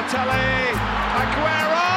Balotelli, 0.00 0.72
Aguero! 1.20 1.88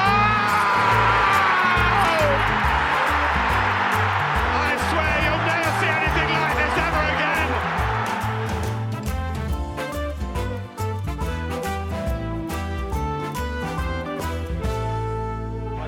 I 4.52 4.76
swear 4.92 5.14
you'll 5.24 5.46
never 5.48 5.72
see 5.80 5.88
anything 5.88 6.30
like 6.36 6.56
this 6.60 6.76
ever 6.84 7.04
again. 7.16 7.48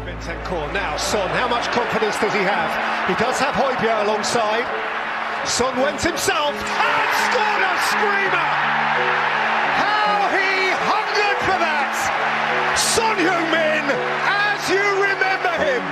Bentancur 0.06 0.68
now. 0.72 0.96
Son, 0.96 1.30
how 1.32 1.50
much 1.50 1.68
confidence 1.72 2.18
does 2.20 2.34
he 2.34 2.40
have? 2.40 2.72
He 3.10 3.16
does 3.22 3.40
have 3.40 3.56
Højbjerg 3.56 4.04
alongside. 4.06 4.66
Son 5.46 5.76
went 5.82 6.02
himself 6.02 6.56
and 6.56 7.10
scored 7.28 7.62
a 7.62 7.76
screamer. 7.92 9.45
Son 12.76 13.16
Heung-min, 13.16 13.86
as 14.28 14.68
you 14.68 15.02
remember 15.08 15.54
him. 15.66 15.84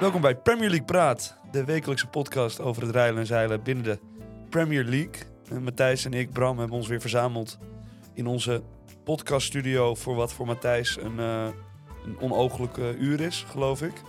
Welkom 0.00 0.20
bij 0.20 0.36
Premier 0.36 0.68
League 0.68 0.86
Praat, 0.86 1.36
de 1.50 1.64
wekelijkse 1.64 2.06
podcast 2.06 2.60
over 2.60 2.82
het 2.82 2.90
rijden 2.90 3.18
en 3.18 3.26
zeilen 3.26 3.62
binnen 3.62 3.84
de 3.84 3.98
Premier 4.50 4.84
League. 4.84 5.14
En 5.50 5.62
Matthijs 5.62 6.04
en 6.04 6.12
ik, 6.12 6.32
Bram, 6.32 6.58
hebben 6.58 6.76
ons 6.76 6.88
weer 6.88 7.00
verzameld 7.00 7.58
in 8.14 8.26
onze 8.26 8.62
podcaststudio 9.04 9.94
voor 9.94 10.14
wat 10.14 10.32
voor 10.32 10.46
Matthijs 10.46 10.98
een, 11.00 11.18
eh 11.18 11.48
een 12.04 12.20
onooglijke 12.20 12.96
uur 12.96 13.20
is, 13.20 13.46
geloof 13.50 13.82
ik. 13.82 14.02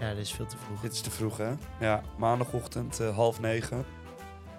Ja, 0.00 0.08
dit 0.14 0.24
is 0.24 0.32
veel 0.32 0.46
te 0.46 0.56
vroeg. 0.56 0.80
Dit 0.80 0.92
is 0.92 1.00
te 1.00 1.10
vroeg, 1.10 1.36
hè? 1.36 1.52
Ja, 1.80 2.02
maandagochtend 2.16 3.00
eh, 3.00 3.14
half 3.14 3.40
negen. 3.40 3.84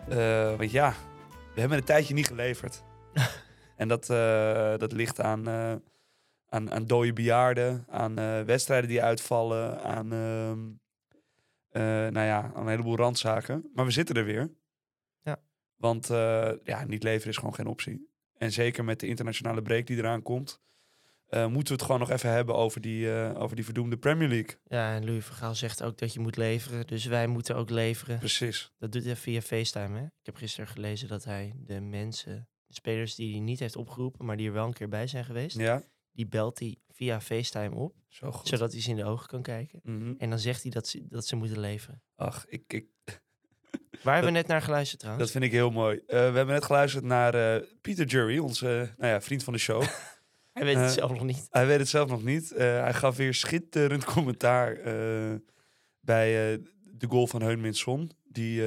Eh, 0.09 0.55
want 0.57 0.71
ja, 0.71 0.93
we 1.53 1.59
hebben 1.59 1.77
een 1.77 1.83
tijdje 1.83 2.13
niet 2.13 2.27
geleverd. 2.27 2.83
en 3.79 3.87
dat, 3.87 4.09
eh, 4.09 4.77
dat 4.77 4.91
ligt 4.91 5.21
aan, 5.21 5.47
eh, 5.47 5.75
aan, 6.49 6.71
aan 6.71 6.85
dode 6.85 7.13
bejaarden, 7.13 7.85
aan 7.89 8.17
eh, 8.17 8.41
wedstrijden 8.41 8.89
die 8.89 9.03
uitvallen, 9.03 9.83
aan, 9.83 10.13
ehm, 10.13 10.59
eh, 11.69 12.11
nou 12.11 12.25
ja, 12.25 12.51
aan 12.55 12.61
een 12.61 12.67
heleboel 12.67 12.95
randzaken. 12.95 13.69
Maar 13.73 13.85
we 13.85 13.91
zitten 13.91 14.15
er 14.15 14.25
weer. 14.25 14.51
Ja. 15.21 15.37
Want 15.75 16.07
ja, 16.63 16.85
niet 16.87 17.03
leveren 17.03 17.29
is 17.29 17.37
gewoon 17.37 17.55
geen 17.55 17.67
optie. 17.67 18.07
En 18.37 18.51
zeker 18.51 18.83
met 18.83 18.99
de 18.99 19.07
internationale 19.07 19.61
break 19.61 19.87
die 19.87 19.97
eraan 19.97 20.21
komt, 20.21 20.61
moeten 21.29 21.67
we 21.67 21.73
het 21.73 21.81
gewoon 21.81 21.99
nog 21.99 22.09
even 22.09 22.31
hebben 22.31 22.55
over 22.55 22.81
die, 22.81 23.13
eh, 23.13 23.41
over 23.41 23.55
die 23.55 23.65
verdoemde 23.65 23.97
Premier 23.97 24.27
League. 24.27 24.57
Ja, 24.67 24.93
en 24.93 25.05
Louis 25.05 25.25
Vergaal 25.25 25.55
zegt 25.55 25.83
ook 25.83 25.97
dat 25.97 26.13
je 26.13 26.19
moet 26.19 26.37
leveren. 26.37 26.87
Dus 26.87 27.05
wij 27.05 27.27
moeten 27.27 27.55
ook 27.55 27.69
leveren. 27.69 28.19
Precies. 28.19 28.71
Dat 28.77 28.91
doet 28.91 29.03
hij 29.03 29.15
via 29.15 29.41
FaceTime, 29.41 29.97
hè? 29.99 30.03
Ik 30.03 30.25
heb 30.25 30.35
gisteren 30.35 30.69
gelezen 30.69 31.07
dat 31.07 31.23
hij 31.23 31.53
de 31.57 31.81
mensen, 31.81 32.47
de 32.69 32.75
spelers 32.75 33.15
die 33.15 33.31
hij 33.31 33.39
niet 33.39 33.59
heeft 33.59 33.75
opgeroepen, 33.75 34.25
maar 34.25 34.37
die 34.37 34.47
er 34.47 34.53
wel 34.53 34.65
een 34.65 34.73
keer 34.73 34.89
bij 34.89 35.07
zijn 35.07 35.25
geweest, 35.25 35.57
Ja, 35.57 35.83
die 36.11 36.27
belt 36.27 36.59
hij 36.59 36.77
via 36.89 37.21
FaceTime 37.21 37.75
op, 37.75 37.95
zo 38.07 38.31
goed. 38.31 38.47
zodat 38.47 38.71
hij 38.71 38.81
ze 38.81 38.89
in 38.89 38.95
de 38.95 39.05
ogen 39.05 39.27
kan 39.27 39.41
kijken. 39.41 39.79
Mhm. 39.83 40.13
En 40.17 40.29
dan 40.29 40.39
zegt 40.39 40.61
hij 40.61 40.71
dat 40.71 40.87
ze, 40.87 41.07
dat 41.07 41.25
ze 41.25 41.35
moeten 41.35 41.59
leveren. 41.59 42.01
Ach, 42.15 42.45
ik, 42.47 42.73
ik, 42.73 42.85
Waar 44.03 44.13
hebben 44.13 44.33
we 44.33 44.37
net 44.37 44.47
naar 44.47 44.61
geluisterd 44.61 44.99
trouwens? 44.99 45.25
dat 45.25 45.33
vind 45.41 45.51
ik 45.51 45.57
heel 45.57 45.71
mooi. 45.71 45.97
Eh, 45.97 46.05
we 46.07 46.15
hebben 46.15 46.47
net 46.47 46.63
geluisterd 46.63 47.03
naar 47.03 47.33
eh 47.33 47.67
Pieter 47.81 48.05
Jury, 48.05 48.37
onze 48.37 48.93
nou 48.97 49.11
ja, 49.11 49.21
vriend 49.21 49.43
van 49.43 49.53
de 49.53 49.59
show. 49.59 49.81
hij 50.53 50.65
weet 50.65 50.75
het 50.75 50.85
eh, 50.85 50.91
zelf 50.91 51.11
nog 51.11 51.23
niet. 51.23 51.47
hij 51.49 51.67
weet 51.67 51.79
het 51.79 51.87
zelf 51.89 52.09
nog 52.09 52.23
niet. 52.23 52.49
Hij 52.49 52.93
gaf 52.93 53.15
weer 53.15 53.33
schitterend 53.33 54.03
commentaar 54.05 54.75
bij 55.99 56.61
de 56.83 57.07
goal 57.07 57.27
van 57.27 57.41
Heun-Min 57.41 57.73
Son. 57.73 58.11
Die, 58.23 58.61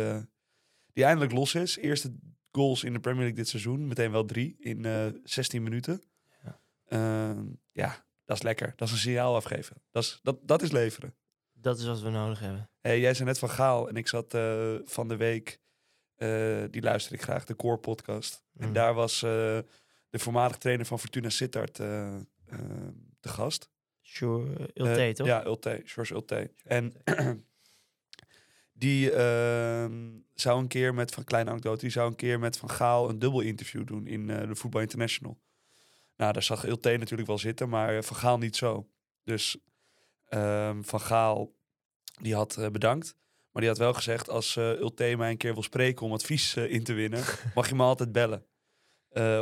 die 0.92 1.04
eindelijk 1.04 1.32
los 1.32 1.54
is. 1.54 1.76
Eerste 1.76 2.14
goals 2.52 2.84
in 2.84 2.92
de 2.92 3.00
Premier 3.00 3.20
League 3.20 3.38
dit 3.38 3.48
seizoen. 3.48 3.86
Meteen 3.86 4.10
wel 4.12 4.24
drie 4.24 4.56
in 4.58 4.84
eh 4.84 5.06
16 5.24 5.62
minuten. 5.62 6.02
Ja. 6.44 6.60
Ehm, 6.84 7.46
ja, 7.72 8.06
dat 8.24 8.36
is 8.36 8.42
lekker. 8.42 8.72
Dat 8.76 8.88
is 8.88 8.94
een 8.94 9.00
signaal 9.00 9.34
afgeven. 9.34 9.82
Dat 9.90 10.02
is, 10.02 10.18
dat, 10.22 10.38
dat 10.42 10.62
is 10.62 10.70
leveren. 10.70 11.14
Dat 11.52 11.78
is 11.78 11.84
wat 11.84 12.00
we 12.00 12.10
nodig 12.10 12.40
hebben. 12.40 12.70
Hey, 12.80 13.00
jij 13.00 13.14
zei 13.14 13.28
net 13.28 13.38
van 13.38 13.48
Gaal 13.50 13.88
en 13.88 13.96
ik 13.96 14.08
zat 14.08 14.34
eh, 14.34 14.74
van 14.84 15.08
de 15.08 15.16
week, 15.16 15.60
eh, 16.16 16.62
die 16.70 16.82
luisterde 16.82 17.16
ik 17.18 17.22
graag, 17.22 17.44
de 17.44 17.56
Core 17.56 17.78
podcast. 17.78 18.44
En 18.56 18.66
Mm. 18.66 18.72
daar 18.72 18.94
was 18.94 19.20
de 19.20 19.64
voormalig 20.10 20.56
trainer 20.56 20.86
van 20.86 20.98
Fortuna 20.98 21.28
Sittard 21.28 21.76
de 21.76 23.28
gast. 23.28 23.70
Sure, 24.00 24.70
Ulte, 24.74 25.12
toch? 25.14 25.26
Ja, 25.26 25.44
Ulte, 25.46 25.80
George 25.84 26.14
Ulte. 26.14 26.52
En 26.64 26.92
die 28.82 29.12
ehm, 29.12 30.10
zou 30.34 30.60
een 30.60 30.68
keer 30.68 30.94
met, 30.94 31.10
van 31.10 31.24
kleine 31.24 31.50
anekdote, 31.50 31.80
die 31.80 31.90
zou 31.90 32.08
een 32.08 32.16
keer 32.16 32.38
met 32.38 32.56
Van 32.56 32.70
Gaal 32.70 33.08
een 33.08 33.18
dubbel 33.18 33.40
interview 33.40 33.86
doen 33.86 34.06
in 34.06 34.30
eh, 34.30 34.48
de 34.48 34.54
Voetbal 34.54 34.80
International. 34.80 35.40
Nou, 36.16 36.32
daar 36.32 36.42
zag 36.42 36.66
Ulte 36.66 36.96
natuurlijk 36.96 37.28
wel 37.28 37.38
zitten, 37.38 37.68
maar 37.68 37.96
eh, 37.96 38.02
Van 38.02 38.16
Gaal 38.16 38.38
niet 38.38 38.56
zo. 38.56 38.88
Dus 39.24 39.58
ehm, 40.24 40.82
Van 40.82 41.00
Gaal, 41.00 41.54
die 42.20 42.34
had 42.34 42.56
eh, 42.56 42.66
bedankt. 42.66 43.16
Maar 43.50 43.62
die 43.62 43.70
had 43.70 43.80
wel 43.80 43.94
gezegd, 43.94 44.28
als 44.28 44.56
eh 44.56 44.70
Ulte 44.70 45.14
mij 45.16 45.30
een 45.30 45.36
keer 45.36 45.54
wil 45.54 45.62
spreken 45.62 46.06
om 46.06 46.12
advies 46.12 46.56
in 46.56 46.84
te 46.84 46.92
winnen, 46.92 47.24
mag 47.54 47.68
je 47.68 47.74
me 47.74 47.82
altijd 47.82 48.12
bellen. 48.12 48.46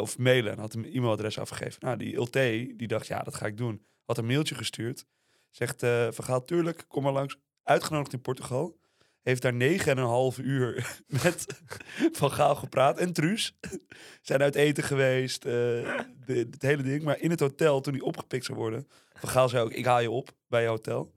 Of 0.01 0.19
mailen. 0.19 0.53
En 0.53 0.59
had 0.59 0.73
hem 0.73 0.85
een 0.85 0.93
e-mailadres 0.93 1.39
afgegeven. 1.39 1.79
Nou, 1.81 1.97
die 1.97 2.15
Ulte, 2.15 2.73
die 2.77 2.89
dacht, 2.89 3.07
ja, 3.07 3.23
dat 3.23 3.35
ga 3.35 3.47
ik 3.47 3.57
doen. 3.57 3.87
Had 4.05 4.19
een 4.19 4.27
mailtje 4.27 4.55
gestuurd. 4.55 5.07
Zegt 5.51 5.81
Van 6.15 6.25
Gaal, 6.25 6.45
tuurlijk, 6.45 6.85
kom 6.89 7.03
maar 7.03 7.13
langs. 7.13 7.37
Uitgenodigd 7.63 8.13
in 8.13 8.21
Portugal. 8.21 8.81
Heeft 9.23 9.43
daar 9.43 9.55
negen 9.55 9.93
en 9.93 9.99
een 9.99 10.05
half 10.05 10.39
uur 10.39 10.97
met 11.23 11.47
Van 12.19 12.31
Gaal 12.33 12.55
gepraat. 12.55 12.99
En 12.99 13.13
Truus. 13.13 13.59
Zijn 14.23 14.43
uit 14.43 14.55
eten 14.55 14.85
geweest. 14.85 15.45
eh, 15.45 15.99
het 16.27 16.63
hele 16.63 16.83
ding. 16.83 17.03
Maar 17.03 17.19
in 17.21 17.31
het 17.31 17.41
hotel, 17.41 17.81
toen 17.81 17.93
hij 17.93 18.03
opgepikt 18.03 18.45
zou 18.45 18.59
worden. 18.59 18.89
Van 19.13 19.29
Gaal 19.29 19.49
zei 19.49 19.65
ook, 19.65 19.73
ik 19.73 19.85
haal 19.85 20.01
je 20.01 20.11
op 20.11 20.31
bij 20.49 20.63
je 20.63 20.69
hotel. 20.69 21.13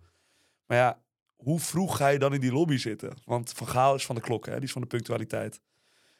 Maar 0.65 0.77
ja, 0.77 1.01
hoe 1.35 1.59
vroeg 1.59 1.97
ga 1.97 2.07
je 2.07 2.19
dan 2.19 2.33
in 2.33 2.41
die 2.41 2.51
lobby 2.51 2.77
zitten? 2.77 3.17
Want 3.25 3.51
Van 3.53 3.67
Gaal 3.67 3.95
is 3.95 4.05
van 4.05 4.15
de 4.15 4.21
klok, 4.21 4.45
hè? 4.45 4.53
die 4.53 4.63
is 4.63 4.71
van 4.71 4.81
de 4.81 4.87
punctualiteit. 4.87 5.61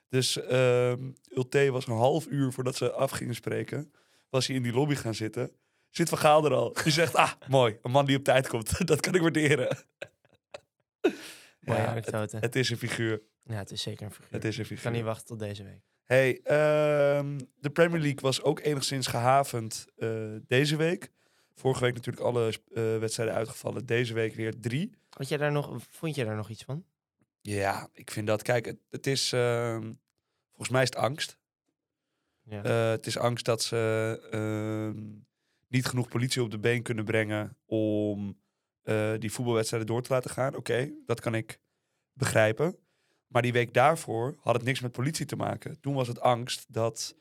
Dus 0.10 0.42
ehm 0.42 1.12
Ulte 1.30 1.72
was 1.72 1.88
een 1.88 1.94
half 1.94 2.28
uur 2.28 2.52
voordat 2.52 2.76
ze 2.76 2.92
af 2.92 3.12
gingen 3.12 3.36
spreken. 3.36 3.92
Was 4.30 4.48
hij 4.48 4.56
in 4.56 4.64
die 4.64 4.74
lobby 4.74 4.96
gaan 4.96 5.16
zitten. 5.16 5.52
Zit 5.90 6.10
Van 6.10 6.18
Gaal 6.18 6.46
er 6.46 6.54
al. 6.54 6.74
Die 6.84 6.92
zegt, 6.92 7.16
ah, 7.16 7.32
mooi. 7.48 7.78
Een 7.82 7.92
man 7.92 8.06
die 8.06 8.18
op 8.18 8.24
tijd 8.24 8.48
komt. 8.48 8.88
Dat 8.88 9.00
kan 9.00 9.16
ik 9.16 9.22
waarderen. 9.22 9.78
Mooie 11.66 11.80
Ja, 11.80 11.86
anekdote. 11.88 12.38
Het 12.38 12.56
is 12.56 12.70
een 12.70 12.78
figuur. 12.78 13.22
ja, 13.44 13.54
het 13.56 13.72
is 13.72 13.82
zeker 13.82 14.06
een 14.06 14.12
figuur. 14.12 14.32
Het 14.32 14.44
is 14.46 14.58
een 14.58 14.64
Ik 14.64 14.68
kan 14.70 14.78
figuur. 14.78 14.92
niet 14.96 15.04
wachten 15.04 15.26
tot 15.26 15.40
deze 15.40 15.64
week. 15.64 15.82
Hey, 16.04 16.40
ehm, 16.44 17.40
de 17.60 17.70
Premier 17.70 18.00
League 18.02 18.20
was 18.22 18.42
ook 18.42 18.60
enigszins 18.60 19.08
gehavend 19.08 19.86
eh, 19.98 20.36
deze 20.48 20.76
week. 20.76 21.12
Vorige 21.56 21.82
week 21.84 21.94
natuurlijk 21.94 22.26
alle 22.26 22.48
eh, 22.74 22.98
wedstrijden 22.98 23.36
uitgevallen. 23.36 23.86
Deze 23.86 24.14
week 24.14 24.36
weer 24.36 24.60
drie. 24.60 24.92
Vond 25.10 25.30
jij 25.30 25.38
daar 25.38 25.52
nog, 25.52 25.78
vond 25.90 26.16
je 26.16 26.26
daar 26.26 26.36
nog 26.36 26.50
iets 26.50 26.64
van? 26.64 26.86
Ja, 27.42 27.90
ik 27.94 28.12
vind 28.12 28.28
dat. 28.28 28.42
Kijk, 28.42 28.66
het, 28.66 28.78
het 28.90 29.08
is. 29.08 29.32
ehm, 29.34 29.94
volgens 30.50 30.70
mij 30.70 30.82
is 30.82 30.90
het 30.90 30.98
angst. 30.98 31.38
Ja. 32.44 32.64
Eh, 32.64 32.90
het 32.90 33.06
is 33.06 33.18
angst 33.18 33.46
dat 33.46 33.62
ze 33.64 34.20
ehm, 34.32 35.04
niet 35.68 35.86
genoeg 35.86 36.08
politie 36.08 36.42
op 36.42 36.52
de 36.52 36.60
been 36.60 36.82
kunnen 36.84 37.06
brengen 37.06 37.58
om 37.66 38.42
eh, 38.84 39.14
die 39.20 39.32
voetbalwedstrijden 39.32 39.88
door 39.88 40.02
te 40.02 40.14
laten 40.14 40.30
gaan. 40.30 40.56
Oké, 40.56 40.92
dat 41.06 41.20
kan 41.20 41.36
ik 41.36 41.60
begrijpen. 42.14 42.78
Maar 43.28 43.42
die 43.42 43.52
week 43.52 43.74
daarvoor 43.74 44.36
had 44.40 44.56
het 44.56 44.64
niks 44.64 44.80
met 44.80 44.92
politie 44.92 45.26
te 45.26 45.36
maken. 45.36 45.80
Toen 45.80 45.94
was 45.94 46.08
het 46.08 46.20
angst 46.20 46.66
dat 46.74 47.16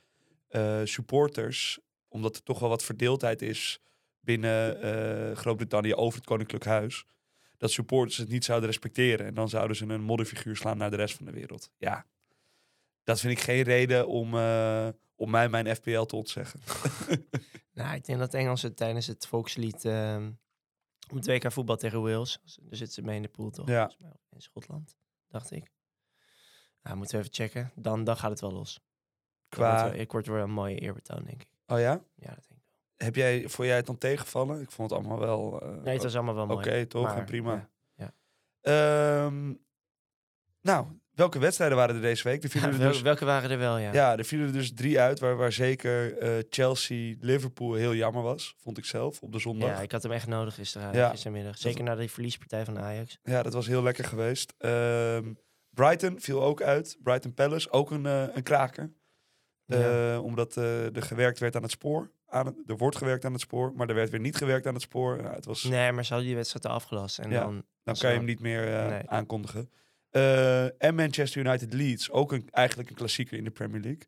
eh, 0.49 0.81
supporters, 0.85 1.79
omdat 2.09 2.37
er 2.37 2.43
toch 2.43 2.59
wel 2.59 2.69
wat 2.69 2.85
verdeeldheid 2.85 3.43
is 3.43 3.81
binnen 4.21 4.83
eh, 4.83 5.37
Groot-Brittannië 5.37 5.95
over 5.95 6.19
het 6.19 6.29
Koninklijk 6.29 6.65
Huis, 6.65 7.05
dat 7.57 7.71
supporters 7.71 8.17
het 8.17 8.29
niet 8.29 8.45
zouden 8.45 8.69
respecteren. 8.69 9.27
En 9.27 9.35
dan 9.35 9.49
zouden 9.49 9.77
ze 9.77 9.87
een 9.87 10.03
modderfiguur 10.03 10.57
slaan 10.57 10.79
naar 10.79 10.91
de 10.91 10.97
rest 10.97 11.17
van 11.17 11.27
de 11.27 11.33
wereld. 11.33 11.71
Ja, 11.77 12.07
dat 13.05 13.21
vind 13.21 13.33
ik 13.33 13.45
geen 13.45 13.63
reden 13.63 14.09
om, 14.09 14.27
om 15.15 15.31
mij 15.31 15.49
mijn 15.49 15.77
FPL 15.77 16.03
te 16.03 16.17
ontzeggen. 16.17 16.61
Nou, 17.75 17.95
ik 17.95 18.05
denk 18.05 18.19
dat 18.19 18.35
Engelsen 18.35 18.75
tijdens 18.75 19.07
het 19.07 19.27
volkslied 19.27 19.85
ehm 19.85 20.31
om 21.13 21.19
het 21.19 21.27
WK 21.27 21.53
voetbal 21.53 21.77
tegen 21.77 22.03
Wales, 22.03 22.39
daar 22.43 22.77
zitten 22.77 22.89
ze 22.95 23.03
mee 23.03 23.17
in 23.17 23.23
de 23.23 23.29
pool 23.29 23.51
toch? 23.51 23.69
Ja. 23.69 23.93
In 24.31 24.41
Schotland, 24.43 24.97
dacht 25.29 25.51
ik. 25.51 25.71
Nou, 26.83 26.97
moeten 26.97 27.17
we 27.19 27.23
even 27.25 27.35
checken. 27.37 27.73
Dan, 27.75 28.05
dan 28.05 28.17
gaat 28.17 28.31
het 28.31 28.41
wel 28.41 28.53
los. 28.53 28.81
Qua, 29.49 29.85
wel- 29.91 30.01
ik 30.01 30.13
word 30.13 30.27
weer 30.27 30.37
een 30.39 30.51
mooie 30.51 30.79
eerbetoon, 30.79 31.25
denk 31.25 31.43
ik. 31.43 31.49
oh 31.67 31.79
ja? 31.79 32.05
Ja, 32.15 32.35
dat 32.35 32.47
denk 32.49 32.61
ik 32.61 32.67
wel. 32.71 32.81
Heb 33.07 33.15
jij, 33.17 33.49
vond 33.49 33.69
jij 33.69 33.77
het 33.77 33.87
dan 33.87 33.99
tegenvallen? 33.99 34.61
Ik 34.61 34.71
vond 34.71 34.91
het 34.91 34.99
allemaal 34.99 35.19
wel... 35.19 35.61
eh, 35.63 35.69
Nee, 35.83 35.95
het 35.95 36.03
was 36.03 36.15
allemaal 36.15 36.35
wel 36.35 36.57
Oké, 36.57 36.71
mooi. 36.71 36.87
toch? 36.87 37.03
maar, 37.05 37.17
en 37.19 37.25
prima. 37.25 37.69
ja. 37.95 38.15
Ehm, 38.61 39.55
nou, 40.61 40.87
welke 41.15 41.39
wedstrijden 41.39 41.77
waren 41.77 41.95
er 41.95 42.01
deze 42.01 42.29
week? 42.29 42.43
Vielen 42.49 42.69
Ja, 42.69 42.75
er 42.75 42.81
wel- 42.83 42.93
dus, 42.93 43.01
welke 43.03 43.25
waren 43.25 43.51
er 43.51 43.59
wel, 43.59 43.79
ja. 43.79 43.93
ja, 43.93 44.17
er 44.19 44.25
vielen 44.25 44.47
er 44.47 44.53
dus 44.53 44.75
drie 44.75 45.01
uit, 45.01 45.19
waar, 45.21 45.37
waar 45.37 45.53
zeker 45.53 46.19
eh, 46.19 46.31
Chelsea, 46.51 47.15
Liverpool 47.21 47.73
heel 47.75 47.95
jammer 47.95 48.23
was, 48.23 48.55
vond 48.59 48.79
ik 48.79 48.85
zelf, 48.85 49.21
op 49.23 49.33
de 49.33 49.39
zondag. 49.39 49.69
Ja, 49.69 49.81
ik 49.81 49.93
had 49.93 50.03
hem 50.03 50.13
echt 50.13 50.27
nodig 50.27 50.55
gisteren, 50.55 50.95
Ja. 50.95 51.11
gistermiddag. 51.11 51.59
Zeker 51.59 51.85
na 51.85 51.95
die 51.95 52.11
verliespartij 52.11 52.65
van 52.65 52.79
Ajax. 52.79 53.19
Ja, 53.23 53.43
dat 53.43 53.53
was 53.53 53.67
heel 53.67 53.83
lekker 53.83 54.05
geweest. 54.05 54.55
Ehm, 54.59 55.33
Brighton 55.71 56.21
viel 56.21 56.43
ook 56.43 56.63
uit. 56.63 56.97
Brighton 57.03 57.35
Palace, 57.35 57.71
ook 57.71 57.91
een, 57.91 58.07
eh, 58.07 58.25
een 58.35 58.43
kraker. 58.43 58.93
Ja. 59.65 60.13
Eh, 60.13 60.25
omdat 60.25 60.57
er 60.57 61.03
gewerkt 61.03 61.39
werd 61.39 61.57
aan 61.57 61.63
het 61.63 61.71
spoor. 61.71 62.11
aan 62.27 62.47
het, 62.47 62.55
er 62.67 62.77
wordt 62.77 62.97
gewerkt 62.97 63.25
aan 63.25 63.33
het 63.33 63.41
spoor, 63.41 63.73
maar 63.77 63.89
er 63.89 63.95
werd 63.95 64.11
weer 64.11 64.21
niet 64.21 64.37
gewerkt 64.37 64.67
aan 64.67 64.73
het 64.75 64.83
spoor. 64.83 65.19
Het 65.19 65.45
was, 65.45 65.63
Nee, 65.65 65.93
maar 65.93 66.05
ze 66.05 66.09
hadden 66.13 66.29
die 66.29 66.37
wedstrijd 66.37 66.67
afgelast. 66.67 67.19
En 67.19 67.31
Ja. 67.31 67.41
dan, 67.41 67.65
dan 67.85 67.95
kan 67.95 68.11
je 68.11 68.17
hem 68.17 68.25
niet 68.25 68.41
meer 68.41 68.89
Nee. 68.89 69.03
aankondigen. 69.11 69.71
Eh, 70.13 70.83
en 70.83 70.95
Manchester 70.95 71.47
United 71.47 71.73
Leeds, 71.73 72.11
ook 72.11 72.33
een, 72.33 72.49
eigenlijk 72.51 72.91
een 72.91 72.97
klassieker 72.97 73.37
in 73.37 73.45
de 73.45 73.51
Premier 73.51 73.81
League. 73.81 74.07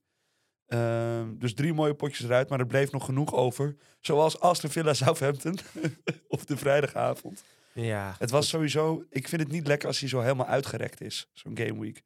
Ehm, 0.67 1.39
dus 1.39 1.55
drie 1.55 1.73
mooie 1.73 1.95
potjes 1.95 2.27
eruit, 2.27 2.49
maar 2.49 2.59
er 2.59 2.67
bleef 2.67 2.93
nog 2.93 3.05
genoeg 3.05 3.35
over. 3.35 3.77
Zoals 4.01 4.41
Aston 4.41 4.71
Villa 4.71 4.95
Southampton 5.05 5.59
op 6.29 6.47
de 6.47 6.56
vrijdagavond. 6.56 7.45
Ja, 7.73 8.15
Het 8.19 8.31
was 8.31 8.49
sowieso, 8.49 9.05
ik 9.11 9.29
vind 9.29 9.43
het 9.43 9.51
niet 9.51 9.67
lekker 9.67 9.89
als 9.89 10.01
hij 10.01 10.09
zo 10.09 10.21
helemaal 10.21 10.47
uitgerekt 10.47 11.01
is, 11.01 11.31
zo'n 11.33 11.56
game 11.56 11.81
week. 11.81 12.03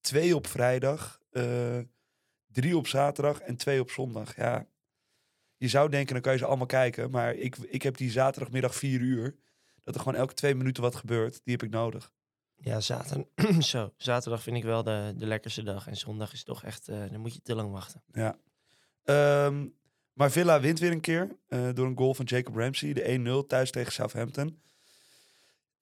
Twee 0.00 0.36
op 0.36 0.46
vrijdag, 0.46 1.20
eh, 1.30 1.78
drie 2.46 2.76
op 2.76 2.86
zaterdag 2.86 3.40
en 3.40 3.56
twee 3.56 3.80
op 3.80 3.90
zondag. 3.90 4.36
Ja, 4.36 4.66
je 5.56 5.68
zou 5.68 5.90
denken, 5.90 6.12
dan 6.12 6.22
kan 6.22 6.32
je 6.32 6.38
ze 6.38 6.46
allemaal 6.46 6.66
kijken. 6.66 7.10
Maar 7.10 7.34
ik, 7.34 7.56
ik 7.56 7.82
heb 7.82 7.96
die 7.96 8.10
zaterdagmiddag 8.10 8.74
vier 8.74 9.00
uur, 9.00 9.36
dat 9.82 9.94
er 9.94 10.00
gewoon 10.00 10.18
elke 10.18 10.34
twee 10.34 10.54
minuten 10.54 10.82
wat 10.82 10.94
gebeurt. 10.96 11.40
Die 11.44 11.54
heb 11.54 11.62
ik 11.62 11.70
nodig. 11.70 12.12
Ja 12.60 12.80
zaterdag, 12.80 13.26
zo, 13.72 13.92
zaterdag 13.96 14.42
vind 14.42 14.56
ik 14.56 14.62
wel 14.62 14.82
de, 14.82 15.14
de 15.16 15.26
lekkerste 15.26 15.62
dag. 15.62 15.86
En 15.86 15.96
zondag 15.96 16.32
is 16.32 16.44
toch 16.44 16.64
echt, 16.64 16.88
eh, 16.88 16.98
dan 17.10 17.20
moet 17.20 17.34
je 17.34 17.40
te 17.42 17.54
lang 17.54 17.72
wachten. 17.72 18.02
Ja. 18.12 18.36
Ehm, 19.04 19.66
maar 20.12 20.30
Villa 20.30 20.60
wint 20.60 20.78
weer 20.78 20.92
een 20.92 21.00
keer 21.00 21.36
eh, 21.48 21.68
door 21.74 21.86
een 21.86 21.96
goal 21.96 22.14
van 22.14 22.24
Jacob 22.24 22.56
Ramsey. 22.56 22.92
De 22.92 23.42
1-0 23.44 23.46
thuis 23.46 23.70
tegen 23.70 23.92
Southampton. 23.92 24.60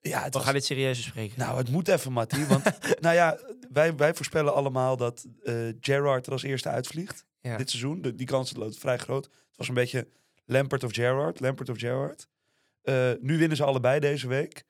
Ja, 0.01 0.19
het 0.19 0.27
We 0.27 0.33
was- 0.33 0.45
gaan 0.45 0.55
dit 0.55 0.65
serieus 0.65 0.97
bespreken. 0.97 1.39
Nou, 1.39 1.59
het 1.59 1.71
moet 1.71 1.89
even, 1.89 2.13
Mattie. 2.13 2.47
Want 2.47 2.65
nou 3.01 3.15
ja, 3.15 3.39
wij, 3.73 3.97
wij 3.97 4.15
voorspellen 4.15 4.55
allemaal 4.55 4.97
dat 4.97 5.27
eh 5.45 5.69
Gerrard 5.81 6.27
er 6.27 6.33
als 6.33 6.43
eerste 6.43 6.69
uitvliegt 6.69 7.25
ja. 7.41 7.57
dit 7.57 7.71
seizoen. 7.71 8.03
De, 8.03 8.15
die 8.15 8.27
kans 8.27 8.57
loopt 8.57 8.79
vrij 8.79 8.99
groot. 8.99 9.25
Het 9.25 9.57
was 9.57 9.69
een 9.69 9.75
beetje 9.75 10.09
Lampert 10.45 10.85
of 10.85 10.93
Gerrard. 10.93 11.41
Lampert 11.41 11.69
of 11.69 11.79
Gerrard. 11.79 12.29
Nu 13.21 13.39
winnen 13.39 13.57
ze 13.57 13.65
allebei 13.65 14.01
deze 14.01 14.29
week. 14.29 14.65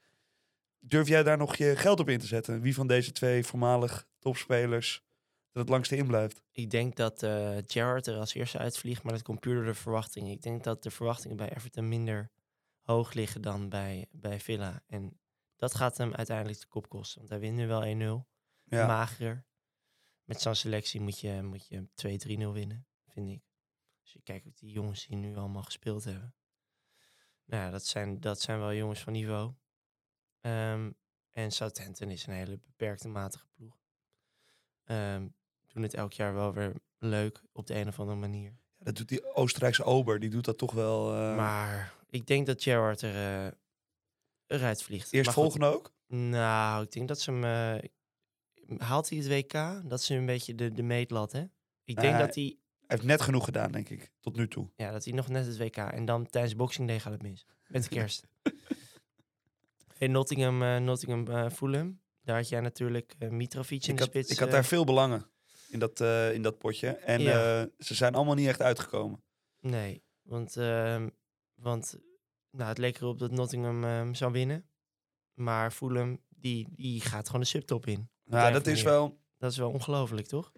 Durf 0.81 1.09
jij 1.09 1.23
daar 1.23 1.37
nog 1.37 1.57
je 1.57 1.77
geld 1.77 2.01
op 2.01 2.09
in 2.09 2.19
te 2.19 2.27
zetten? 2.27 2.61
Wie 2.61 2.75
van 2.75 2.87
deze 2.87 3.13
twee 3.13 3.45
voormalig 3.45 4.09
topspelers 4.19 5.05
er 5.53 5.61
het 5.61 5.69
langste 5.69 5.97
in 5.97 6.07
blijft? 6.07 6.43
Ik 6.51 6.71
denk 6.71 6.97
dat 6.97 7.23
eh 7.23 7.57
Gerrard 7.67 8.07
er 8.07 8.19
als 8.19 8.35
eerste 8.35 8.59
uitvliegt, 8.59 9.03
maar 9.03 9.13
dat 9.13 9.23
komt 9.23 9.41
puur 9.41 9.55
door 9.55 9.65
de 9.65 9.75
verwachtingen. 9.75 10.31
Ik 10.31 10.43
denk 10.43 10.65
dat 10.65 10.83
de 10.83 10.91
verwachtingen 10.91 11.37
bij 11.37 11.57
Everton 11.57 11.89
minder 11.89 12.31
hoog 12.81 13.13
liggen 13.13 13.43
dan 13.43 13.69
bij, 13.69 14.07
bij 14.11 14.41
Villa. 14.41 14.83
En 14.87 15.21
dat 15.57 15.75
gaat 15.75 15.97
hem 15.97 16.15
uiteindelijk 16.15 16.61
de 16.61 16.67
kop 16.67 16.89
kosten. 16.89 17.19
Want 17.19 17.31
hij 17.31 17.41
wint 17.41 17.57
nu 17.57 17.67
wel 17.67 18.23
1-0. 18.25 18.27
Ja. 18.65 18.87
Magerer. 18.87 19.45
Met 20.25 20.41
zo'n 20.41 20.55
selectie 20.55 21.01
moet 21.01 21.21
je, 21.21 21.43
moet 21.43 21.67
je 21.69 21.89
2-3-0 22.49 22.53
winnen, 22.53 22.87
vind 23.09 23.29
ik. 23.29 23.43
Als 24.01 24.13
je 24.13 24.21
kijkt 24.23 24.45
wat 24.45 24.59
die 24.59 24.71
jongens 24.71 25.07
die 25.07 25.17
nu 25.17 25.37
allemaal 25.37 25.63
gespeeld 25.63 26.05
hebben. 26.05 26.35
Nou 27.45 27.63
ja, 27.63 27.71
dat 27.71 27.87
zijn, 27.87 28.21
dat 28.21 28.41
zijn 28.41 28.59
wel 28.59 28.75
jongens 28.75 29.01
van 29.01 29.13
niveau. 29.13 29.55
Ehm, 30.41 30.91
en 31.33 31.51
Southampton 31.51 32.11
is 32.11 32.27
een 32.27 32.33
hele 32.33 32.59
beperkte 32.59 33.09
matige 33.09 33.47
ploeg. 33.55 33.77
Ehm, 34.85 35.27
doen 35.67 35.83
het 35.83 35.95
elk 35.95 36.13
jaar 36.13 36.35
wel 36.35 36.53
weer 36.53 36.73
leuk 36.99 37.43
op 37.53 37.67
de 37.67 37.75
een 37.75 37.89
of 37.89 38.01
andere 38.01 38.19
manier. 38.19 38.57
Dat 38.79 38.97
doet 38.97 39.09
die 39.09 39.35
Oostenrijkse 39.35 39.85
ober. 39.85 40.21
Die 40.21 40.31
doet 40.31 40.45
dat 40.45 40.59
toch 40.59 40.73
wel... 40.73 41.15
eh, 41.15 41.37
maar 41.37 41.95
ik 42.11 42.27
denk 42.27 42.47
dat 42.47 42.63
Gerrard 42.63 43.03
er, 43.03 43.47
eh 43.47 43.53
eruit 44.47 44.83
vliegt. 44.83 45.13
eerst 45.13 45.33
volgende 45.33 45.67
ook? 45.67 45.95
Nou, 46.07 46.83
ik 46.83 46.93
denk 46.93 47.09
dat 47.09 47.21
ze 47.21 47.31
hem... 47.31 47.45
eh, 47.45 47.89
haalt 48.79 49.09
hij 49.09 49.19
het 49.19 49.29
WK? 49.29 49.53
Dat 49.91 50.01
is 50.01 50.09
een 50.09 50.27
beetje 50.27 50.55
de, 50.55 50.73
de 50.73 50.83
meetlat, 50.83 51.33
hè? 51.33 51.45
Ik 51.85 52.01
denk 52.01 52.19
dat 52.19 52.35
hij, 52.35 52.45
Hij 52.45 52.57
heeft 52.87 53.03
net 53.03 53.21
genoeg 53.21 53.45
gedaan, 53.45 53.73
denk 53.73 53.89
ik. 53.89 54.13
Tot 54.21 54.37
nu 54.37 54.49
toe. 54.49 54.71
ja, 54.77 54.91
dat 54.91 55.05
hij 55.05 55.13
nog 55.15 55.29
net 55.29 55.47
het 55.47 55.59
WK... 55.59 55.77
En 55.77 56.05
dan 56.05 56.27
tijdens 56.27 56.57
Boxing 56.57 56.89
Day 56.89 57.01
gaat 57.01 57.13
het 57.13 57.23
mis. 57.23 57.47
Met 57.69 57.83
de 57.83 57.89
kerst. 57.89 58.27
hey, 59.99 60.09
Nottingham, 60.09 60.63
eh, 60.63 60.77
Nottingham 60.77 61.27
eh, 61.29 61.51
Fulham. 61.51 62.01
Daar 62.23 62.37
had 62.37 62.49
jij 62.49 62.61
natuurlijk 62.61 63.15
eh, 63.19 63.29
Mitrovic 63.29 63.85
in 63.85 63.91
Ik 63.91 63.97
de 63.97 64.03
had, 64.03 64.11
spits. 64.13 64.31
ik 64.31 64.39
had 64.39 64.51
daar 64.51 64.65
veel 64.65 64.85
belangen 64.85 65.31
in 65.69 65.79
dat, 65.79 66.01
in 66.35 66.43
dat 66.43 66.59
potje. 66.59 66.89
En 66.89 67.21
Ja. 67.23 67.69
ze 67.79 67.95
zijn 67.95 68.15
allemaal 68.15 68.35
niet 68.35 68.49
echt 68.49 68.63
uitgekomen. 68.63 69.23
Nee, 69.61 70.03
want, 70.23 70.57
ehm, 70.57 71.09
want 71.55 71.99
nou, 72.51 72.69
het 72.69 72.79
leek 72.79 72.97
erop 72.97 73.19
dat 73.19 73.31
Nottingham 73.31 73.85
ehm, 73.85 74.15
zou 74.15 74.33
winnen. 74.33 74.69
Maar 75.35 75.71
Fulham, 75.71 76.21
die, 76.29 76.69
die 76.71 77.01
gaat 77.01 77.27
gewoon 77.27 77.41
de 77.41 77.47
subtop 77.47 77.87
in. 77.87 78.11
Nou, 78.25 78.53
dat 78.53 78.67
is 78.67 78.83
wel... 78.83 79.25
Dat 79.39 79.51
is 79.51 79.57
wel 79.59 79.71
ongelooflijk, 79.71 80.27
toch? 80.27 80.53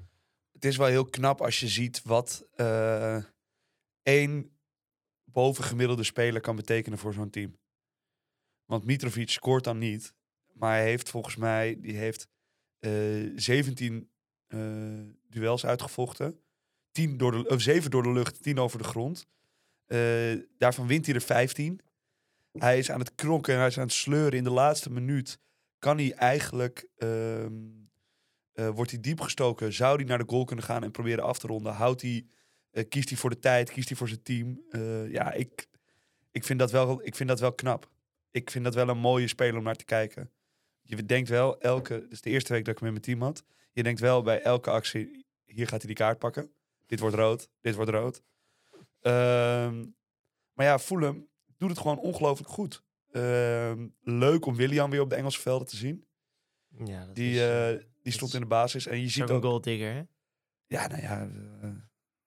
het 0.52 0.64
is 0.64 0.76
wel 0.76 0.86
heel 0.86 1.04
knap 1.04 1.40
als 1.42 1.60
je 1.60 1.68
ziet 1.68 2.02
wat 2.02 2.46
één 4.02 4.58
bovengemiddelde 5.24 6.04
speler 6.04 6.40
kan 6.40 6.56
betekenen 6.56 6.98
voor 6.98 7.12
zo'n 7.12 7.30
team. 7.30 7.58
Want 8.68 8.84
Mitrovic 8.84 9.30
scoort 9.30 9.64
dan 9.64 9.78
niet, 9.78 10.14
maar 10.52 10.76
hij 10.76 10.84
heeft 10.84 11.10
volgens 11.10 11.36
mij 11.36 11.78
die 11.80 11.96
heeft 11.96 12.28
eh 12.78 12.90
17 13.34 14.10
eh, 14.46 14.58
duels 15.28 15.66
uitgevochten. 15.66 16.40
10 16.92 17.16
door 17.16 17.32
de, 17.32 17.48
of 17.48 17.60
7 17.60 17.90
door 17.90 18.02
de 18.02 18.12
lucht, 18.12 18.42
10 18.42 18.58
over 18.58 18.78
de 18.78 18.84
grond. 18.84 19.26
Eh, 19.86 19.98
daarvan 20.58 20.86
wint 20.86 21.06
hij 21.06 21.14
er 21.14 21.20
15. 21.20 21.80
Hij 22.52 22.78
is 22.78 22.90
aan 22.90 22.98
het 22.98 23.14
krokken 23.14 23.52
en 23.52 23.58
hij 23.58 23.68
is 23.68 23.78
aan 23.78 23.84
het 23.84 23.92
sleuren. 23.92 24.38
In 24.38 24.44
de 24.44 24.50
laatste 24.50 24.90
minuut 24.90 25.38
kan 25.78 25.96
hij 25.96 26.12
eigenlijk 26.12 26.88
ehm, 26.96 27.78
eh, 28.58 28.68
wordt 28.68 28.90
hij 28.90 29.00
diep 29.00 29.20
gestoken, 29.20 29.72
zou 29.72 29.96
hij 29.96 30.04
naar 30.04 30.18
de 30.18 30.24
goal 30.26 30.44
kunnen 30.44 30.64
gaan 30.64 30.82
en 30.82 30.90
proberen 30.90 31.24
af 31.24 31.38
te 31.38 31.46
ronden? 31.46 31.72
Houdt 31.72 32.02
hij, 32.02 32.26
eh, 32.70 32.88
kiest 32.88 33.08
hij 33.08 33.18
voor 33.18 33.30
de 33.30 33.38
tijd, 33.38 33.70
kiest 33.70 33.88
hij 33.88 33.96
voor 33.96 34.08
zijn 34.08 34.22
team? 34.22 34.60
Eh, 34.70 35.10
ja, 35.10 35.32
ik, 35.32 35.68
ik, 36.30 36.44
vind 36.44 36.58
dat 36.58 36.70
wel, 36.70 37.06
ik 37.06 37.14
vind 37.14 37.28
dat 37.28 37.40
wel 37.40 37.52
knap. 37.52 37.90
Ik 38.30 38.50
vind 38.50 38.64
dat 38.64 38.74
wel 38.74 38.88
een 38.88 38.98
mooie 38.98 39.28
speler 39.28 39.56
om 39.56 39.64
naar 39.64 39.76
te 39.76 39.84
kijken. 39.84 40.32
Je 40.80 41.04
denkt 41.04 41.28
wel, 41.28 41.60
elke, 41.60 42.06
dus 42.08 42.20
de 42.20 42.30
eerste 42.30 42.52
week 42.52 42.64
dat 42.64 42.74
ik 42.74 42.78
hem 42.80 42.88
in 42.88 42.94
mijn 42.94 43.04
team 43.04 43.22
had, 43.22 43.44
je 43.72 43.82
denkt 43.82 44.00
wel 44.00 44.22
bij 44.22 44.42
elke 44.42 44.70
actie, 44.70 45.26
hier 45.44 45.68
gaat 45.68 45.78
hij 45.78 45.86
die 45.86 45.96
kaart 45.96 46.18
pakken. 46.18 46.52
Dit 46.86 47.00
wordt 47.00 47.16
rood, 47.16 47.50
dit 47.60 47.74
wordt 47.74 47.90
rood. 47.90 48.22
Ehm, 49.00 49.84
maar 50.52 50.66
ja, 50.66 50.78
Fulham 50.78 51.28
doet 51.56 51.70
het 51.70 51.78
gewoon 51.78 51.98
ongelooflijk 51.98 52.50
goed. 52.50 52.84
Ehm, 53.10 53.88
leuk 54.00 54.46
om 54.46 54.56
William 54.56 54.90
weer 54.90 55.00
op 55.00 55.10
de 55.10 55.16
Engelse 55.16 55.40
velden 55.40 55.66
te 55.66 55.76
zien. 55.76 56.06
Ja, 56.84 57.06
dat 57.06 57.14
Die, 57.14 57.30
is, 57.30 57.38
eh, 57.38 57.72
eh, 57.72 57.80
die 58.02 58.12
stond 58.12 58.34
in 58.34 58.40
de 58.40 58.46
basis. 58.46 58.86
En 58.86 59.00
je 59.00 59.08
ziet 59.08 59.22
ook 59.22 59.28
een 59.28 59.34
ook... 59.34 59.42
goaldigger, 59.42 59.92
hè? 59.92 60.02
Ja, 60.66 60.86
nou 60.86 61.02
ja, 61.02 61.30
eh, 61.60 61.70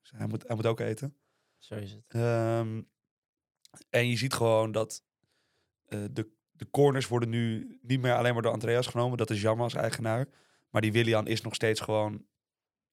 hij, 0.02 0.28
moet, 0.28 0.48
hij 0.48 0.56
moet 0.56 0.66
ook 0.66 0.80
eten. 0.80 1.18
Zo 1.58 1.76
is 1.76 1.92
het. 1.92 2.04
Ehm, 2.08 2.82
en 3.90 4.08
je 4.08 4.18
ziet 4.18 4.34
gewoon 4.34 4.72
dat 4.72 5.04
de, 6.12 6.30
de 6.52 6.70
corners 6.72 7.08
worden 7.08 7.30
nu 7.30 7.78
niet 7.82 8.02
meer 8.02 8.16
alleen 8.16 8.34
maar 8.34 8.42
door 8.42 8.52
Andreas 8.52 8.88
genomen. 8.88 9.18
Dat 9.18 9.30
is 9.30 9.42
jammer 9.42 9.64
als 9.64 9.74
eigenaar. 9.74 10.28
Maar 10.70 10.82
die 10.82 10.92
Willian 10.92 11.28
is 11.28 11.42
nog 11.42 11.56
steeds 11.56 11.80
gewoon 11.80 12.26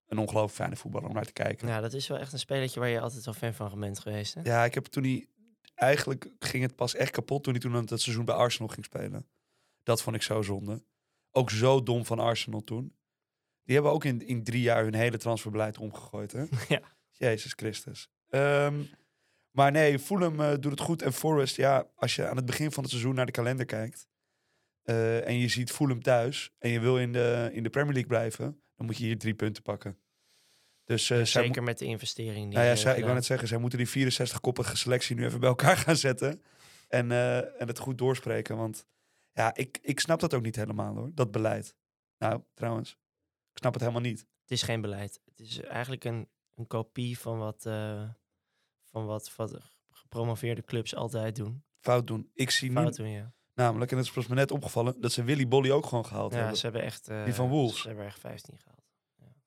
een 0.07 0.19
ongelooflijk 0.19 0.55
fijne 0.55 0.76
voetballer 0.76 1.09
om 1.09 1.14
naar 1.14 1.25
te 1.25 1.33
kijken. 1.33 1.69
Ja, 1.69 1.81
dat 1.81 1.93
is 1.93 2.09
wel 2.09 2.19
echt 2.19 2.33
een 2.33 2.38
spelertje 2.38 2.81
waar 2.81 2.88
je 2.88 3.00
altijd 3.00 3.25
wel 3.25 3.35
fan 3.35 3.55
van 3.55 3.81
bent 3.81 3.99
geweest, 3.99 4.35
hè? 4.35 4.40
Ja, 4.43 4.64
ik 4.64 4.75
heb 4.75 4.85
toen 4.85 5.02
hij... 5.02 5.28
Eigenlijk 5.75 6.31
ging 6.38 6.62
het 6.62 6.76
pas 6.76 6.95
echt 6.95 7.11
kapot 7.11 7.43
toen 7.45 7.52
hij 7.52 7.62
toen 7.62 7.75
het 7.75 8.00
seizoen 8.00 8.25
bij 8.25 8.35
Arsenal 8.35 8.69
ging 8.69 8.85
spelen. 8.85 9.28
Dat 9.83 10.02
vond 10.02 10.17
ik 10.17 10.23
zo 10.23 10.43
zonde. 10.43 10.83
Ook 11.31 11.50
zo 11.50 11.83
dom 11.83 12.05
van 12.05 12.19
Arsenal 12.19 12.64
toen. 12.64 12.97
Die 13.64 13.75
hebben 13.75 13.93
ook 13.93 14.05
in, 14.05 14.26
in 14.26 14.45
drie 14.45 14.62
jaar 14.62 14.83
hun 14.85 14.95
hele 14.95 15.17
transferbeleid 15.17 15.78
omgegooid, 15.78 16.33
hè? 16.33 16.45
Ja. 16.69 16.81
Jezus 17.12 17.52
Christus. 17.52 18.09
Ehm, 18.28 18.83
maar 19.50 19.73
nee, 19.73 19.99
Fulham 19.99 20.40
eh, 20.40 20.50
doet 20.61 20.71
het 20.71 20.81
goed. 20.81 21.02
En 21.02 21.12
Forest, 21.12 21.57
ja, 21.57 21.90
als 21.95 22.17
je 22.17 22.28
aan 22.28 22.37
het 22.37 22.47
begin 22.47 22.73
van 22.73 22.83
het 22.83 22.93
seizoen 22.93 23.14
naar 23.14 23.26
de 23.26 23.33
kalender 23.33 23.67
kijkt... 23.67 24.09
eh, 24.83 25.26
en 25.26 25.38
je 25.38 25.49
ziet 25.49 25.73
Fulham 25.73 26.02
thuis... 26.02 26.55
en 26.59 26.71
je 26.71 26.81
wil 26.81 26.99
in 26.99 27.12
de, 27.12 27.50
in 27.52 27.62
de 27.62 27.71
Premier 27.71 27.93
League 27.93 28.11
blijven... 28.11 28.62
dan 28.76 28.87
moet 28.87 28.97
je 28.97 29.05
hier 29.05 29.19
drie 29.19 29.35
punten 29.35 29.62
pakken. 29.62 29.99
Dus 30.85 31.11
eh, 31.11 31.23
Zeker 31.23 31.62
met 31.62 31.78
de 31.78 31.85
investering 31.85 32.45
die 32.47 32.55
nou 32.55 32.67
ja, 32.67 32.76
zij, 32.76 32.97
ik 32.97 33.02
wou 33.02 33.14
net 33.14 33.25
zeggen, 33.25 33.49
zij 33.49 33.59
moeten 33.59 33.78
die 33.78 34.11
64-koppige 34.11 34.76
selectie 34.76 35.17
nu 35.17 35.25
even 35.25 35.40
bij 35.40 35.49
elkaar 35.49 35.76
gaan 35.87 35.97
zetten. 35.97 36.43
En, 36.88 37.12
en 37.59 37.67
het 37.67 37.78
goed 37.78 37.99
doorspreken. 37.99 38.57
Want 38.57 38.87
ja, 39.33 39.55
ik, 39.55 39.78
ik 39.83 40.00
snap 40.00 40.21
dat 40.21 40.35
ook 40.35 40.43
niet 40.43 40.57
helemaal 40.57 40.95
hoor, 40.95 41.11
dat 41.14 41.31
beleid. 41.31 41.76
Nou, 42.19 42.43
trouwens, 42.55 42.90
ik 43.50 43.59
snap 43.59 43.73
het 43.73 43.83
helemaal 43.83 44.02
niet. 44.02 44.19
Het 44.19 44.50
is 44.50 44.62
geen 44.62 44.81
beleid. 44.81 45.21
Het 45.25 45.40
is 45.40 45.61
eigenlijk 45.61 46.05
een, 46.05 46.28
een 46.55 46.67
kopie 46.67 47.19
van 47.19 47.38
wat, 47.38 47.64
van 48.99 49.07
wat, 49.07 49.35
wat 49.37 49.59
gepromoveerde 49.90 50.62
clubs 50.64 50.95
altijd 50.95 51.37
doen. 51.37 51.64
Fout 51.81 52.07
doen. 52.07 52.31
Ik 52.35 52.50
zie 52.50 52.73
Fout 52.73 52.97
doen, 52.97 53.09
ja. 53.09 53.33
namelijk, 53.55 53.90
en 53.90 53.97
dat 53.97 54.17
is 54.17 54.26
me 54.26 54.35
net 54.35 54.50
opgevallen, 54.50 55.00
dat 55.00 55.12
ze 55.12 55.23
Willy 55.25 55.49
Bolly 55.49 55.71
ook 55.71 55.87
gewoon 55.87 56.07
gehaald 56.07 56.33
Ja, 56.33 56.38
hebben. 56.38 56.57
ze 56.57 56.62
hebben 56.64 56.83
echt... 56.83 57.09
eh, 57.09 57.25
Die 57.25 57.35
van 57.35 57.49
Wolves. 57.49 57.81
Ze 57.81 57.87
hebben 57.88 58.07
echt 58.07 58.19
15 58.21 58.59
gehaald. 58.59 58.76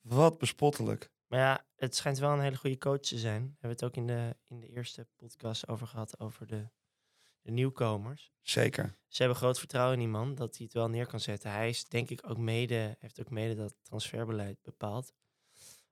Wat 0.01 0.37
bespottelijk. 0.37 1.11
Maar 1.27 1.39
ja, 1.39 1.65
het 1.75 1.95
schijnt 1.95 2.17
wel 2.19 2.31
een 2.31 2.39
hele 2.41 2.55
goede 2.57 2.77
coach 2.77 2.99
te 2.99 3.17
zijn. 3.17 3.41
We 3.41 3.47
hebben 3.59 3.69
het 3.69 3.83
ook 3.83 3.95
in 3.95 4.07
de, 4.07 4.35
in 4.47 4.59
de 4.59 4.67
eerste 4.67 5.07
podcast 5.15 5.67
over 5.67 5.87
gehad, 5.87 6.19
over 6.19 6.47
de, 6.47 6.69
de 7.41 7.51
nieuwkomers. 7.51 8.31
Zeker. 8.41 8.97
Ze 9.07 9.17
hebben 9.21 9.37
groot 9.39 9.59
vertrouwen 9.59 9.93
in 9.93 9.99
die 9.99 10.07
man, 10.07 10.35
dat 10.35 10.55
hij 10.57 10.65
het 10.65 10.73
wel 10.73 10.89
neer 10.89 11.07
kan 11.07 11.19
zetten. 11.19 11.51
Hij 11.51 11.69
is 11.69 11.83
denk 11.85 12.09
ik 12.09 12.29
ook 12.29 12.37
mede, 12.37 12.95
heeft 12.99 13.19
ook 13.19 13.29
mede 13.29 13.55
dat 13.55 13.75
transferbeleid 13.81 14.61
bepaald. 14.61 15.13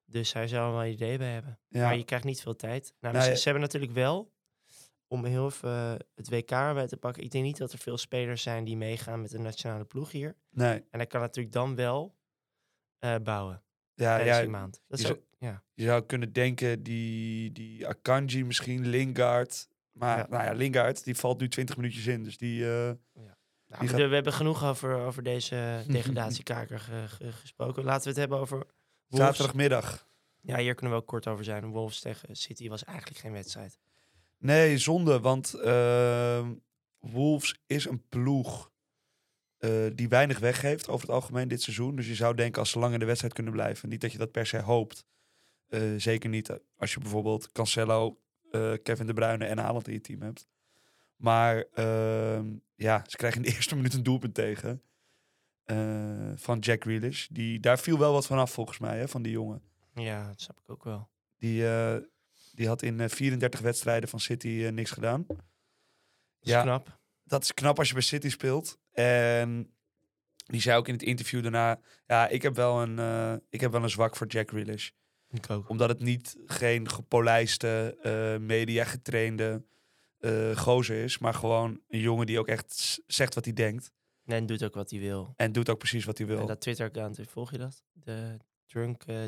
Dus 0.09 0.33
hij 0.33 0.47
zou 0.47 0.71
wel 0.73 0.83
een 0.83 0.91
idee 0.91 1.17
bij 1.17 1.31
hebben. 1.33 1.59
Ja. 1.67 1.83
Maar 1.83 1.97
je 1.97 2.03
krijgt 2.03 2.25
niet 2.25 2.41
veel 2.41 2.55
tijd. 2.55 2.93
Nou, 2.99 3.13
Nee. 3.15 3.23
ze, 3.23 3.35
ze 3.35 3.43
hebben 3.43 3.61
natuurlijk 3.61 3.91
wel, 3.91 4.31
om 5.07 5.25
heel 5.25 5.45
even 5.45 5.69
eh, 5.69 5.93
het 6.15 6.29
WK 6.29 6.51
erbij 6.51 6.87
te 6.87 6.97
pakken. 6.97 7.23
Ik 7.23 7.31
denk 7.31 7.43
niet 7.43 7.57
dat 7.57 7.71
er 7.71 7.77
veel 7.79 7.97
spelers 7.97 8.41
zijn 8.41 8.63
die 8.63 8.77
meegaan 8.77 9.21
met 9.21 9.31
de 9.31 9.39
nationale 9.39 9.85
ploeg 9.85 10.11
hier. 10.11 10.35
Nee, 10.49 10.75
En 10.89 10.99
hij 10.99 11.07
kan 11.07 11.21
natuurlijk 11.21 11.53
dan 11.53 11.75
wel 11.75 12.15
eh, 12.99 13.15
bouwen 13.23 13.63
ja, 13.93 14.17
ja, 14.17 14.39
die 14.39 14.49
maand. 14.49 14.81
Dat 14.87 14.99
je 14.99 15.05
is 15.05 15.11
ook, 15.11 15.21
ja. 15.37 15.63
je 15.73 15.83
zou 15.83 16.01
kunnen 16.05 16.33
denken 16.33 16.83
die, 16.83 17.51
die 17.51 17.87
Akanji 17.87 18.45
misschien, 18.45 18.87
Lingard. 18.87 19.67
Maar 19.91 20.17
Ja. 20.17 20.25
nou 20.29 20.43
ja, 20.43 20.51
Lingard, 20.51 21.03
die 21.03 21.15
valt 21.15 21.39
nu 21.39 21.47
20 21.47 21.75
minuutjes 21.77 22.07
in. 22.07 22.23
Dus 22.23 22.37
die, 22.37 22.63
eh, 22.65 22.91
Nou, 23.69 23.81
Die 23.81 23.89
we, 23.89 23.97
gaat- 23.99 24.09
we 24.09 24.15
hebben 24.15 24.33
genoeg 24.33 24.63
over, 24.63 24.95
over 24.99 25.23
deze 25.23 25.83
degradatiekaker 25.87 26.79
ge- 26.79 27.07
ge- 27.07 27.31
gesproken. 27.31 27.83
Laten 27.83 28.03
we 28.03 28.09
het 28.09 28.17
hebben 28.19 28.37
over 28.39 28.65
Wolves. 29.09 29.27
zaterdagmiddag. 29.27 30.07
Ja, 30.41 30.57
hier 30.57 30.75
kunnen 30.75 30.95
we 30.95 31.01
ook 31.01 31.07
kort 31.07 31.27
over 31.27 31.43
zijn. 31.43 31.69
Wolves 31.69 31.99
tegen 31.99 32.35
City 32.35 32.69
was 32.69 32.83
eigenlijk 32.83 33.19
geen 33.19 33.31
wedstrijd. 33.31 33.79
Nee, 34.37 34.77
zonde, 34.77 35.19
want 35.19 35.53
ehm, 35.53 36.53
Wolves 36.99 37.61
is 37.65 37.85
een 37.85 38.07
ploeg 38.09 38.71
eh, 39.57 39.85
die 39.93 40.09
weinig 40.09 40.39
weggeeft 40.39 40.87
over 40.87 41.07
het 41.07 41.15
algemeen 41.15 41.47
dit 41.47 41.61
seizoen. 41.61 41.95
Dus 41.95 42.07
je 42.07 42.15
zou 42.15 42.35
denken 42.35 42.59
als 42.59 42.69
ze 42.69 42.79
lang 42.79 42.93
in 42.93 42.99
de 42.99 43.05
wedstrijd 43.05 43.33
kunnen 43.33 43.53
blijven. 43.53 43.89
Niet 43.89 44.01
dat 44.01 44.11
je 44.11 44.17
dat 44.17 44.31
per 44.31 44.45
se 44.45 44.61
hoopt. 44.61 45.05
Eh, 45.67 45.81
zeker 45.97 46.29
niet 46.29 46.59
als 46.77 46.93
je 46.93 46.99
bijvoorbeeld 46.99 47.51
Cancelo, 47.51 48.19
eh, 48.51 48.73
Kevin 48.83 49.07
De 49.07 49.13
Bruyne 49.13 49.45
en 49.45 49.57
Haaland 49.57 49.87
in 49.87 49.93
je 49.93 50.01
team 50.01 50.21
hebt. 50.21 50.47
Maar 51.15 51.65
ehm, 51.73 52.47
ja, 52.75 53.03
ze 53.07 53.17
krijgen 53.17 53.43
in 53.43 53.49
de 53.49 53.55
eerste 53.55 53.75
minuut 53.75 53.93
een 53.93 54.03
doelpunt 54.03 54.33
tegen. 54.33 54.81
Eh, 55.69 56.31
van 56.35 56.59
Jack 56.59 56.81
Grealish. 56.83 57.27
Die, 57.27 57.59
daar 57.59 57.79
viel 57.79 57.99
wel 57.99 58.13
wat 58.13 58.25
van 58.25 58.37
af 58.37 58.51
volgens 58.51 58.77
mij, 58.79 58.97
hè, 58.99 59.07
van 59.07 59.21
die 59.21 59.31
jongen. 59.31 59.61
Ja, 59.93 60.27
dat 60.27 60.41
snap 60.41 60.59
ik 60.59 60.69
ook 60.69 60.83
wel. 60.83 61.09
Die, 61.37 61.67
eh, 61.69 61.95
die 62.53 62.67
had 62.67 62.81
in 62.81 62.99
eh, 62.99 63.09
34 63.09 63.59
wedstrijden 63.59 64.09
van 64.09 64.19
City 64.19 64.63
eh, 64.65 64.71
niks 64.71 64.91
gedaan. 64.91 65.25
Dat 65.27 65.37
is 66.41 66.51
Ja. 66.51 66.61
knap. 66.61 66.97
dat 67.23 67.43
is 67.43 67.53
knap 67.53 67.77
als 67.77 67.87
je 67.87 67.93
bij 67.93 68.03
City 68.03 68.29
speelt. 68.29 68.77
En 68.91 69.73
die 70.45 70.61
zei 70.61 70.77
ook 70.77 70.87
in 70.87 70.93
het 70.93 71.03
interview 71.03 71.41
daarna... 71.41 71.79
Ja, 72.07 72.27
ik 72.27 72.41
heb 72.41 72.55
wel 72.55 72.81
een, 72.81 72.99
eh, 72.99 73.33
ik 73.49 73.61
heb 73.61 73.71
wel 73.71 73.83
een 73.83 73.89
zwak 73.89 74.15
voor 74.15 74.27
Jack 74.27 74.49
Grealish. 74.49 74.89
Ik 75.31 75.49
ook. 75.49 75.69
Omdat 75.69 75.89
het 75.89 75.99
niet 75.99 76.35
geen 76.45 76.89
gepolijste, 76.89 77.97
eh 78.01 78.37
media 78.47 78.83
getrainde 78.83 79.63
eh 80.19 80.57
gozer 80.57 81.03
is. 81.03 81.17
Maar 81.17 81.33
gewoon 81.33 81.81
een 81.87 81.99
jongen 81.99 82.25
die 82.25 82.39
ook 82.39 82.47
echt 82.47 82.99
zegt 83.07 83.35
wat 83.35 83.45
hij 83.45 83.53
denkt. 83.53 83.91
En 84.31 84.45
doet 84.45 84.63
ook 84.63 84.73
wat 84.73 84.89
hij 84.89 84.99
wil. 84.99 85.33
En 85.35 85.51
doet 85.51 85.69
ook 85.69 85.77
precies 85.77 86.05
wat 86.05 86.17
hij 86.17 86.27
wil. 86.27 86.39
En 86.39 86.45
dat 86.45 86.61
Twitter-account, 86.61 87.19
volg 87.27 87.51
je 87.51 87.57
dat? 87.57 87.83
De 87.93 88.37
Drunk 88.65 89.03
eh, 89.03 89.23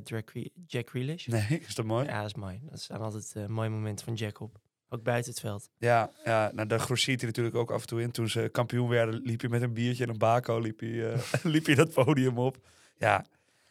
Jack 0.66 0.90
Grealish? 0.90 1.26
Nee, 1.26 1.60
is 1.68 1.76
dat 1.76 1.86
mooi? 1.86 2.06
Ja, 2.06 2.12
Ja, 2.12 2.18
dat 2.18 2.28
is 2.28 2.36
mooi. 2.36 2.60
Dat 2.70 2.80
staan 2.80 3.02
altijd 3.02 3.34
eh, 3.36 3.46
mooie 3.46 3.70
momenten 3.70 4.06
van 4.06 4.14
Jack 4.14 4.40
op. 4.40 4.60
Ook 4.90 5.04
buiten 5.04 5.32
het 5.32 5.40
veld. 5.40 5.70
ja, 5.78 6.12
nou, 6.54 6.68
daar 6.68 6.80
grossiert 6.80 7.20
hij 7.20 7.30
natuurlijk 7.30 7.56
ook 7.56 7.72
af 7.72 7.82
en 7.82 7.88
toe 7.88 8.02
in. 8.02 8.12
Toen 8.12 8.30
ze 8.30 8.50
kampioen 8.52 8.90
werden, 8.90 9.22
liep 9.22 9.42
hij 9.42 9.50
met 9.50 9.62
een 9.62 9.74
biertje 9.74 10.04
en 10.04 10.10
een 10.10 10.18
bako. 10.18 10.60
Liep 10.60 10.80
hij, 10.80 11.12
eh, 11.12 11.22
liep 11.54 11.66
hij 11.66 11.76
dat 11.76 11.94
podium 11.94 12.38
op. 12.38 12.58
Ja, 12.98 13.26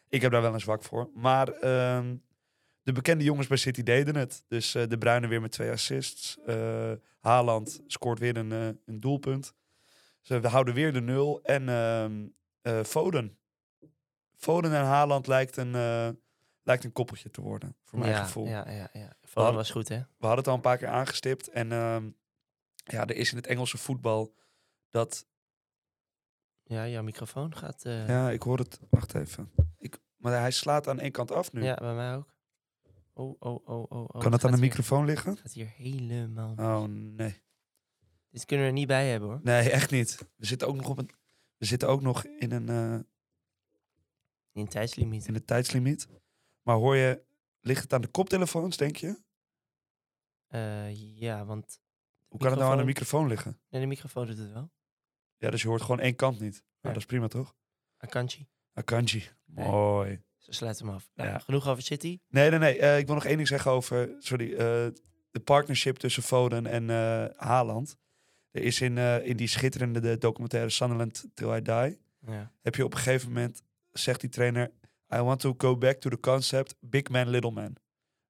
ik 0.09 0.21
heb 0.21 0.33
daar 0.33 0.43
wel 0.43 0.55
een 0.55 0.61
zwak 0.61 0.83
voor. 0.83 1.11
Maar 1.15 1.49
ehm, 1.49 2.17
de 2.83 2.93
bekende 2.93 3.25
jongens 3.25 3.47
bij 3.47 3.57
City 3.57 3.83
deden 3.83 4.17
het. 4.17 4.45
Dus 4.49 4.75
eh, 4.75 4.89
De 4.89 4.99
Bruyne 4.99 5.27
weer 5.27 5.41
met 5.41 5.53
twee 5.53 5.71
assists. 5.71 6.39
Eh 6.47 6.93
Haaland 7.21 7.81
scoort 7.87 8.19
weer 8.19 8.37
een, 8.37 8.53
eh, 8.53 8.67
een 8.87 9.01
doelpunt. 9.01 9.55
Ze 10.21 10.49
houden 10.49 10.75
weer 10.75 10.93
de 10.93 11.01
nul. 11.01 11.43
En 11.43 11.69
eh, 12.63 12.83
Foden. 12.83 13.39
Foden 14.37 14.73
en 14.73 14.85
Haaland 14.85 15.27
lijkt 15.27 15.57
een, 15.57 15.75
eh, 15.75 16.09
lijkt 16.63 16.85
een 16.85 16.93
koppeltje 16.93 17.31
te 17.31 17.41
worden, 17.41 17.77
voor 17.85 17.99
mijn 17.99 18.11
ja, 18.11 18.25
gevoel. 18.25 18.47
Ja, 18.47 18.71
ja, 18.71 18.89
ja. 18.93 19.13
Foden 19.23 19.55
was 19.55 19.71
goed, 19.71 19.89
hè? 19.89 19.99
We 19.99 20.27
hadden 20.27 20.39
het 20.39 20.49
al 20.49 20.55
een 20.55 20.61
paar 20.61 20.77
keer 20.77 20.89
aangestipt. 20.89 21.49
En 21.49 21.73
ehm, 21.73 22.11
ja, 22.75 23.07
er 23.07 23.17
is 23.17 23.31
in 23.31 23.37
het 23.37 23.47
Engelse 23.47 23.79
voetbal 23.79 24.35
dat... 24.91 25.29
Ja, 26.63 26.89
jouw 26.89 27.03
microfoon 27.03 27.57
gaat... 27.57 27.85
eh, 27.85 28.07
ja. 28.07 28.07
Ja, 28.07 28.31
ik 28.31 28.43
hoor 28.43 28.59
het. 28.59 28.81
Wacht 28.91 29.15
even. 29.15 29.53
Ik, 29.79 29.99
maar 30.17 30.41
hij 30.41 30.51
slaat 30.51 30.89
aan 30.89 31.01
één 31.01 31.13
kant 31.13 31.33
af 31.33 31.53
nu. 31.53 31.61
bij 31.61 31.95
mij 31.95 32.17
ook. 32.17 32.35
Oh, 33.13 33.37
oh, 33.39 33.69
oh, 33.69 33.91
oh. 33.91 34.09
oh. 34.09 34.21
kan 34.21 34.31
dat 34.31 34.45
aan 34.45 34.51
de 34.51 34.57
hier- 34.57 34.67
microfoon 34.67 35.05
liggen? 35.05 35.37
gaat 35.37 35.53
hier 35.53 35.73
helemaal... 35.77 36.55
Oh, 36.57 36.85
nee. 36.89 37.43
Dit 38.31 38.45
kunnen 38.45 38.65
we 38.67 38.73
er 38.73 38.79
niet 38.79 38.87
bij 38.87 39.11
hebben, 39.11 39.29
hoor. 39.29 39.41
Nee, 39.43 39.71
echt 39.71 39.91
niet. 39.91 40.19
We 40.37 40.47
zitten 40.47 40.69
ook 40.69 40.77
nog, 40.77 40.89
op 40.89 40.99
een, 40.99 41.11
we 41.57 41.65
zitten 41.67 41.89
ook 41.89 42.03
nog 42.03 42.25
in, 42.25 42.53
een, 42.53 42.69
eh, 42.69 43.01
In 44.53 44.69
tijdslimiet. 44.69 45.27
in 45.27 45.33
de 45.35 45.45
tijdslimiet. 45.45 46.09
Maar 46.63 46.77
hoor 46.77 46.97
je... 46.97 47.23
Ligt 47.63 47.83
het 47.83 47.93
aan 47.93 48.01
de 48.01 48.09
koptelefoons, 48.09 48.77
denk 48.77 48.97
je? 48.97 49.21
Eh, 50.47 51.19
ja, 51.19 51.45
want... 51.45 51.81
Hoe 52.29 52.39
kan 52.39 52.51
het 52.51 52.59
nou 52.59 52.73
aan 52.73 52.79
de 52.79 52.85
Microfoon. 52.85 53.29
liggen? 53.29 53.61
Nee, 53.69 53.81
de 53.81 53.87
microfoon 53.87 54.27
doet 54.27 54.39
het 54.39 54.53
wel. 54.53 54.71
Ja, 55.37 55.51
dus 55.51 55.63
je 55.63 55.69
hoort 55.69 55.81
gewoon 55.83 56.01
één 56.01 56.17
kant 56.17 56.41
niet. 56.41 56.53
Nou, 56.53 56.65
Nee. 56.81 56.93
dat 56.93 57.03
is 57.03 57.07
prima, 57.09 57.29
toch? 57.29 57.55
Akanji. 57.97 58.49
Akanji. 58.73 59.29
Nee. 59.45 59.67
Mooi. 59.69 60.23
Ze 60.37 60.53
sluit 60.53 60.79
hem 60.79 60.89
af. 60.89 61.11
Nou, 61.15 61.29
Ja. 61.29 61.39
Genoeg 61.39 61.69
over 61.69 61.83
City. 61.83 62.21
Nee, 62.29 62.51
nee, 62.51 62.59
nee. 62.59 62.79
eh, 62.79 62.99
ik 62.99 63.07
wil 63.07 63.15
nog 63.15 63.25
één 63.25 63.37
ding 63.37 63.49
zeggen 63.49 63.71
over 63.71 64.15
sorry, 64.19 64.49
de 65.31 65.41
partnership 65.45 65.97
tussen 65.97 66.23
Foden 66.23 66.67
en 66.67 66.89
Haaland. 67.37 67.97
Er 68.51 68.63
is 68.63 68.81
in, 68.81 68.99
eh, 68.99 69.27
in 69.27 69.37
die 69.37 69.49
schitterende 69.49 70.01
de 70.01 70.19
documentaire 70.19 70.71
Sunderland 70.71 71.27
Till 71.35 71.57
I 71.57 71.63
Die... 71.63 71.99
Ja. 72.27 72.53
heb 72.61 72.75
je 72.75 72.85
op 72.85 72.93
een 72.93 72.99
gegeven 72.99 73.29
moment, 73.29 73.63
zegt 73.93 74.21
die 74.21 74.31
trainer... 74.31 74.71
I 75.15 75.19
want 75.19 75.41
to 75.41 75.55
go 75.57 75.77
back 75.77 76.01
to 76.01 76.11
the 76.11 76.21
concept 76.21 76.75
big 76.81 77.09
man, 77.09 77.29
little 77.29 77.51
man. 77.51 77.77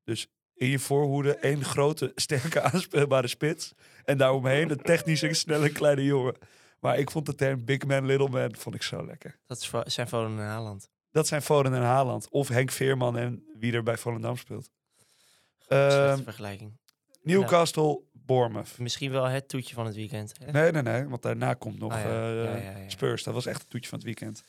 Dus 0.04 0.28
in 0.54 0.68
je 0.68 0.78
voorhoede 0.78 1.36
één 1.36 1.64
grote, 1.64 2.12
sterke, 2.14 2.60
aanspeelbare 2.72 3.26
spits. 3.26 3.74
En 4.04 4.18
daaromheen 4.18 4.70
een 4.70 4.82
technische, 4.82 5.32
snelle, 5.32 5.72
kleine 5.72 6.04
jongen. 6.04 6.34
Maar 6.80 6.98
ik 6.98 7.10
vond 7.10 7.26
de 7.26 7.34
term 7.34 7.64
big 7.64 7.86
man, 7.86 8.06
little 8.06 8.28
man 8.28 8.54
vond 8.56 8.74
ik 8.74 8.82
zo 8.82 9.04
lekker. 9.04 9.38
Dat 9.46 9.62
zijn 9.86 10.08
Foden 10.08 10.38
en 10.38 10.44
Haaland. 10.44 10.90
Dat 11.10 11.26
zijn 11.26 11.42
Foden 11.42 11.74
en 11.74 11.82
Haaland. 11.82 12.28
Of 12.28 12.48
Henk 12.48 12.70
Veerman 12.70 13.16
en 13.16 13.44
wie 13.58 13.72
er 13.72 13.82
bij 13.82 13.96
Volendam 13.96 14.36
speelt. 14.36 14.70
Ehm, 15.68 16.22
vergelijking. 16.22 16.78
Newcastle, 17.22 18.02
Bournemouth. 18.34 18.78
Misschien 18.78 19.10
wel 19.10 19.25
het 19.25 19.49
toetje 19.49 19.75
van 19.75 19.87
het 19.87 19.94
weekend. 19.94 20.32
Hè? 20.44 20.50
Nee, 20.50 20.70
nee, 20.72 20.82
nee. 20.82 21.04
Want 21.08 21.22
daarna 21.22 21.54
komt 21.54 21.78
nog 21.78 21.92
Ah, 21.92 22.00
ja. 22.02 22.08
eh, 22.08 22.44
Ja, 22.44 22.56
ja, 22.72 22.78
ja. 22.78 22.88
Spurs. 22.88 23.22
Dat 23.22 23.34
was 23.34 23.46
echt 23.46 23.60
het 23.60 23.70
toetje 23.70 23.88
van 23.88 23.99
het 23.99 24.06
weekend. 24.06 24.42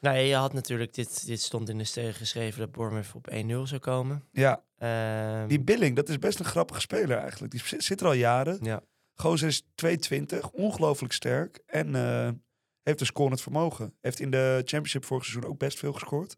Nou, 0.00 0.16
je 0.16 0.34
had 0.34 0.52
natuurlijk, 0.52 0.94
dit, 0.94 1.26
dit 1.26 1.40
stond 1.40 1.68
in 1.68 1.78
de 1.78 1.84
sterren 1.84 2.14
geschreven 2.14 2.60
dat 2.60 2.72
Bournemouth 2.72 3.14
op 3.14 3.30
1-0 3.30 3.34
zou 3.68 3.78
komen. 3.80 4.24
Ja, 4.32 4.62
Ehm, 4.78 5.46
die 5.48 5.60
Billing, 5.60 5.96
dat 5.96 6.08
is 6.08 6.18
best 6.18 6.38
een 6.38 6.44
grappige 6.44 6.80
speler 6.80 7.18
eigenlijk. 7.18 7.52
Die 7.52 7.60
zit, 7.64 7.84
zit 7.84 8.00
er 8.00 8.06
al 8.06 8.12
jaren. 8.12 8.58
ja. 8.62 8.80
Gozer 9.14 9.48
is 9.48 9.62
220, 9.74 10.50
ongelooflijk 10.50 11.12
sterk. 11.12 11.62
En 11.66 11.94
eh, 11.94 12.30
heeft 12.82 13.00
een 13.00 13.06
scorend 13.06 13.40
vermogen. 13.40 13.96
Heeft 14.00 14.20
in 14.20 14.30
de 14.30 14.54
Championship 14.64 15.04
vorig 15.04 15.24
seizoen 15.24 15.50
ook 15.50 15.58
best 15.58 15.78
veel 15.78 15.92
gescoord. 15.92 16.36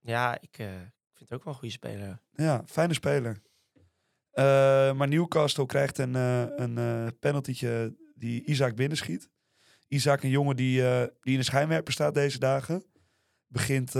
ja, 0.00 0.40
ik 0.40 0.58
eh, 0.58 0.66
vind 1.14 1.28
het 1.28 1.32
ook 1.32 1.44
wel 1.44 1.52
een 1.52 1.58
goede 1.58 1.74
speler. 1.74 2.20
Ja, 2.32 2.62
fijne 2.66 2.94
speler. 2.94 3.42
Eh, 4.36 4.92
maar 4.92 5.08
Newcastle 5.08 5.66
krijgt 5.66 5.98
een, 5.98 6.14
eh 6.14 6.42
een 6.56 6.78
eh 6.78 7.06
penaltytje 7.20 7.96
die 8.14 8.44
Isaac 8.44 8.74
binnenschiet. 8.74 9.30
Isaac, 9.88 10.22
een 10.22 10.30
jongen 10.30 10.56
die, 10.56 10.80
die 11.20 11.32
in 11.32 11.38
de 11.38 11.42
schijnwerper 11.42 11.92
staat 11.92 12.14
deze 12.14 12.38
dagen. 12.38 12.84
Begint 13.46 13.90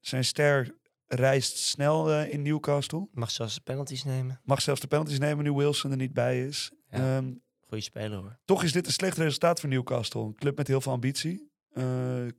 zijn 0.00 0.24
ster 0.24 0.74
reist 1.06 1.58
snel 1.58 2.22
in 2.22 2.42
Newcastle. 2.42 3.08
Mag 3.12 3.30
zelfs 3.30 3.54
de 3.54 3.60
penalties 3.60 4.04
nemen. 4.04 4.40
Mag 4.44 4.60
zelfs 4.62 4.80
de 4.80 4.86
penalties 4.86 5.18
nemen 5.18 5.44
nu 5.44 5.52
Wilson 5.52 5.90
er 5.90 5.96
niet 5.96 6.12
bij 6.12 6.46
is. 6.46 6.72
Ja. 6.90 7.16
Ehm, 7.16 7.32
Goede 7.60 7.82
speler 7.82 8.18
hoor. 8.18 8.38
toch 8.44 8.62
is 8.62 8.72
dit 8.72 8.86
een 8.86 8.92
slecht 8.92 9.16
resultaat 9.16 9.60
voor 9.60 9.68
Newcastle. 9.68 10.20
Een 10.20 10.34
club 10.34 10.56
met 10.56 10.66
heel 10.66 10.80
veel 10.80 10.92
ambitie. 10.92 11.52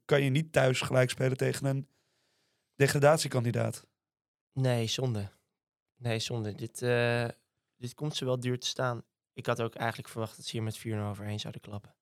Kan 0.06 0.22
je 0.22 0.30
niet 0.30 0.52
thuis 0.52 0.82
gelijk 0.82 1.10
spelen 1.10 1.38
tegen 1.38 1.66
een 1.66 1.88
degradatiekandidaat. 2.76 3.86
Nee, 4.54 4.88
zonde. 4.88 5.32
Nee, 5.98 6.20
zonde. 6.20 6.56
Dit, 6.56 6.82
eh, 6.82 7.28
dit 7.78 7.94
komt 7.94 8.16
ze 8.16 8.26
wel 8.26 8.40
duur 8.40 8.60
te 8.60 8.68
staan. 8.68 9.04
Ik 9.34 9.46
had 9.46 9.62
ook 9.62 9.76
eigenlijk 9.76 10.10
verwacht 10.10 10.36
dat 10.36 10.46
ze 10.46 10.52
hier 10.52 10.64
met 10.64 10.78
4-0 10.78 10.82
overheen 11.10 11.40
zouden 11.40 11.62
klappen. 11.62 11.96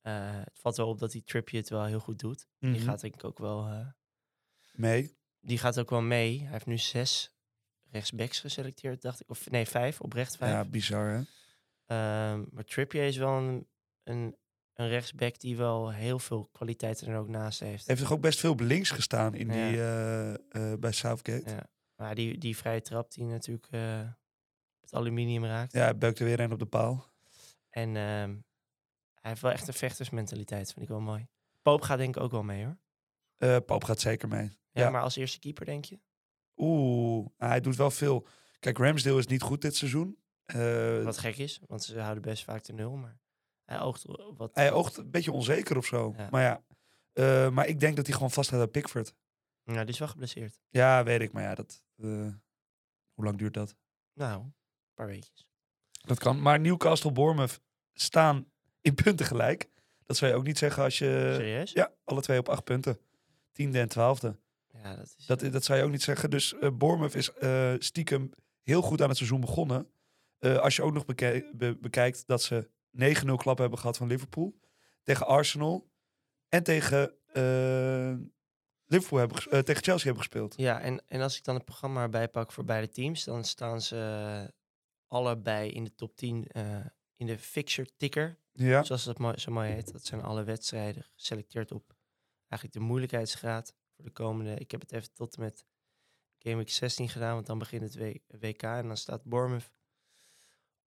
Eh, 0.00 0.36
het 0.36 0.58
valt 0.58 0.76
wel 0.76 0.88
op 0.88 0.98
dat 0.98 1.10
die 1.10 1.24
Trippier 1.24 1.60
het 1.60 1.68
wel 1.68 1.84
heel 1.84 2.00
goed 2.00 2.18
doet. 2.18 2.46
Die 2.58 2.70
Mhm. 2.70 2.82
gaat 2.84 3.00
denk 3.00 3.14
ik 3.14 3.24
ook 3.24 3.38
wel... 3.38 3.66
eh, 3.66 3.86
mee. 4.72 5.16
die 5.40 5.58
gaat 5.58 5.78
ook 5.78 5.90
wel 5.90 6.02
mee. 6.02 6.40
Hij 6.40 6.50
heeft 6.52 6.66
nu 6.66 6.78
zes 6.78 7.34
rechtsbacks 7.90 8.40
geselecteerd, 8.40 9.02
dacht 9.02 9.20
ik. 9.20 9.30
Of 9.30 9.50
nee, 9.50 9.66
vijf, 9.66 10.00
oprecht 10.00 10.36
vijf. 10.36 10.52
Ja, 10.52 10.64
bizar 10.64 11.06
hè. 11.08 11.22
Ehm, 11.86 12.44
maar 12.50 12.64
Trippier 12.64 13.04
is 13.06 13.16
wel 13.16 13.38
een, 13.38 13.68
een, 14.02 14.36
een 14.74 14.88
rechtsback 14.88 15.38
die 15.40 15.56
wel 15.56 15.90
heel 15.92 16.18
veel 16.18 16.48
kwaliteiten 16.52 17.06
er 17.08 17.18
ook 17.18 17.28
naast 17.28 17.60
heeft. 17.60 17.86
Heeft 17.86 18.00
toch 18.00 18.12
ook 18.12 18.20
best 18.20 18.38
veel 18.40 18.50
op 18.52 18.60
links 18.60 18.90
gestaan 18.90 19.34
in 19.34 19.52
Ja. 19.52 20.32
die, 20.38 20.78
bij 20.78 20.92
Southgate. 20.92 21.50
Ja. 21.50 21.70
Maar 22.02 22.14
die, 22.14 22.38
die 22.38 22.56
vrije 22.56 22.80
trap 22.82 23.10
die 23.12 23.24
natuurlijk 23.24 23.66
eh, 23.70 24.00
het 24.80 24.94
aluminium 24.94 25.44
raakt. 25.44 25.72
hij 25.72 25.96
beukt 25.98 26.18
er 26.18 26.24
weer 26.24 26.40
een 26.40 26.52
op 26.52 26.58
de 26.58 26.66
paal. 26.66 27.06
En 27.70 27.88
ehm, 27.96 28.30
hij 29.20 29.30
heeft 29.30 29.40
wel 29.42 29.50
echt 29.50 29.68
een 29.68 29.74
vechtersmentaliteit, 29.74 30.72
vind 30.72 30.82
ik 30.82 30.88
wel 30.88 31.00
mooi. 31.00 31.26
Poop 31.62 31.80
gaat 31.82 31.98
denk 31.98 32.16
ik 32.16 32.22
ook 32.22 32.30
wel 32.30 32.42
mee 32.42 32.64
hoor. 32.64 32.76
Eh 33.36 33.56
Poop 33.66 33.84
gaat 33.84 34.00
zeker 34.00 34.28
mee. 34.28 34.42
Ja, 34.70 34.82
Ja. 34.82 34.90
maar 34.90 35.02
als 35.02 35.16
eerste 35.16 35.38
keeper 35.38 35.64
denk 35.64 35.84
je? 35.84 36.00
Oeh, 36.56 37.26
ah, 37.38 37.48
hij 37.48 37.60
doet 37.60 37.76
wel 37.76 37.90
veel. 37.90 38.26
Kijk, 38.58 38.78
Ramsdale 38.78 39.18
is 39.18 39.26
niet 39.26 39.42
goed 39.42 39.60
dit 39.62 39.76
seizoen. 39.76 40.18
Eh, 40.44 41.02
Wat 41.04 41.18
gek 41.18 41.36
is, 41.36 41.60
want 41.66 41.82
ze 41.82 42.00
houden 42.00 42.22
best 42.22 42.44
vaak 42.44 42.64
de 42.64 42.72
nul. 42.72 42.96
Maar 42.96 43.18
hij 43.64 43.80
oogt 43.80 44.04
wat... 44.36 44.54
hij 44.54 44.72
oogt 44.72 44.96
een 44.96 45.10
beetje 45.10 45.32
onzeker 45.32 45.76
of 45.76 45.86
zo. 45.86 46.14
Ja. 46.16 46.28
Maar 46.30 46.42
ja, 46.42 46.62
eh, 47.12 47.50
maar 47.50 47.66
ik 47.66 47.80
denk 47.80 47.96
dat 47.96 48.06
hij 48.06 48.14
gewoon 48.14 48.30
vasthoudt 48.30 48.64
aan 48.64 48.70
Pickford. 48.70 49.14
Ja, 49.64 49.80
die 49.80 49.92
is 49.92 49.98
wel 49.98 50.08
geblesseerd. 50.08 50.60
Ja, 50.68 51.04
weet 51.04 51.20
ik. 51.20 51.32
Maar 51.32 51.42
ja, 51.42 51.54
dat, 51.54 51.82
eh, 51.96 52.06
hoe 53.14 53.24
lang 53.24 53.36
duurt 53.38 53.54
dat? 53.54 53.76
Nou, 54.14 54.42
een 54.42 54.54
paar 54.94 55.06
weekjes. 55.06 55.46
Dat 55.90 56.18
kan. 56.18 56.42
Maar 56.42 56.60
Newcastle, 56.60 57.12
Bournemouth 57.12 57.60
staan 57.92 58.50
in 58.80 58.94
punten 58.94 59.26
gelijk. 59.26 59.70
Dat 60.04 60.16
zou 60.16 60.30
je 60.30 60.36
ook 60.36 60.44
niet 60.44 60.58
zeggen 60.58 60.82
als 60.82 60.98
je... 60.98 61.32
Serieus? 61.34 61.72
Ja, 61.72 61.92
alle 62.04 62.20
twee 62.22 62.38
op 62.38 62.48
acht 62.48 62.64
punten. 62.64 62.98
Tiende 63.52 63.78
en 63.80 63.88
twaalfde. 63.88 64.38
Ja, 64.68 64.96
dat 64.96 65.14
is... 65.18 65.26
Dat, 65.26 65.40
dat 65.40 65.64
zou 65.64 65.78
je 65.78 65.84
ook 65.84 65.90
niet 65.90 66.02
zeggen. 66.02 66.30
Dus 66.30 66.54
eh 66.58 66.70
Bournemouth 66.72 67.14
is 67.14 67.32
eh, 67.32 67.74
stiekem 67.78 68.30
heel 68.62 68.82
goed 68.82 69.02
aan 69.02 69.08
het 69.08 69.16
seizoen 69.16 69.40
begonnen. 69.40 69.90
Als 70.38 70.76
je 70.76 70.82
ook 70.82 70.92
nog 70.92 71.04
beke- 71.04 71.50
be- 71.54 71.76
bekijkt 71.80 72.26
dat 72.26 72.42
ze 72.42 72.68
9-0 73.26 73.32
klap 73.36 73.58
hebben 73.58 73.78
gehad 73.78 73.96
van 73.96 74.06
Liverpool. 74.06 74.60
Tegen 75.02 75.26
Arsenal. 75.26 75.90
En 76.48 76.62
tegen, 76.62 77.14
Liverpool 78.92 79.18
hebben, 79.18 79.36
eh, 79.38 79.58
tegen 79.58 79.82
Chelsea 79.82 80.04
hebben 80.04 80.22
gespeeld. 80.22 80.54
Ja, 80.56 80.80
en, 80.80 81.02
en 81.08 81.20
als 81.20 81.36
ik 81.36 81.44
dan 81.44 81.54
het 81.54 81.64
programma 81.64 82.02
erbij 82.02 82.28
pak 82.28 82.52
voor 82.52 82.64
beide 82.64 82.88
teams, 82.88 83.24
dan 83.24 83.44
staan 83.44 83.80
ze 83.80 83.96
eh, 83.96 84.48
allebei 85.06 85.70
in 85.70 85.84
de 85.84 85.94
top 85.94 86.16
10 86.16 86.46
eh, 86.46 86.76
in 87.16 87.26
de 87.26 87.38
fixture 87.38 87.90
ticker, 87.96 88.38
Ja. 88.52 88.82
zoals 88.82 89.04
dat 89.04 89.18
mooi, 89.18 89.38
zo 89.38 89.52
mooi 89.52 89.70
heet. 89.70 89.92
Dat 89.92 90.04
zijn 90.04 90.22
alle 90.22 90.44
wedstrijden 90.44 91.06
geselecteerd 91.14 91.72
op 91.72 91.94
eigenlijk 92.48 92.72
de 92.80 92.86
moeilijkheidsgraad 92.86 93.74
voor 93.96 94.04
de 94.04 94.10
komende. 94.10 94.54
Ik 94.54 94.70
heb 94.70 94.80
het 94.80 94.92
even 94.92 95.12
tot 95.12 95.34
en 95.36 95.42
met 95.42 95.64
Game 96.38 96.56
Week 96.56 96.70
16 96.70 97.08
gedaan, 97.08 97.34
want 97.34 97.46
dan 97.46 97.58
begint 97.58 97.82
het 97.94 98.20
WK 98.40 98.62
en 98.62 98.86
dan 98.86 98.96
staat 98.96 99.24
Bournemouth 99.24 99.70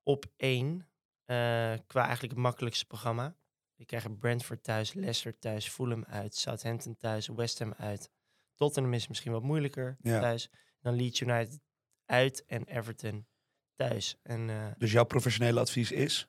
op 0.03 0.25
1 0.38 0.88
qua 1.25 2.03
eigenlijk 2.03 2.33
het 2.33 2.41
makkelijkste 2.41 2.85
programma. 2.85 3.35
Die 3.75 3.86
krijgen 3.86 4.17
Brentford 4.17 4.63
thuis, 4.63 4.94
Leicester 4.94 5.39
thuis, 5.39 5.67
Fulham 5.70 6.05
uit, 6.05 6.36
Southampton 6.36 6.98
thuis, 6.98 7.27
West 7.27 7.60
Ham 7.60 7.74
uit. 7.77 8.10
Tottenham 8.53 8.94
is 8.94 9.08
misschien 9.08 9.32
wat 9.32 9.44
moeilijker 9.44 9.98
Ja. 10.01 10.20
thuis. 10.20 10.50
Dan 10.82 10.96
Leeds 10.96 11.20
United 11.22 11.60
uit 12.05 12.46
en 12.46 12.63
Everton 12.67 13.27
thuis. 13.75 14.17
En, 14.24 14.50
eh, 14.50 14.67
Dus 14.77 14.91
jouw 14.91 15.03
professionele 15.03 15.60
advies 15.60 15.91
is? 15.91 16.27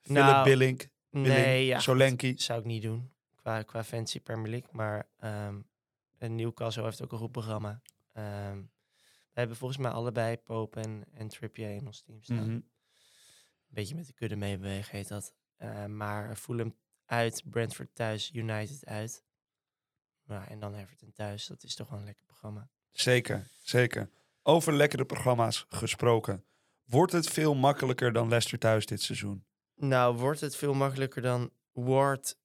Philip 0.00 0.22
Nou, 0.22 0.44
Billink, 0.44 0.88
Billing, 1.10 1.28
nee, 1.28 1.66
ja, 1.66 1.78
Solanke. 1.78 2.32
zou 2.36 2.58
ik 2.60 2.64
niet 2.64 2.82
doen 2.82 3.12
qua, 3.34 3.62
qua 3.62 3.84
fancy 3.84 4.20
Premier 4.20 4.50
League. 4.50 4.68
Maar 4.72 5.08
en 6.18 6.34
Newcastle 6.34 6.82
heeft 6.82 7.02
ook 7.02 7.12
een 7.12 7.18
goed 7.18 7.32
programma. 7.32 7.80
Ehm, 8.12 8.56
we 9.32 9.38
hebben 9.40 9.56
volgens 9.56 9.80
mij 9.80 9.90
allebei 9.90 10.36
Pope 10.36 10.80
en, 10.80 11.04
en 11.12 11.28
Trippier 11.28 11.70
in 11.70 11.86
ons 11.86 12.00
team 12.02 12.22
staan. 12.22 12.36
Mhm. 12.36 12.50
Een 12.50 13.76
beetje 13.76 13.94
met 13.94 14.06
de 14.06 14.12
kudde 14.12 14.36
meebewegen 14.36 14.96
heet 14.96 15.08
dat. 15.08 15.34
Eh, 15.60 15.86
maar 15.86 16.36
Fulham 16.36 16.76
uit, 17.04 17.42
Brentford 17.44 17.94
thuis, 17.94 18.30
United 18.32 18.86
uit. 18.86 19.24
Nou, 20.24 20.44
en 20.48 20.60
dan 20.60 20.74
Everton 20.74 21.12
thuis. 21.12 21.46
Dat 21.46 21.62
is 21.62 21.74
toch 21.74 21.88
wel 21.88 21.98
een 21.98 22.04
lekker 22.04 22.24
programma. 22.24 22.68
Zeker, 22.90 23.46
zeker. 23.62 24.10
Over 24.42 24.72
lekkere 24.72 25.04
programma's 25.04 25.64
gesproken. 25.68 26.44
Wordt 26.84 27.12
het 27.12 27.26
veel 27.26 27.54
makkelijker 27.54 28.12
dan 28.12 28.28
Leicester 28.28 28.58
thuis 28.58 28.86
dit 28.86 29.02
seizoen? 29.02 29.44
Nou, 29.74 30.16
wordt 30.16 30.40
het 30.40 30.56
veel 30.56 30.74
makkelijker 30.74 31.22
dan 31.22 31.50
Ward, 31.72 32.38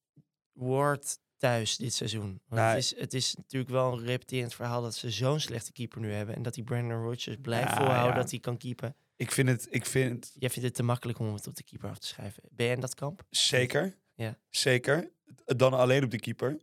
Ward 0.52 1.18
thuis 1.36 1.76
dit 1.76 1.94
seizoen? 1.94 2.40
Want 2.46 2.60
Nou, 2.60 2.68
het, 2.68 2.78
is, 2.78 2.96
het 2.96 3.14
is 3.14 3.34
natuurlijk 3.34 3.72
wel 3.72 3.92
een 3.92 4.04
repeterend 4.04 4.54
verhaal 4.54 4.82
dat 4.82 4.94
ze 4.94 5.10
zo'n 5.10 5.40
slechte 5.40 5.72
keeper 5.72 6.00
nu 6.00 6.12
hebben. 6.12 6.34
En 6.34 6.42
dat 6.42 6.54
die 6.54 6.64
Brandon 6.64 7.02
Rodgers 7.02 7.36
blijft 7.40 7.68
Ja, 7.68 7.76
volhouden 7.76 8.14
ja. 8.14 8.20
dat 8.20 8.30
hij 8.30 8.40
kan 8.40 8.56
keepen. 8.56 8.96
Ik 9.16 9.30
vind 9.30 9.48
het, 9.48 9.66
ik 9.70 9.86
vind 9.86 10.32
Jij 10.38 10.50
vindt 10.50 10.64
het 10.68 10.74
te 10.74 10.82
makkelijk 10.82 11.18
om 11.18 11.34
het 11.34 11.46
op 11.46 11.54
de 11.56 11.62
keeper 11.62 11.90
af 11.90 11.98
te 11.98 12.06
schrijven. 12.06 12.42
Ben 12.50 12.66
jij 12.66 12.74
in 12.74 12.80
dat 12.80 12.94
kamp? 12.94 13.22
zeker, 13.30 13.96
Ja. 14.14 14.38
zeker, 14.48 15.12
dan 15.44 15.72
alleen 15.72 16.04
op 16.04 16.10
de 16.10 16.20
keeper. 16.20 16.60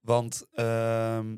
Want 0.00 0.46
ehm, 0.52 1.36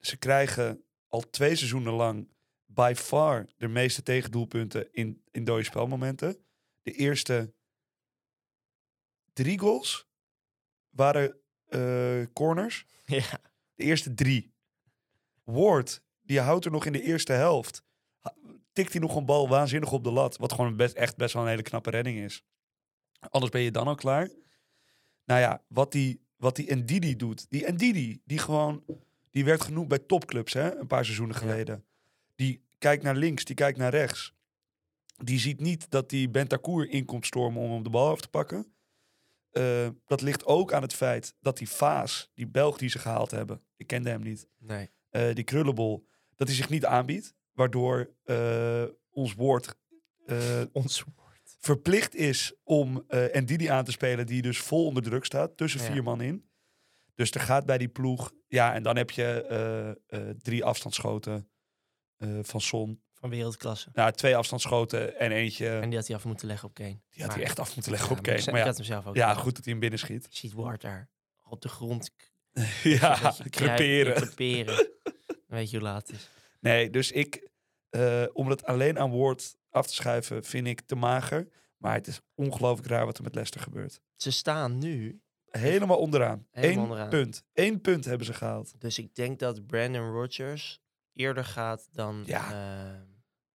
ze 0.00 0.16
krijgen 0.16 0.84
al 1.08 1.30
twee 1.30 1.56
seizoenen 1.56 1.92
lang 1.92 2.28
by 2.66 2.92
far 2.96 3.46
de 3.56 3.68
meeste 3.68 4.02
tegendoelpunten 4.02 4.92
in, 4.92 5.22
in 5.30 5.44
dode 5.44 5.64
spelmomenten. 5.64 6.36
De 6.82 6.92
eerste 6.92 7.52
drie 9.32 9.58
goals 9.58 10.08
waren 10.90 11.40
eh, 11.66 12.22
corners. 12.32 12.86
ja. 13.04 13.40
De 13.74 13.84
eerste 13.84 14.14
drie. 14.14 14.52
Ward, 15.44 16.02
die 16.22 16.40
houdt 16.40 16.64
er 16.64 16.70
nog 16.70 16.84
in 16.84 16.92
de 16.92 17.02
eerste 17.02 17.32
helft. 17.32 17.82
Tikt 18.78 18.92
hij 18.92 19.00
nog 19.02 19.16
een 19.16 19.24
bal 19.24 19.48
waanzinnig 19.48 19.92
op 19.92 20.04
de 20.04 20.10
lat. 20.10 20.36
Wat 20.36 20.52
gewoon 20.52 20.76
best, 20.76 20.94
echt 20.94 21.16
best 21.16 21.34
wel 21.34 21.42
een 21.42 21.48
hele 21.48 21.62
knappe 21.62 21.90
redding 21.90 22.18
is. 22.18 22.42
Anders 23.18 23.52
ben 23.52 23.60
je 23.60 23.70
dan 23.70 23.86
al 23.86 23.94
klaar. 23.94 24.28
Nou 25.24 25.40
ja, 25.40 25.62
wat 25.68 25.92
die, 25.92 26.20
wat 26.36 26.56
die 26.56 26.74
Ndidi 26.74 27.16
doet. 27.16 27.50
Die 27.50 27.72
Ndidi, 27.72 28.20
die 28.24 28.38
gewoon... 28.38 28.84
Die 29.30 29.44
werd 29.44 29.60
genoemd 29.62 29.88
bij 29.88 29.98
topclubs, 29.98 30.52
hè? 30.52 30.76
Een 30.78 30.86
paar 30.86 31.04
seizoenen 31.04 31.34
Ja. 31.34 31.40
geleden. 31.40 31.84
Die 32.34 32.62
kijkt 32.78 33.02
naar 33.02 33.16
links, 33.16 33.44
die 33.44 33.54
kijkt 33.54 33.78
naar 33.78 33.90
rechts. 33.90 34.34
Die 35.16 35.38
ziet 35.38 35.60
niet 35.60 35.90
dat 35.90 36.10
die 36.10 36.28
Bentancur 36.30 36.88
in 36.90 37.04
komt 37.04 37.26
stormen 37.26 37.62
om 37.62 37.70
hem 37.72 37.82
de 37.82 37.90
bal 37.90 38.10
af 38.10 38.20
te 38.20 38.28
pakken. 38.28 38.72
Eh, 39.50 39.88
dat 40.06 40.20
ligt 40.20 40.44
ook 40.44 40.72
aan 40.72 40.82
het 40.82 40.94
feit 40.94 41.34
dat 41.40 41.58
die 41.58 41.68
Vaas, 41.68 42.30
die 42.34 42.46
Belg 42.48 42.78
die 42.78 42.88
ze 42.90 42.98
gehaald 42.98 43.30
hebben, 43.30 43.62
ik 43.76 43.86
kende 43.86 44.10
hem 44.10 44.22
niet, 44.22 44.48
Nee. 44.58 44.90
eh, 45.10 45.34
die 45.34 45.44
krullenbol, 45.44 46.06
dat 46.34 46.46
hij 46.48 46.56
zich 46.56 46.68
niet 46.68 46.84
aanbiedt. 46.84 47.36
Waardoor 47.58 48.10
eh, 48.24 48.84
ons 49.10 49.34
woord 49.34 49.74
eh, 50.26 50.62
Ons 50.72 51.04
woord. 51.16 51.56
verplicht 51.60 52.14
is 52.14 52.54
om 52.64 53.04
eh 53.08 53.40
Ndidi 53.40 53.66
aan 53.66 53.84
te 53.84 53.90
spelen, 53.90 54.26
die 54.26 54.42
dus 54.42 54.58
vol 54.58 54.86
onder 54.86 55.02
druk 55.02 55.24
staat, 55.24 55.56
tussen 55.56 55.80
Ja. 55.80 55.92
vier 55.92 56.02
man 56.02 56.20
in. 56.20 56.48
Dus 57.14 57.30
er 57.30 57.40
gaat 57.40 57.66
bij 57.66 57.78
die 57.78 57.88
ploeg, 57.88 58.32
ja, 58.48 58.74
en 58.74 58.82
dan 58.82 58.96
heb 58.96 59.10
je 59.10 59.96
drie 60.42 60.64
afstandsschoten 60.64 61.48
van 62.42 62.60
Son. 62.60 63.02
Van 63.12 63.30
wereldklasse. 63.30 63.88
Nou, 63.92 64.12
twee 64.12 64.36
afstandsschoten 64.36 65.18
en 65.18 65.32
eentje, 65.32 65.68
En 65.68 65.88
die 65.88 65.98
had 65.98 66.06
hij 66.06 66.16
af 66.16 66.24
moeten 66.24 66.46
leggen 66.46 66.68
op 66.68 66.74
Kane. 66.74 67.00
die 67.10 67.22
had 67.24 67.34
hij 67.34 67.42
echt 67.42 67.58
af 67.58 67.74
moeten 67.74 67.92
leggen 67.92 68.10
Ja, 68.10 68.16
op 68.16 68.22
Kane. 68.22 68.36
Maar 68.38 68.48
ik 68.48 68.56
ja, 68.60 68.64
had 68.64 68.76
hem 68.76 68.84
zelf 68.86 69.06
ook. 69.06 69.14
ja, 69.16 69.28
gedaan. 69.28 69.42
goed 69.42 69.54
dat 69.54 69.62
hij 69.64 69.72
hem 69.72 69.80
binnenschiet. 69.80 70.26
Je 70.30 70.36
ziet 70.36 70.52
Ward 70.52 70.80
daar 70.80 71.08
op 71.44 71.60
de 71.62 71.68
grond 71.68 72.10
ja, 72.82 73.34
creperen. 73.50 74.14
Dan 74.14 74.30
weet 75.58 75.70
je 75.70 75.76
hoe 75.76 75.86
laat 75.86 76.06
het 76.08 76.16
is. 76.16 76.28
Nee, 76.60 76.90
dus 76.90 77.12
ik, 77.12 77.47
eh, 77.98 78.24
om 78.32 78.48
het 78.48 78.64
alleen 78.64 78.98
aan 78.98 79.10
woord 79.10 79.56
af 79.70 79.86
te 79.86 79.94
schuiven, 79.94 80.44
vind 80.44 80.66
ik 80.66 80.80
te 80.80 80.94
mager. 80.94 81.48
Maar 81.76 81.94
het 81.94 82.06
is 82.06 82.20
ongelooflijk 82.34 82.88
raar 82.88 83.04
wat 83.06 83.16
er 83.16 83.22
met 83.22 83.34
Leicester 83.34 83.60
gebeurt. 83.62 84.00
Ze 84.16 84.30
staan 84.30 84.78
nu, 84.78 85.22
Helemaal 85.48 85.98
onderaan. 85.98 86.46
Helemaal 86.50 86.76
Eén 86.76 86.82
onderaan. 86.82 87.08
punt. 87.08 87.44
Eén 87.52 87.80
punt 87.80 88.04
hebben 88.04 88.26
ze 88.26 88.32
gehaald. 88.34 88.80
dus 88.80 88.98
ik 88.98 89.14
denk 89.14 89.38
dat 89.38 89.66
Brandon 89.66 90.10
Rodgers 90.10 90.80
eerder 91.12 91.44
gaat 91.44 91.88
dan, 91.92 92.22
Ja. 92.26 92.44
eh, 92.44 93.00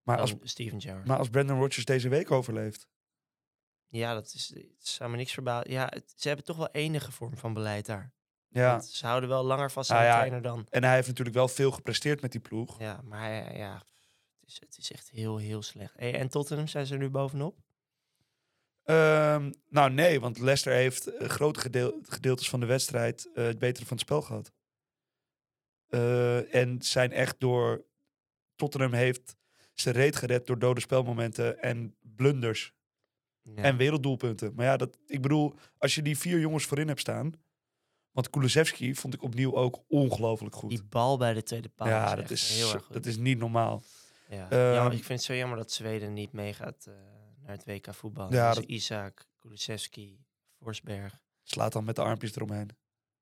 Maar 0.04 0.18
dan 0.18 0.20
als, 0.32 0.36
Steven 0.52 0.82
Gerrard. 0.82 1.06
maar 1.08 1.18
als 1.18 1.30
Brandon 1.30 1.60
Rodgers 1.60 1.86
deze 1.86 2.10
week 2.10 2.32
overleeft. 2.32 2.88
Ja, 3.88 4.14
dat 4.14 4.34
is, 4.34 4.48
het 4.78 4.88
zou 4.88 5.10
me 5.12 5.18
niks 5.18 5.34
verbazen. 5.34 5.72
Ja, 5.72 5.88
het- 5.90 6.14
ze 6.16 6.28
hebben 6.28 6.46
toch 6.46 6.58
wel 6.58 6.72
enige 6.72 7.12
vorm 7.12 7.38
van 7.38 7.54
beleid 7.54 7.86
daar. 7.86 8.12
Ja. 8.50 8.72
Want 8.72 8.86
ze 8.86 9.06
houden 9.06 9.30
wel 9.30 9.44
langer 9.44 9.72
vast 9.72 9.92
Ah, 9.92 9.98
aan 9.98 10.04
de 10.04 10.10
ja. 10.10 10.16
trainer 10.18 10.42
dan. 10.42 10.68
En 10.70 10.84
hij 10.84 10.96
heeft 10.96 11.08
natuurlijk 11.08 11.36
wel 11.36 11.48
veel 11.48 11.72
gepresteerd 11.72 12.22
met 12.22 12.32
die 12.32 12.42
ploeg. 12.42 12.80
Ja, 12.80 13.02
maar 13.04 13.20
hij- 13.20 13.58
ja, 13.58 13.84
het 14.60 14.70
is, 14.70 14.76
het 14.76 14.78
is 14.78 14.92
echt 14.92 15.10
heel, 15.10 15.38
heel 15.38 15.62
slecht. 15.62 15.94
Hey, 15.98 16.14
en 16.14 16.30
Tottenham 16.30 16.68
zijn 16.68 16.86
ze 16.86 16.94
er 16.94 17.00
nu 17.00 17.10
bovenop? 17.10 17.58
Ehm, 18.84 19.52
nou 19.70 19.92
nee, 19.92 20.20
want 20.20 20.40
Leicester 20.40 20.74
heeft 20.74 21.08
eh, 21.08 21.30
grote 21.30 21.60
gedeel- 21.60 22.00
gedeeltes 22.02 22.50
van 22.50 22.60
de 22.60 22.66
wedstrijd 22.66 23.30
eh, 23.34 23.46
het 23.46 23.60
betere 23.60 23.86
van 23.86 23.98
het 23.98 24.06
spel 24.06 24.22
gehad. 24.22 24.52
Eh, 25.88 26.56
en 26.56 26.82
zijn 26.82 27.12
echt 27.12 27.40
door... 27.40 27.86
Tottenham 28.56 28.94
heeft 28.94 29.36
ze 29.74 29.90
reed 29.90 30.16
gered 30.16 30.48
door 30.48 30.60
dode 30.60 30.82
spelmomenten 30.82 31.60
en 31.60 31.96
blunders. 32.00 32.74
Ja. 33.42 33.64
En 33.64 33.78
werelddoelpunten. 33.78 34.54
Maar 34.56 34.66
ja, 34.66 34.78
dat, 34.78 34.98
ik 35.08 35.22
bedoel, 35.22 35.54
als 35.78 35.96
je 35.96 36.02
die 36.02 36.18
vier 36.18 36.40
jongens 36.40 36.66
voorin 36.66 36.88
hebt 36.88 37.00
staan... 37.00 37.34
Want 38.14 38.30
Kulusevski 38.30 38.96
vond 38.96 39.14
ik 39.14 39.24
opnieuw 39.24 39.56
ook 39.56 39.84
ongelooflijk 39.88 40.56
goed. 40.56 40.70
Die 40.70 40.84
bal 40.84 41.18
bij 41.18 41.34
de 41.34 41.44
tweede 41.44 41.70
paal 41.70 41.88
ja, 41.88 42.16
dat 42.16 42.30
is, 42.30 42.50
heel 42.56 42.74
erg 42.74 42.84
goed. 42.84 42.94
dat 42.94 43.06
is 43.06 43.18
niet 43.18 43.38
normaal. 43.38 43.84
Ja. 44.34 44.50
Ehm, 44.50 44.86
ik 44.92 45.04
vind 45.04 45.08
het 45.20 45.24
zo 45.24 45.34
jammer 45.34 45.58
dat 45.58 45.72
Zweden 45.72 46.14
niet 46.14 46.32
meegaat 46.32 46.86
eh, 46.86 46.94
naar 47.42 47.52
het 47.52 47.66
WK 47.66 47.94
voetbal. 47.94 48.32
Ja, 48.34 48.36
Ja, 48.48 48.54
dat- 48.54 48.64
Isaac, 48.64 49.26
Kulusevski, 49.40 50.26
Forsberg. 50.60 51.20
Slaat 51.44 51.74
dan 51.74 51.84
met 51.84 51.96
de 51.96 52.02
armpjes 52.02 52.36
eromheen. 52.36 52.70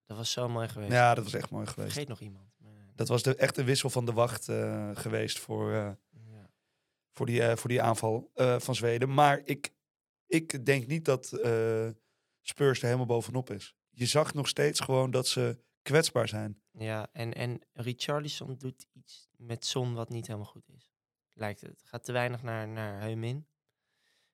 Dat 0.05 0.17
was 0.17 0.31
zo 0.31 0.49
mooi 0.49 0.67
geweest. 0.67 0.91
Ja, 0.91 1.13
dat 1.15 1.23
was 1.23 1.33
echt 1.33 1.49
mooi 1.49 1.67
geweest. 1.67 1.91
Vergeet 1.91 2.09
nog 2.09 2.19
iemand. 2.19 2.53
Maar, 2.57 2.91
Dat 2.95 3.07
was 3.07 3.23
de 3.23 3.35
echte 3.35 3.63
wissel 3.63 3.89
van 3.89 4.05
de 4.05 4.13
wacht 4.13 4.49
eh, 4.49 4.89
geweest 4.93 5.39
voor, 5.39 5.71
eh, 5.73 5.91
ja. 6.31 6.49
voor, 7.11 7.25
die, 7.25 7.55
voor 7.55 7.69
die 7.69 7.81
aanval 7.81 8.31
van 8.57 8.75
Zweden. 8.75 9.13
Maar 9.13 9.41
ik, 9.45 9.73
ik 10.27 10.65
denk 10.65 10.87
niet 10.87 11.05
dat 11.05 11.25
Spurs 12.41 12.79
er 12.79 12.85
helemaal 12.85 13.05
bovenop 13.05 13.49
is. 13.49 13.75
Je 13.89 14.05
zag 14.05 14.33
nog 14.33 14.47
steeds 14.47 14.79
gewoon 14.79 15.11
dat 15.11 15.27
ze 15.27 15.59
kwetsbaar 15.81 16.27
zijn. 16.27 16.61
Ja, 16.71 17.07
en, 17.11 17.33
en 17.33 17.61
Richarlison 17.73 18.55
doet 18.57 18.87
iets 18.93 19.29
met 19.37 19.65
Son 19.65 19.93
wat 19.93 20.09
niet 20.09 20.27
helemaal 20.27 20.47
goed 20.49 20.69
is. 20.69 20.90
Lijkt 21.41 21.61
het. 21.61 21.81
Gaat 21.85 22.03
te 22.03 22.11
weinig 22.11 22.43
naar, 22.43 22.67
naar 22.67 23.01
Heumin. 23.01 23.45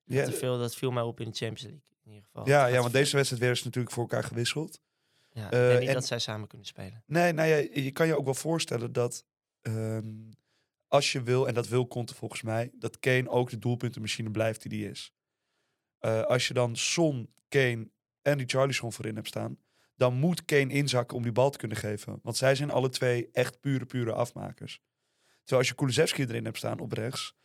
Ja, 0.04 0.26
te 0.26 0.32
veel, 0.32 0.58
dat 0.60 0.76
viel 0.76 0.91
mij 0.91 1.04
op 1.04 1.20
in 1.20 1.30
de 1.30 1.36
Champions 1.36 1.62
League. 1.62 1.82
In 2.04 2.12
ieder 2.12 2.26
geval. 2.26 2.48
ja, 2.48 2.65
ja, 2.65 2.80
want 2.82 2.93
deze 2.93 3.15
wedstrijd 3.15 3.41
werden 3.41 3.58
ze 3.60 3.65
natuurlijk 3.65 3.93
voor 3.93 4.04
elkaar 4.04 4.24
gewisseld. 4.24 4.82
Ja, 5.32 5.52
eh, 5.52 5.62
ik 5.62 5.67
denk 5.67 5.80
niet 5.80 5.88
en- 5.88 5.93
dat 5.93 6.06
zij 6.06 6.20
samen 6.20 6.48
kunnen 6.48 6.67
spelen. 6.67 7.04
Nee, 7.06 7.32
nou 7.34 7.48
ja, 7.50 7.56
je 7.56 7.91
kan 7.91 8.08
je 8.08 8.17
ook 8.17 8.26
wel 8.26 8.34
voorstellen 8.34 8.91
dat 8.93 9.26
ehm, 9.62 10.32
als 10.88 11.12
je 11.12 11.24
wil, 11.24 11.48
en 11.48 11.54
dat 11.54 11.67
wil 11.67 11.88
Conte 11.88 12.15
volgens 12.15 12.41
mij, 12.41 12.72
dat 12.74 13.00
Kane 13.00 13.30
ook 13.30 13.50
de 13.50 13.58
doelpuntenmachine 13.58 14.32
blijft 14.32 14.62
die 14.62 14.72
die 14.72 14.89
is. 14.89 15.13
Eh, 16.00 16.22
als 16.22 16.48
je 16.48 16.54
dan 16.54 16.76
Son, 16.76 17.34
Kane 17.48 17.89
en 18.22 18.38
Richarlison 18.38 18.93
voorin 18.93 19.15
hebt 19.15 19.28
staan, 19.28 19.58
dan 19.96 20.13
moet 20.13 20.46
Kane 20.46 20.74
inzakken 20.74 21.17
om 21.17 21.24
die 21.24 21.32
bal 21.32 21.50
te 21.50 21.58
kunnen 21.58 21.78
geven. 21.78 22.20
Want 22.24 22.38
zij 22.38 22.56
zijn 22.56 22.72
alle 22.72 22.89
twee 22.89 23.30
echt 23.32 23.60
pure, 23.60 23.86
pure 23.86 24.13
afmakers. 24.13 24.82
Terwijl 25.47 25.60
als 25.60 25.67
je 25.67 25.75
Kulusevski 25.75 26.21
erin 26.21 26.45
hebt 26.45 26.57
staan 26.57 26.79
op 26.79 26.91
rechts 26.91 27.36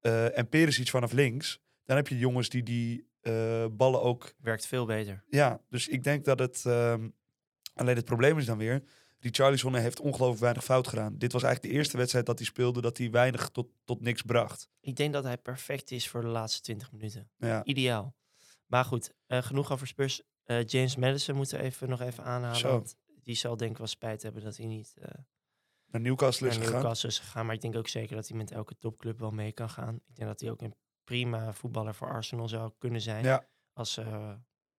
eh 0.00 0.38
en 0.38 0.48
Perisic 0.48 0.88
vanaf 0.90 1.12
links, 1.12 1.60
dan 1.84 1.96
heb 1.96 2.08
je 2.08 2.18
jongens 2.18 2.48
die 2.48 2.62
die 2.62 3.06
eh, 3.20 3.66
ballen 3.70 4.02
ook 4.02 4.34
Werkt 4.38 4.66
veel 4.66 4.86
beter. 4.86 5.24
ja, 5.28 5.60
dus 5.68 5.88
ik 5.88 6.02
denk 6.04 6.24
dat 6.24 6.38
het... 6.38 6.64
ehm, 6.66 7.08
alleen 7.74 7.96
het 7.96 8.04
probleem 8.04 8.38
is 8.38 8.46
dan 8.46 8.58
weer... 8.58 8.82
Richarlison 9.18 9.74
heeft 9.74 10.00
ongelooflijk 10.00 10.40
weinig 10.40 10.64
fout 10.64 10.88
gedaan. 10.88 11.18
Dit 11.18 11.32
was 11.32 11.42
eigenlijk 11.42 11.72
de 11.72 11.78
eerste 11.78 11.96
wedstrijd 11.96 12.26
dat 12.26 12.38
hij 12.38 12.46
speelde... 12.46 12.80
dat 12.80 12.98
hij 12.98 13.10
weinig 13.10 13.48
tot, 13.48 13.66
tot 13.84 14.00
niks 14.00 14.22
bracht. 14.22 14.68
Ik 14.80 14.96
denk 14.96 15.12
dat 15.12 15.24
hij 15.24 15.38
perfect 15.38 15.90
is 15.90 16.08
voor 16.08 16.20
de 16.20 16.26
laatste 16.26 16.60
20 16.62 16.92
minuten. 16.92 17.30
Ja, 17.36 17.64
Ideaal. 17.64 18.14
Maar 18.66 18.84
goed, 18.84 19.14
eh, 19.26 19.42
genoeg 19.42 19.72
over 19.72 19.86
Spurs. 19.86 20.22
James 20.66 20.96
Madison 20.96 21.36
moeten 21.36 21.58
we 21.58 21.64
even, 21.64 21.88
nog 21.88 22.00
even 22.00 22.24
aanhalen. 22.24 22.56
Zo. 22.58 22.68
Want 22.68 22.96
die 23.22 23.34
zal 23.34 23.56
denk 23.56 23.70
ik 23.70 23.78
wel 23.78 23.86
spijt 23.86 24.22
hebben 24.22 24.42
dat 24.42 24.56
hij 24.56 24.66
niet 24.66 24.94
naar 25.94 26.02
Newcastle 26.02 26.48
is 26.48 26.54
naar 26.56 26.64
gegaan. 26.64 26.80
Newcastle 26.80 27.08
is 27.08 27.18
gegaan. 27.18 27.46
Maar 27.46 27.54
ik 27.54 27.60
denk 27.60 27.76
ook 27.76 27.88
zeker 27.88 28.16
dat 28.16 28.28
hij 28.28 28.36
met 28.36 28.50
elke 28.50 28.78
topclub 28.78 29.18
wel 29.18 29.30
mee 29.30 29.52
kan 29.52 29.70
gaan. 29.70 29.94
Ik 29.94 30.16
denk 30.16 30.28
dat 30.28 30.40
hij 30.40 30.50
ook 30.50 30.62
een 30.62 30.74
prima 31.04 31.52
voetballer 31.52 31.94
voor 31.94 32.08
Arsenal 32.08 32.48
zou 32.48 32.72
kunnen 32.78 33.00
zijn. 33.00 33.24
Ja, 33.24 33.46
Als 33.72 33.96
eh, 33.96 34.32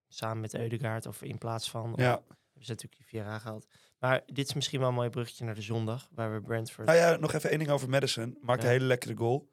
samen 0.08 0.40
met 0.40 0.56
Eudegaard 0.56 1.06
of 1.06 1.22
in 1.22 1.38
plaats 1.38 1.70
van. 1.70 1.94
Ja. 1.96 2.10
hebben 2.12 2.66
ze 2.66 2.72
natuurlijk 2.72 2.96
die 2.98 3.06
Vieira 3.06 3.40
gehaald. 3.40 3.68
Maar 4.00 4.22
dit 4.26 4.48
is 4.48 4.54
misschien 4.54 4.80
wel 4.80 4.90
een 4.90 4.94
mooi 4.96 5.10
bruggetje 5.10 5.46
naar 5.46 5.56
de 5.56 5.62
zondag. 5.62 6.08
Waar 6.12 6.34
we 6.34 6.42
Brentford... 6.42 6.88
Nou 6.88 7.00
ja, 7.00 7.16
nog 7.16 7.34
even 7.34 7.50
één 7.50 7.60
ding 7.60 7.72
over 7.72 7.90
Madison. 7.90 8.38
Maakt 8.42 8.62
Ja. 8.62 8.68
een 8.68 8.74
hele 8.74 8.86
lekkere 8.86 9.16
goal. 9.16 9.52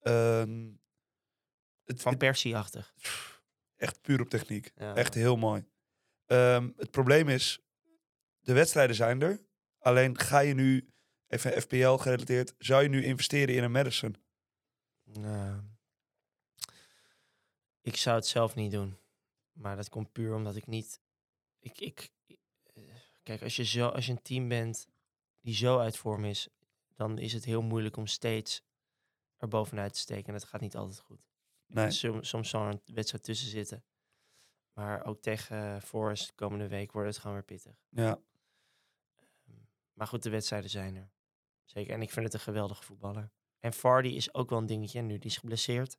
Ehm, 0.00 0.68
het, 1.84 2.02
van 2.02 2.16
Persie-achtig. 2.16 2.94
echt 3.76 4.00
puur 4.00 4.20
op 4.20 4.28
techniek. 4.28 4.72
Ja. 4.74 4.94
Echt 4.94 5.14
heel 5.14 5.36
mooi. 5.36 5.64
Ehm, 6.26 6.70
het 6.76 6.90
probleem 6.90 7.28
is, 7.28 7.60
de 8.40 8.52
wedstrijden 8.52 8.96
zijn 8.96 9.22
er. 9.22 9.44
Alleen 9.78 10.18
ga 10.18 10.38
je 10.38 10.54
nu, 10.54 10.88
even 11.28 11.62
FPL 11.62 11.96
gerelateerd, 11.96 12.54
zou 12.58 12.82
je 12.82 12.88
nu 12.88 13.04
investeren 13.04 13.54
in 13.54 13.62
een 13.62 13.70
Madison? 13.70 14.16
Nou, 15.04 15.60
ik 17.80 17.96
zou 17.96 18.16
het 18.16 18.26
zelf 18.26 18.54
niet 18.54 18.70
doen. 18.70 18.98
Maar 19.52 19.76
dat 19.76 19.88
komt 19.88 20.12
puur 20.12 20.34
omdat 20.34 20.56
ik 20.56 20.66
niet. 20.66 21.00
Ik, 21.58 21.80
ik, 21.80 22.12
kijk, 23.22 23.42
als 23.42 23.56
je, 23.56 23.64
zo, 23.64 23.88
als 23.88 24.06
je 24.06 24.12
een 24.12 24.22
team 24.22 24.48
bent 24.48 24.88
die 25.40 25.54
zo 25.54 25.78
uit 25.78 25.96
vorm 25.96 26.24
is, 26.24 26.48
dan 26.94 27.18
is 27.18 27.32
het 27.32 27.44
heel 27.44 27.62
moeilijk 27.62 27.96
om 27.96 28.06
steeds 28.06 28.64
er 29.36 29.48
bovenuit 29.48 29.92
te 29.92 29.98
steken. 29.98 30.26
En 30.26 30.32
dat 30.32 30.44
gaat 30.44 30.60
niet 30.60 30.76
altijd 30.76 31.00
goed. 31.00 31.26
Nee. 31.66 31.90
Soms, 31.90 32.28
soms 32.28 32.48
zal 32.48 32.62
er 32.62 32.68
een 32.68 32.94
wedstrijd 32.94 33.24
tussen 33.24 33.48
zitten. 33.48 33.84
Maar 34.72 35.04
ook 35.04 35.22
tegen 35.22 35.74
eh, 35.74 35.80
Forest 35.80 36.34
komende 36.34 36.68
week 36.68 36.92
wordt 36.92 37.08
het 37.08 37.18
gewoon 37.18 37.36
weer 37.36 37.44
pittig. 37.44 37.84
Ja, 37.88 38.20
Maar 39.92 40.06
goed, 40.06 40.22
de 40.22 40.30
wedstrijden 40.30 40.70
zijn 40.70 40.96
er. 40.96 41.10
Zeker. 41.66 41.94
En 41.94 42.02
ik 42.02 42.10
vind 42.10 42.24
het 42.24 42.34
een 42.34 42.40
geweldige 42.40 42.82
voetballer. 42.82 43.30
En 43.60 43.72
Vardy 43.72 44.08
is 44.08 44.34
ook 44.34 44.50
wel 44.50 44.58
een 44.58 44.66
dingetje. 44.66 45.00
Nu, 45.00 45.18
die 45.18 45.30
is 45.30 45.36
geblesseerd. 45.36 45.96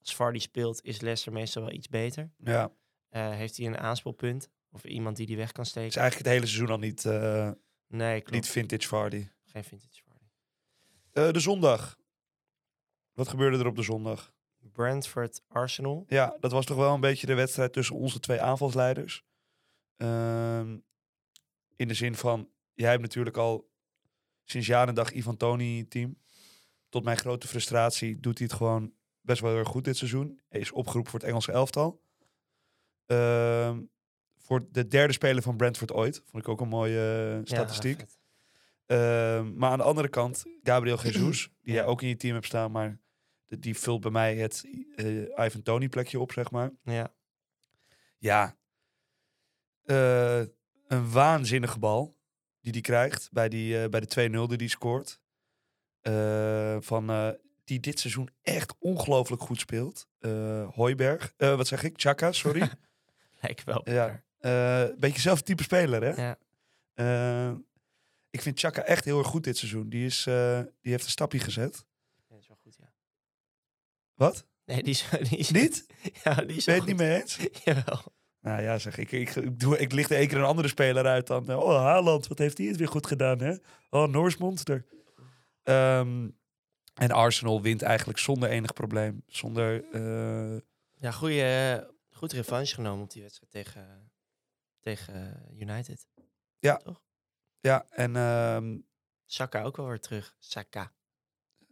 Als 0.00 0.14
Vardy 0.16 0.38
speelt, 0.38 0.82
is 0.84 1.00
Leicester 1.00 1.32
meestal 1.32 1.62
wel 1.62 1.72
iets 1.72 1.88
beter. 1.88 2.32
ja. 2.36 2.72
Eh, 3.08 3.30
heeft 3.30 3.56
hij 3.56 3.66
een 3.66 3.78
aanspeelpunt? 3.78 4.48
Of 4.70 4.84
iemand 4.84 5.16
die 5.16 5.26
die 5.26 5.36
weg 5.36 5.52
kan 5.52 5.64
is 5.64 5.70
steken? 5.70 6.00
eigenlijk 6.00 6.28
het 6.28 6.34
hele 6.36 6.46
seizoen 6.50 6.70
al 6.74 6.78
niet, 6.78 7.04
eh, 7.04 7.50
Nee, 7.86 8.18
klopt. 8.20 8.30
niet 8.30 8.48
vintage 8.48 8.88
Vardy. 8.88 9.28
Geen 9.44 9.64
vintage 9.64 10.02
Vardy. 10.02 10.24
Eh, 11.12 11.30
de 11.32 11.40
zondag. 11.40 11.98
Wat 13.12 13.28
gebeurde 13.28 13.58
er 13.58 13.66
op 13.66 13.76
de 13.76 13.82
zondag? 13.82 14.34
Brentford, 14.58 15.42
Arsenal. 15.48 16.04
Ja, 16.08 16.36
dat 16.40 16.52
was 16.52 16.66
toch 16.66 16.76
wel 16.76 16.94
een 16.94 17.00
beetje 17.00 17.26
de 17.26 17.34
wedstrijd 17.34 17.72
tussen 17.72 17.96
onze 17.96 18.20
twee 18.20 18.40
aanvalsleiders. 18.40 19.24
Ehm, 19.96 20.78
in 21.76 21.88
de 21.88 21.94
zin 21.94 22.14
van, 22.14 22.50
jij 22.74 22.90
hebt 22.90 23.02
natuurlijk 23.02 23.36
al 23.36 23.70
sinds 24.44 24.66
jaar 24.66 24.88
en 24.88 24.94
dag 24.94 25.12
Ivan 25.12 25.36
je 25.58 25.88
team. 25.88 26.18
Tot 26.88 27.04
mijn 27.04 27.16
grote 27.16 27.48
frustratie 27.48 28.20
doet 28.20 28.38
hij 28.38 28.46
het 28.46 28.56
gewoon 28.56 28.92
best 29.20 29.40
wel 29.40 29.50
heel 29.50 29.58
erg 29.58 29.68
goed 29.68 29.84
dit 29.84 29.96
seizoen. 29.96 30.40
Hij 30.48 30.60
is 30.60 30.72
opgeroepen 30.72 31.10
voor 31.10 31.20
het 31.20 31.28
Engelse 31.28 31.52
elftal. 31.52 32.02
Ehm, 33.06 33.80
voor 34.36 34.66
de 34.70 34.86
derde 34.86 35.12
speler 35.12 35.42
van 35.42 35.56
Brentford 35.56 35.92
ooit. 35.92 36.22
Vond 36.24 36.42
ik 36.42 36.48
ook 36.48 36.60
een 36.60 36.68
mooie 36.68 37.34
eh, 37.38 37.40
statistiek. 37.44 38.04
Ehm, 38.86 39.54
maar 39.54 39.70
aan 39.70 39.78
de 39.78 39.84
andere 39.84 40.08
kant, 40.08 40.44
Gabriel 40.62 41.02
Jesus, 41.02 41.42
die 41.62 41.72
Ja. 41.74 41.80
jij 41.80 41.84
ook 41.86 42.02
in 42.02 42.08
je 42.08 42.16
team 42.16 42.34
hebt 42.34 42.46
staan, 42.46 42.70
maar 42.70 43.00
die 43.46 43.78
vult 43.78 44.00
bij 44.00 44.10
mij 44.10 44.36
het 44.36 44.64
eh 44.96 45.44
Ivan 45.46 45.62
Tony 45.62 45.88
plekje 45.88 46.20
op, 46.20 46.32
zeg 46.32 46.50
maar. 46.50 46.70
Ja, 46.84 47.14
Ja, 48.18 48.56
Eh, 49.84 50.38
een 50.86 51.10
waanzinnige 51.10 51.78
bal 51.78 52.16
die 52.62 52.72
die 52.72 52.82
krijgt 52.82 53.28
bij, 53.32 53.48
die, 53.48 53.82
eh, 53.82 53.88
bij 53.88 54.00
de 54.00 54.06
2-0 54.06 54.56
die 54.56 54.68
scoort. 54.68 55.20
Eh, 56.00 56.76
van, 56.80 57.10
eh, 57.10 57.28
die 57.64 57.80
dit 57.80 58.00
seizoen 58.00 58.28
echt 58.42 58.74
ongelooflijk 58.78 59.42
goed 59.42 59.60
speelt. 59.60 60.08
Hooiberg, 60.74 61.34
wat 61.36 61.66
zeg 61.66 61.82
ik? 61.82 61.92
Chaka, 61.96 62.32
sorry. 62.32 62.70
lijkt 63.42 63.64
wel. 63.64 63.90
Ja. 63.90 64.22
Eh 64.38 64.88
beetje 64.98 65.20
zelfde 65.20 65.44
type 65.44 65.62
speler, 65.62 66.02
hè? 66.02 66.34
ja. 66.94 67.58
Ik 68.30 68.42
vind 68.42 68.58
Chaka 68.58 68.82
echt 68.82 69.04
heel 69.04 69.18
erg 69.18 69.26
goed 69.26 69.44
dit 69.44 69.56
seizoen. 69.56 69.88
Die, 69.88 70.06
is, 70.06 70.22
die 70.80 70.92
heeft 70.92 71.04
een 71.04 71.10
stapje 71.10 71.38
gezet. 71.38 71.86
Ja, 72.28 72.36
is 72.36 72.48
wel 72.48 72.56
goed, 72.62 72.76
ja. 72.78 72.92
Wat? 74.14 74.46
Nee, 74.64 74.82
die 74.82 74.92
is, 74.92 75.08
die 75.28 75.38
is 75.38 75.50
Niet? 75.50 75.86
Ja, 76.24 76.34
die 76.34 76.56
is 76.56 76.64
je 76.64 76.70
het 76.70 76.86
niet 76.86 76.96
mee 76.96 77.20
eens? 77.20 77.38
Jawel. 77.64 78.12
Nou 78.42 78.62
ja, 78.62 78.78
zeg 78.78 78.98
ik. 78.98 79.12
Ik, 79.12 79.34
ik, 79.34 79.60
doe, 79.60 79.78
ik 79.78 79.92
licht 79.92 80.10
één 80.10 80.28
keer 80.28 80.38
een 80.38 80.44
andere 80.44 80.68
speler 80.68 81.06
uit 81.06 81.26
dan. 81.26 81.48
eh, 81.48 81.58
oh, 81.58 81.76
Haaland, 81.82 82.26
wat 82.26 82.38
heeft 82.38 82.58
hij 82.58 82.66
het 82.66 82.76
weer 82.76 82.88
goed 82.88 83.06
gedaan, 83.06 83.38
hè? 83.40 83.54
Oh, 83.90 84.08
Noors 84.08 84.36
monster. 84.36 84.86
Ehm, 85.62 86.28
en 86.94 87.10
Arsenal 87.10 87.62
wint 87.62 87.82
eigenlijk 87.82 88.18
zonder 88.18 88.48
enig 88.48 88.72
probleem. 88.72 89.22
Zonder. 89.26 89.84
eh, 89.92 90.60
Ja, 90.94 91.10
goeie, 91.10 91.42
eh, 91.42 91.88
goed 92.10 92.32
revanche 92.32 92.74
genomen 92.74 93.02
op 93.04 93.10
die 93.10 93.22
wedstrijd 93.22 93.52
tegen, 93.52 94.12
tegen 94.80 95.46
United. 95.58 96.06
ja, 97.60 97.86
en 97.88 98.16
ehm, 98.16 98.78
Saka 99.26 99.62
ook 99.62 99.76
wel 99.76 99.86
weer 99.86 100.00
terug. 100.00 100.34
Saka. 100.38 100.92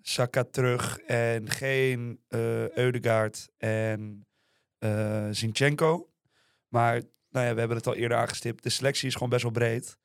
Saka 0.02 0.44
terug. 0.44 0.98
En 0.98 1.50
geen 1.50 2.20
eh 2.28 2.70
Eudegaard 2.70 3.48
en 3.58 4.26
Zinchenko. 5.30 6.10
Maar 6.70 7.02
nou 7.30 7.46
ja, 7.46 7.52
we 7.52 7.58
hebben 7.58 7.76
het 7.76 7.86
al 7.86 7.94
eerder 7.94 8.18
aangestipt. 8.18 8.62
De 8.62 8.70
selectie 8.70 9.08
is 9.08 9.14
gewoon 9.14 9.28
best 9.28 9.42
wel 9.42 9.52
breed. 9.52 9.98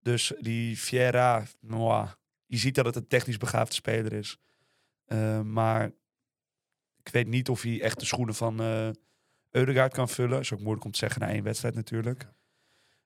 Dus 0.00 0.32
die 0.40 0.78
nou, 1.60 2.08
je 2.46 2.56
ziet 2.56 2.74
dat 2.74 2.84
het 2.84 2.96
een 2.96 3.06
technisch 3.06 3.36
begaafde 3.36 3.74
speler 3.74 4.12
is. 4.12 4.38
Eh, 5.04 5.40
maar 5.40 5.92
ik 7.02 7.12
weet 7.12 7.26
niet 7.26 7.48
of 7.48 7.62
hij 7.62 7.80
echt 7.80 7.98
de 7.98 8.06
schoenen 8.06 8.34
van 8.34 8.60
eh 8.60 8.90
Eudegaard 9.52 9.92
kan 9.92 10.08
vullen. 10.08 10.38
Is 10.38 10.52
ook 10.52 10.60
moeilijk 10.60 10.84
om 10.84 10.90
te 10.90 10.98
zeggen 10.98 11.20
na 11.20 11.28
één 11.28 11.42
wedstrijd 11.42 11.74
natuurlijk. 11.74 12.28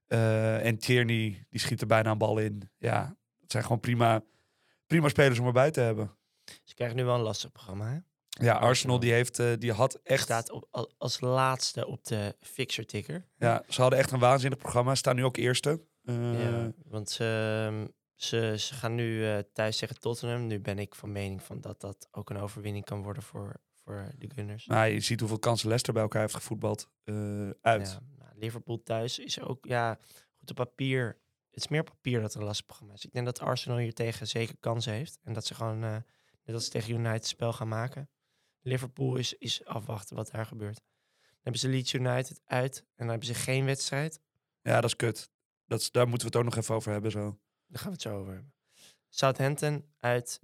Eh, 0.06 0.64
en 0.66 0.78
Tierney, 0.78 1.46
die 1.50 1.60
schiet 1.60 1.80
er 1.80 1.86
bijna 1.86 2.10
een 2.10 2.18
bal 2.18 2.38
in. 2.38 2.70
Ja, 2.78 3.16
het 3.40 3.50
zijn 3.50 3.62
gewoon 3.62 3.80
prima, 3.80 4.22
prima 4.86 5.08
spelers 5.08 5.38
om 5.38 5.46
erbij 5.46 5.70
te 5.70 5.80
hebben. 5.80 6.16
Ze 6.62 6.74
krijgen 6.74 6.96
nu 6.96 7.04
wel 7.04 7.14
een 7.14 7.20
lastig 7.20 7.52
programma, 7.52 7.92
hè? 7.92 7.98
Ja, 8.42 8.55
Arsenal 8.55 9.01
die 9.01 9.12
heeft, 9.12 9.38
eh, 9.38 9.53
die 9.59 9.72
had 9.72 10.01
echt, 10.03 10.22
Staat 10.22 10.51
op, 10.51 10.94
als 10.99 11.20
laatste 11.20 11.87
op 11.87 12.05
de 12.05 12.37
fixer 12.40 12.87
ticker. 12.87 13.27
ja, 13.37 13.62
ze 13.68 13.81
hadden 13.81 13.99
echt 13.99 14.11
een 14.11 14.18
waanzinnig 14.18 14.59
programma. 14.59 14.94
Staan 14.94 15.16
nu 15.16 15.25
ook 15.25 15.37
eerste. 15.37 15.81
Eh, 16.05 16.42
Ja, 16.42 16.72
want 16.85 17.11
ze, 17.11 17.90
ze, 18.14 18.55
ze 18.59 18.75
gaan 18.75 18.94
nu 18.94 19.27
eh, 19.27 19.38
thuis 19.53 19.77
tegen 19.77 20.01
Tottenham. 20.01 20.46
Nu 20.46 20.61
ben 20.61 20.79
ik 20.79 20.94
van 20.94 21.12
mening 21.12 21.42
van 21.42 21.61
dat 21.61 21.81
dat 21.81 22.09
ook 22.11 22.31
een 22.31 22.38
overwinning 22.38 22.85
kan 22.85 23.03
worden 23.03 23.22
voor, 23.22 23.61
voor 23.75 24.12
de 24.18 24.31
Gunners. 24.35 24.66
Maar 24.66 24.90
je 24.90 25.01
ziet 25.01 25.20
hoeveel 25.20 25.38
kansen 25.38 25.66
Leicester 25.66 25.92
bij 25.92 26.03
elkaar 26.03 26.20
heeft 26.20 26.35
gevoetbald 26.35 26.88
uit. 27.61 27.88
Ja, 27.88 28.01
nou, 28.18 28.31
Liverpool 28.35 28.83
thuis 28.83 29.18
is 29.18 29.40
ook, 29.40 29.64
ja, 29.66 29.99
goed 30.38 30.51
op 30.51 30.57
papier. 30.57 31.18
Het 31.51 31.64
is 31.64 31.68
meer 31.68 31.83
papier 31.85 32.20
dat 32.20 32.35
een 32.35 32.44
lastig 32.44 32.66
programma 32.66 32.94
is. 32.94 33.05
Ik 33.05 33.12
denk 33.12 33.25
dat 33.25 33.40
Arsenal 33.40 33.79
hier 33.79 33.94
tegen 33.94 34.27
zeker 34.29 34.57
kansen 34.61 34.92
heeft. 34.92 35.18
En 35.22 35.33
dat 35.33 35.46
ze 35.46 35.55
gewoon, 35.55 35.79
net 35.79 36.55
als 36.55 36.64
ze 36.64 36.70
tegen 36.70 36.94
United, 36.94 37.27
spel 37.27 37.53
gaan 37.53 37.68
maken. 37.68 38.09
Liverpool 38.66 39.16
is, 39.16 39.33
is 39.35 39.64
afwachten 39.64 40.16
wat 40.16 40.31
daar 40.31 40.46
gebeurt. 40.46 40.74
Dan 40.76 41.35
hebben 41.42 41.61
ze 41.61 41.68
Leeds 41.68 41.92
United 41.92 42.40
uit 42.44 42.79
en 42.79 42.85
dan 42.96 43.09
hebben 43.09 43.26
ze 43.26 43.35
geen 43.35 43.64
wedstrijd. 43.64 44.20
Ja, 44.62 44.74
dat 44.81 44.85
is 44.90 44.96
kut. 44.96 45.31
Dat, 45.66 45.81
is- 45.81 45.90
daar 45.90 46.09
moeten 46.09 46.31
we 46.31 46.37
het 46.37 46.46
ook 46.46 46.55
nog 46.55 46.62
even 46.62 46.74
over 46.74 46.92
hebben 46.92 47.11
zo. 47.11 47.38
Daar 47.66 47.79
gaan 47.79 47.87
we 47.88 47.92
het 47.92 48.02
zo 48.02 48.18
over 48.18 48.33
hebben. 48.33 48.55
Southampton 49.09 49.85
uit, 49.98 50.40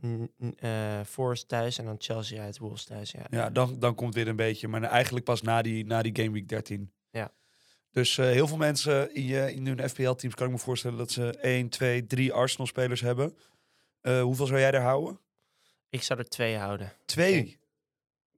eh, 0.57 1.01
Forest 1.07 1.49
thuis 1.49 1.79
en 1.79 1.85
dan 1.85 1.95
Chelsea 1.99 2.43
uit, 2.43 2.59
Wolves 2.59 2.85
thuis. 2.85 3.11
Ja, 3.11 3.27
Ja, 3.31 3.51
dan, 3.51 3.79
dan 3.79 3.95
komt 3.95 4.15
weer 4.15 4.29
een 4.29 4.37
beetje. 4.37 4.69
Maar 4.69 4.83
eigenlijk 4.83 5.25
pas 5.25 5.43
na 5.43 5.63
die, 5.63 5.85
na 5.87 6.03
die 6.03 6.17
Game 6.17 6.31
Week 6.31 6.49
13. 6.49 6.93
Ja. 7.11 7.33
Dus 7.91 8.19
eh, 8.19 8.27
heel 8.27 8.47
veel 8.47 8.57
mensen 8.57 9.15
in, 9.15 9.23
je, 9.27 9.55
in 9.55 9.67
hun 9.67 9.89
FPL-teams 9.89 10.35
kan 10.35 10.47
ik 10.47 10.53
me 10.53 10.59
voorstellen 10.59 10.99
dat 10.99 11.11
ze 11.11 11.31
1, 11.39 11.69
2, 11.69 12.07
3 12.07 12.33
Arsenal-spelers 12.33 13.01
hebben. 13.01 13.37
Eh, 14.01 14.23
hoeveel 14.23 14.47
zou 14.47 14.59
jij 14.61 14.71
er 14.73 14.81
houden? 14.81 15.21
Ik 15.89 16.03
zou 16.03 16.19
er 16.19 16.29
twee 16.29 16.57
houden. 16.57 16.93
Twee. 17.05 17.59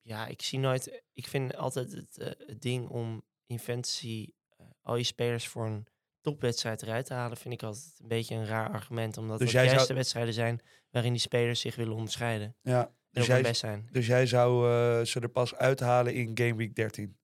Ja, 0.06 0.26
ik 0.26 0.42
zie 0.42 0.58
nooit. 0.58 1.02
Ik 1.12 1.26
vind 1.26 1.56
altijd 1.56 1.92
het, 1.92 2.18
eh, 2.18 2.46
het 2.46 2.62
ding 2.62 2.88
om 2.88 3.24
in 3.46 3.58
fantasy 3.58 4.28
eh, 4.56 4.66
al 4.82 4.96
je 4.96 5.02
spelers 5.04 5.48
voor 5.48 5.66
een 5.66 5.86
topwedstrijd 6.20 6.82
eruit 6.82 7.06
te 7.06 7.14
halen, 7.14 7.36
vind 7.36 7.54
ik 7.54 7.62
altijd 7.62 7.94
een 8.00 8.08
beetje 8.08 8.34
een 8.34 8.46
raar 8.46 8.70
argument. 8.70 9.16
Omdat 9.16 9.38
Dus 9.38 9.46
het 9.46 9.56
jij 9.56 9.64
juist 9.64 9.76
zou- 9.78 9.88
de 9.88 9.94
wedstrijden 9.94 10.34
zijn 10.34 10.60
waarin 10.90 11.12
die 11.12 11.20
spelers 11.20 11.60
zich 11.60 11.76
willen 11.76 11.94
onderscheiden. 11.94 12.56
Ja. 12.62 12.94
Dus 13.10 13.26
jij, 13.26 13.42
best 13.42 13.60
zijn. 13.60 13.88
dus 13.92 14.06
jij 14.06 14.26
zou 14.26 14.68
eh, 14.70 15.04
ze 15.06 15.20
er 15.20 15.28
pas 15.28 15.54
uithalen 15.54 16.14
in 16.14 16.30
Game 16.38 16.54
Week 16.56 16.74
13. 16.74 17.16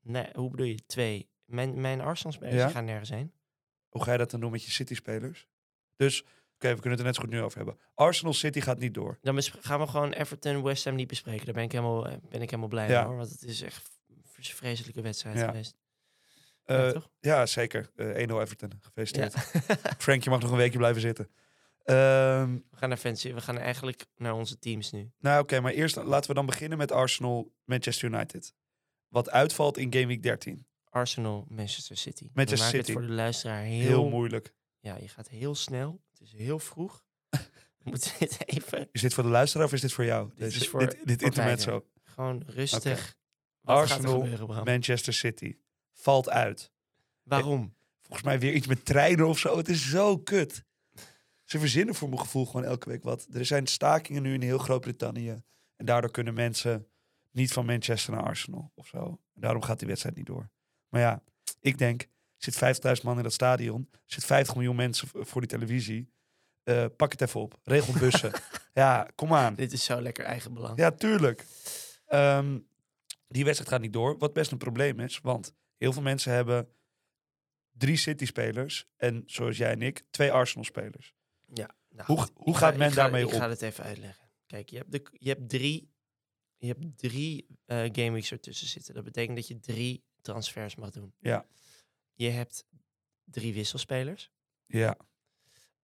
Nee, 0.00 0.26
hoe 0.32 0.50
bedoel 0.50 0.66
je? 0.66 0.84
Twee. 0.86 1.28
Mijn, 1.44 1.80
mijn 1.80 2.00
Arsenal-spelers 2.00 2.56
Ja? 2.56 2.68
gaan 2.68 2.84
nergens 2.84 3.10
heen. 3.10 3.32
Hoe 3.88 4.02
ga 4.02 4.12
je 4.12 4.18
dat 4.18 4.30
dan 4.30 4.40
doen 4.40 4.50
met 4.50 4.64
je 4.64 4.70
City-spelers? 4.70 5.48
Dus, 5.96 6.24
we 6.70 6.80
kunnen 6.80 6.90
het 6.90 6.98
er 6.98 7.04
net 7.06 7.14
zo 7.14 7.22
goed 7.22 7.30
nu 7.30 7.40
over 7.42 7.56
hebben. 7.56 7.78
Arsenal 7.94 8.32
City 8.32 8.60
gaat 8.60 8.78
niet 8.78 8.94
door. 8.94 9.18
Dan 9.22 9.42
gaan 9.42 9.80
we 9.80 9.86
gewoon 9.86 10.12
Everton, 10.12 10.62
West 10.62 10.84
Ham 10.84 10.94
niet 10.94 11.08
bespreken. 11.08 11.44
Daar 11.44 11.54
ben 11.54 11.64
ik 11.64 11.72
helemaal, 11.72 12.06
eh, 12.08 12.12
ben 12.28 12.42
ik 12.42 12.50
helemaal 12.50 12.68
blij 12.68 12.88
Ja. 12.88 12.98
mee 12.98 13.06
hoor. 13.08 13.16
Want 13.16 13.30
het 13.30 13.42
is 13.42 13.62
echt 13.62 13.90
een 14.08 14.44
vreselijke 14.44 15.00
wedstrijd 15.00 15.38
Ja. 15.38 15.46
geweest. 15.46 15.76
Eh, 16.64 16.90
ja, 16.92 17.02
ja, 17.20 17.46
zeker. 17.46 17.90
Eh 17.96 18.06
1-0 18.22 18.40
Everton. 18.40 18.72
Gefeliciteerd. 18.80 19.34
Frank, 20.04 20.24
je 20.24 20.30
mag 20.30 20.40
nog 20.40 20.50
een 20.50 20.56
weekje 20.56 20.78
blijven 20.78 21.00
zitten. 21.00 21.28
Ehm, 21.84 22.54
we 22.70 22.76
gaan 22.76 22.88
naar 22.88 22.98
fantasy. 22.98 23.32
We 23.34 23.40
gaan 23.40 23.58
eigenlijk 23.58 24.06
naar 24.16 24.34
onze 24.34 24.58
teams 24.58 24.90
nu. 24.90 25.10
nou, 25.18 25.42
oké, 25.42 25.60
maar 25.60 25.72
eerst 25.72 25.96
laten 25.96 26.28
we 26.28 26.34
dan 26.34 26.46
beginnen 26.46 26.78
met 26.78 26.92
Arsenal 26.92 27.52
Manchester 27.64 28.08
United. 28.12 28.54
Wat 29.08 29.30
uitvalt 29.30 29.78
in 29.78 29.92
Game 29.92 30.06
Week 30.06 30.22
13. 30.22 30.66
Arsenal, 30.84 31.44
Manchester 31.48 31.96
City. 31.96 32.30
Manchester 32.32 32.68
City. 32.68 32.76
het 32.82 32.90
voor 32.92 33.06
de 33.06 33.12
luisteraar 33.12 33.62
heel, 33.62 33.80
Heel, 33.86 34.08
moeilijk. 34.08 34.54
Ja, 34.80 34.96
je 35.00 35.08
gaat 35.08 35.28
heel 35.28 35.54
snel. 35.54 36.00
Is 36.24 36.32
heel 36.32 36.58
vroeg. 36.58 37.04
we 37.78 37.90
moeten 37.90 38.10
dit 38.18 38.48
even 38.48 38.88
Is 38.92 39.00
dit 39.00 39.14
voor 39.14 39.22
de 39.22 39.28
luisteraar 39.28 39.66
of 39.66 39.72
is 39.72 39.80
dit 39.80 39.92
voor 39.92 40.04
jou? 40.04 40.30
Dit 40.36 40.54
is 40.54 40.68
voor- 40.68 40.80
dit, 40.80 40.90
dit 41.04 41.18
voor 41.18 41.26
intermezzo. 41.28 41.86
gewoon 42.02 42.42
rustig. 42.46 42.80
Oké. 42.80 43.12
Wat 43.60 43.76
gaat 43.76 43.86
er 43.88 43.94
Arsenal, 43.94 44.20
gebeuren, 44.20 44.46
Bram? 44.46 44.64
Manchester 44.64 45.12
City. 45.12 45.56
Valt 45.92 46.28
uit. 46.28 46.72
Waarom? 47.22 47.76
Volgens 48.00 48.22
mij 48.22 48.38
weer 48.38 48.52
iets 48.52 48.66
met 48.66 48.84
treinen 48.84 49.26
of 49.26 49.38
zo. 49.38 49.56
Het 49.56 49.68
is 49.68 49.90
zo 49.90 50.18
kut. 50.18 50.64
Ze 51.44 51.58
verzinnen 51.58 51.94
voor 51.94 52.08
mijn 52.08 52.20
gevoel 52.20 52.46
gewoon 52.46 52.64
elke 52.64 52.88
week 52.88 53.02
wat. 53.02 53.26
Er 53.32 53.44
zijn 53.44 53.66
stakingen 53.66 54.22
nu 54.22 54.34
in 54.34 54.42
heel 54.42 54.58
Groot-Brittannië. 54.58 55.42
En 55.76 55.86
daardoor 55.86 56.10
kunnen 56.10 56.34
mensen 56.34 56.88
niet 57.30 57.52
van 57.52 57.66
Manchester 57.66 58.14
naar 58.14 58.22
Arsenal 58.22 58.72
of 58.74 58.86
zo. 58.86 59.20
Daarom 59.34 59.62
gaat 59.62 59.78
die 59.78 59.88
wedstrijd 59.88 60.16
niet 60.16 60.26
door. 60.26 60.50
Maar 60.88 61.00
ja, 61.00 61.22
ik 61.60 61.78
denk, 61.78 62.06
zit 62.44 62.96
50.000 62.98 63.02
man 63.04 63.16
in 63.16 63.22
dat 63.22 63.32
stadion. 63.32 63.88
Er 63.92 63.98
zit 64.06 64.24
50 64.24 64.54
miljoen 64.54 64.76
mensen 64.76 65.08
voor 65.12 65.40
die 65.40 65.50
televisie. 65.50 66.12
Eh, 66.62 66.86
pak 66.96 67.12
het 67.12 67.20
even 67.20 67.40
op. 67.40 67.58
Regel 67.64 67.92
bussen. 68.04 68.32
ja, 68.74 69.08
kom 69.14 69.34
aan. 69.34 69.54
Dit 69.54 69.72
is 69.72 69.84
zo 69.84 70.00
lekker 70.00 70.24
eigen 70.24 70.54
belang. 70.54 70.78
Ja, 70.78 70.90
tuurlijk. 70.90 71.46
Ehm, 72.06 72.58
die 73.28 73.44
wedstrijd 73.44 73.70
gaat 73.72 73.80
niet 73.80 73.92
door. 73.92 74.18
Wat 74.18 74.32
best 74.32 74.50
een 74.52 74.58
probleem 74.58 75.00
is. 75.00 75.20
Want 75.20 75.54
heel 75.76 75.92
veel 75.92 76.02
mensen 76.02 76.32
hebben 76.32 76.68
drie 77.72 77.96
City-spelers. 77.96 78.86
En 78.96 79.22
zoals 79.26 79.56
jij 79.56 79.70
en 79.70 79.82
ik, 79.82 80.02
twee 80.10 80.32
Arsenal-spelers. 80.32 81.14
Ja, 81.54 81.70
nou, 81.90 82.06
Hoe- 82.06 82.28
hoe 82.34 82.52
Ik 82.52 82.58
gaat 82.58 82.72
ga- 82.72 82.78
men 82.78 82.88
ik 82.88 82.94
ga- 82.94 83.02
daarmee 83.02 83.22
Ik 83.26 83.32
om? 83.32 83.38
ga 83.38 83.48
het 83.48 83.62
even 83.62 83.84
uitleggen. 83.84 84.28
Kijk, 84.46 84.68
je 84.70 84.76
hebt, 84.76 84.92
de, 84.92 85.02
je 85.12 85.28
hebt 85.28 85.48
drie, 85.48 85.90
je 86.58 86.66
hebt 86.66 86.98
drie 86.98 87.46
eh 87.64 87.78
gameweeks 87.92 88.30
ertussen 88.32 88.68
zitten. 88.68 88.94
Dat 88.94 89.04
betekent 89.04 89.36
dat 89.36 89.48
je 89.48 89.60
drie 89.60 90.04
transfers 90.20 90.74
mag 90.74 90.90
doen. 90.90 91.14
Ja. 91.20 91.46
Je 92.14 92.28
hebt 92.30 92.66
drie 93.24 93.54
wisselspelers. 93.54 94.30
Ja, 94.66 94.96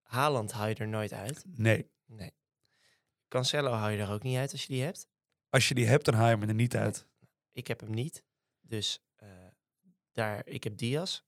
Haaland 0.02 0.52
haal 0.52 0.66
je 0.68 0.74
er 0.74 0.88
nooit 0.88 1.12
uit. 1.12 1.44
nee. 1.46 1.90
Nee. 2.06 2.32
Cancelo 3.28 3.70
haal 3.72 3.88
je 3.88 3.98
er 3.98 4.10
ook 4.10 4.22
niet 4.22 4.36
uit 4.36 4.52
als 4.52 4.62
je 4.62 4.72
die 4.72 4.82
hebt. 4.82 5.08
Als 5.48 5.68
je 5.68 5.74
die 5.74 5.86
hebt, 5.86 6.04
dan 6.04 6.14
haal 6.14 6.28
je 6.28 6.36
hem 6.36 6.48
er 6.48 6.54
niet 6.54 6.76
uit. 6.76 7.06
Ik 7.52 7.66
heb 7.66 7.80
hem 7.80 7.90
niet. 7.90 8.24
Dus 8.60 9.00
eh, 9.16 9.46
daar, 10.12 10.46
ik 10.46 10.64
heb 10.64 10.76
Diaz. 10.76 11.20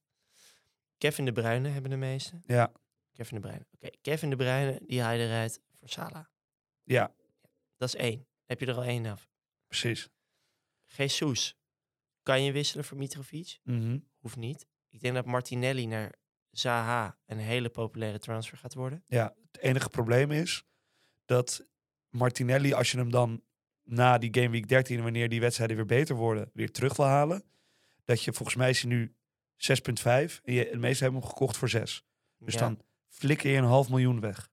Kevin 0.99 1.25
de 1.25 1.33
Bruyne 1.33 1.69
hebben 1.69 1.91
de 1.91 1.97
meeste. 1.97 2.41
Ja, 2.47 2.73
Kevin 3.13 3.35
de 3.35 3.41
Bruyne. 3.49 3.67
Oké, 3.75 3.91
Kevin 4.01 4.31
de 4.31 4.37
Bruyne, 4.37 4.81
die 4.87 5.01
haal 5.03 5.13
je 5.15 5.25
eruit 5.27 5.61
voor 5.73 5.89
Salah. 5.89 6.25
ja, 6.83 7.15
Dat 7.77 7.89
is 7.89 7.95
één. 7.95 8.27
Heb 8.45 8.61
je 8.61 8.67
er 8.67 8.75
al 8.77 8.85
één 8.85 9.07
af. 9.07 9.29
precies. 9.67 10.09
Jesus. 10.87 11.57
Kan 12.23 12.43
je 12.43 12.53
wisselen 12.53 12.85
voor 12.85 12.97
Mitrovic? 12.99 13.59
Mhm. 13.63 13.99
Hoeft 14.19 14.37
niet. 14.37 14.67
Ik 14.93 15.01
denk 15.01 15.15
dat 15.15 15.27
Martinelli 15.27 15.87
naar 15.87 16.13
Zaha 16.51 17.19
een 17.27 17.39
hele 17.39 17.69
populaire 17.69 18.19
transfer 18.19 18.59
gaat 18.59 18.75
worden. 18.75 19.05
Ja, 19.07 19.35
het 19.53 19.61
enige 19.61 19.89
probleem 19.89 20.31
is 20.31 20.65
dat 21.25 21.67
Martinelli, 22.09 22.73
als 22.73 22.91
je 22.91 22.99
hem 22.99 23.11
dan 23.11 23.43
na 23.83 24.19
die 24.19 24.35
Game 24.35 24.51
Week 24.51 24.69
13, 24.69 25.03
wanneer 25.03 25.29
die 25.29 25.41
wedstrijden 25.41 25.77
weer 25.77 25.87
beter 25.87 26.17
worden, 26.17 26.51
weer 26.53 26.71
terug 26.71 26.97
wil 26.97 27.07
halen, 27.07 27.45
dat 28.05 28.23
je 28.23 28.33
volgens 28.33 28.57
mij 28.57 28.71
is 28.71 28.83
hij 28.83 28.91
nu 28.91 29.15
6,5 29.57 30.41
en 30.43 30.53
je, 30.53 30.69
de 30.71 30.77
meesten 30.77 31.05
hebben 31.05 31.21
hem 31.21 31.31
gekocht 31.31 31.57
voor 31.57 31.69
6. 31.69 32.05
Dus 32.39 32.55
ja. 32.55 32.61
dan 32.61 32.81
flikker 33.09 33.51
je 33.51 33.57
een 33.57 33.65
half 33.65 33.89
miljoen 33.89 34.21
weg. 34.21 34.51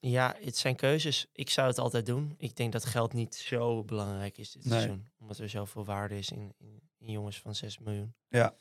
Ja, 0.00 0.36
het 0.40 0.56
zijn 0.56 0.76
keuzes. 0.76 1.26
Ik 1.32 1.50
zou 1.50 1.68
het 1.68 1.78
altijd 1.78 2.06
doen. 2.06 2.34
Ik 2.38 2.56
denk 2.56 2.72
dat 2.72 2.84
geld 2.84 3.12
niet 3.12 3.34
zo 3.34 3.84
belangrijk 3.84 4.38
is 4.38 4.52
dit 4.52 4.64
Nee. 4.64 4.72
seizoen. 4.72 5.08
Omdat 5.18 5.38
er 5.38 5.48
zoveel 5.48 5.84
waarde 5.84 6.18
is 6.18 6.30
in, 6.30 6.54
in, 6.58 6.80
in 6.98 7.10
jongens 7.12 7.38
van 7.40 7.54
6 7.54 7.78
miljoen. 7.78 8.14
Ja. 8.28 8.54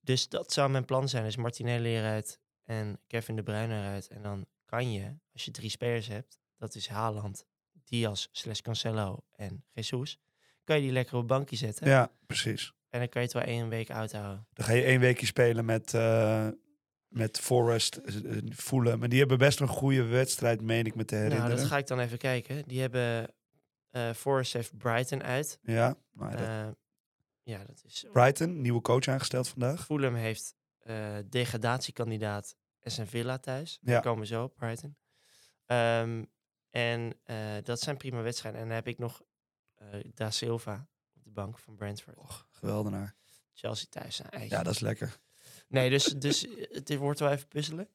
Dus 0.00 0.28
dat 0.28 0.52
zou 0.52 0.70
mijn 0.70 0.84
plan 0.84 1.08
zijn. 1.08 1.24
Dus 1.24 1.36
Martinelli 1.36 1.96
eruit 1.96 2.40
en 2.64 3.00
Kevin 3.06 3.36
de 3.36 3.42
Bruyne 3.42 3.74
eruit. 3.78 4.08
En 4.08 4.22
dan 4.22 4.46
kan 4.64 4.92
je, 4.92 5.14
als 5.32 5.44
je 5.44 5.50
drie 5.50 5.70
spelers 5.70 6.06
hebt, 6.06 6.38
dat 6.56 6.74
is 6.74 6.88
Haaland, 6.88 7.44
Diaz, 7.84 8.26
slash 8.32 8.60
Cancelo 8.60 9.24
en 9.32 9.64
Jesus, 9.72 10.18
kan 10.64 10.76
je 10.76 10.82
die 10.82 10.92
lekker 10.92 11.16
op 11.16 11.28
bankje 11.28 11.56
zetten. 11.56 11.88
Ja, 11.88 12.10
precies. 12.26 12.72
En 12.88 12.98
dan 12.98 13.08
kan 13.08 13.20
je 13.22 13.26
het 13.28 13.36
wel 13.36 13.46
één 13.46 13.68
week 13.68 13.90
uithouden. 13.90 14.46
Dan 14.52 14.64
ga 14.66 14.72
je 14.72 14.82
één 14.82 15.00
weekje 15.00 15.26
spelen 15.26 15.64
met, 15.64 15.94
eh 15.94 16.48
met 17.10 17.38
Forest, 17.40 17.96
eh, 17.96 18.36
eh, 18.36 18.42
Fulham. 18.54 18.98
Maar 18.98 19.08
die 19.08 19.18
hebben 19.18 19.38
best 19.38 19.60
een 19.60 19.68
goede 19.68 20.02
wedstrijd, 20.04 20.60
meen 20.62 20.86
ik 20.86 20.94
me 20.94 21.04
te 21.04 21.14
herinneren. 21.14 21.44
Nou, 21.46 21.58
dat 21.60 21.66
ga 21.68 21.76
ik 21.78 21.86
dan 21.86 21.98
even 22.00 22.18
kijken. 22.18 22.62
Die 22.66 22.80
hebben 22.80 23.34
eh 23.90 24.10
Forest 24.12 24.52
heeft 24.52 24.76
Brighton 24.78 25.22
uit. 25.22 25.58
Ja, 25.62 25.96
maar 26.10 26.30
dat- 26.36 26.40
Eh, 26.46 26.68
ja, 27.42 27.64
dat 27.64 27.82
is. 27.86 28.04
Brighton, 28.12 28.60
nieuwe 28.60 28.80
coach 28.80 29.08
aangesteld 29.08 29.48
vandaag. 29.48 29.84
Fulham 29.84 30.14
heeft 30.14 30.54
eh, 30.80 31.16
degradatiekandidaat 31.28 32.56
Aston 32.82 33.06
Villa 33.06 33.38
thuis. 33.38 33.78
Ja. 33.82 33.92
Daar 33.92 34.02
komen 34.02 34.26
zo 34.26 34.42
op, 34.42 34.56
Brighton. 34.56 34.96
Ehm, 35.66 36.24
en 36.70 37.20
dat 37.62 37.80
zijn 37.80 37.96
prima 37.96 38.22
wedstrijden. 38.22 38.60
En 38.60 38.66
dan 38.66 38.76
heb 38.76 38.86
ik 38.86 38.98
nog 38.98 39.22
Da 40.14 40.30
Silva 40.30 40.88
op 41.16 41.24
de 41.24 41.30
bank 41.30 41.58
van 41.58 41.76
Brentford. 41.76 42.16
Och, 42.16 42.46
geweldenaar. 42.50 43.14
Chelsea 43.52 43.86
thuis. 43.90 44.18
een 44.18 44.30
eitje. 44.30 44.56
Ja, 44.56 44.62
dat 44.62 44.72
is 44.74 44.80
lekker. 44.80 45.18
Nee, 45.70 45.90
dus, 45.90 46.04
dus 46.04 46.46
eh, 46.48 46.64
het 46.70 46.96
wordt 46.96 47.20
wel 47.20 47.30
even 47.30 47.48
puzzelen. 47.48 47.88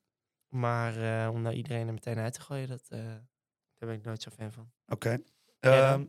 Maar 0.48 1.24
eh, 1.26 1.34
om 1.34 1.42
nou 1.42 1.56
iedereen 1.56 1.88
er 1.88 1.94
meteen 1.94 2.18
uit 2.18 2.34
te 2.34 2.42
gooien, 2.42 2.68
dat, 2.68 2.86
eh, 2.90 3.00
daar 3.00 3.90
ben 3.90 3.94
ik 3.94 4.04
nooit 4.04 4.22
zo 4.22 4.30
fan 4.32 4.52
van. 4.52 4.72
Oké. 4.88 5.10
Jij? 5.60 5.82
Ehm, 5.82 6.06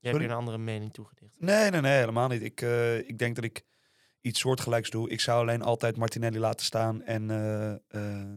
hebt 0.00 0.16
je 0.18 0.24
een 0.24 0.30
andere 0.30 0.58
mening 0.58 0.92
toegedicht. 0.92 1.34
nee, 1.40 1.70
nee, 1.70 1.80
nee, 1.80 1.98
helemaal 1.98 2.28
niet. 2.28 2.42
Ik, 2.42 2.60
ik 3.06 3.18
denk 3.18 3.34
dat 3.34 3.44
ik 3.44 3.64
iets 4.20 4.40
soortgelijks 4.40 4.90
doe. 4.90 5.10
Ik 5.10 5.20
zou 5.20 5.40
alleen 5.40 5.62
altijd 5.62 5.96
Martinelli 5.96 6.38
laten 6.38 6.66
staan 6.66 7.02
en 7.02 7.30
eh 7.30 7.72
eh 7.72 8.32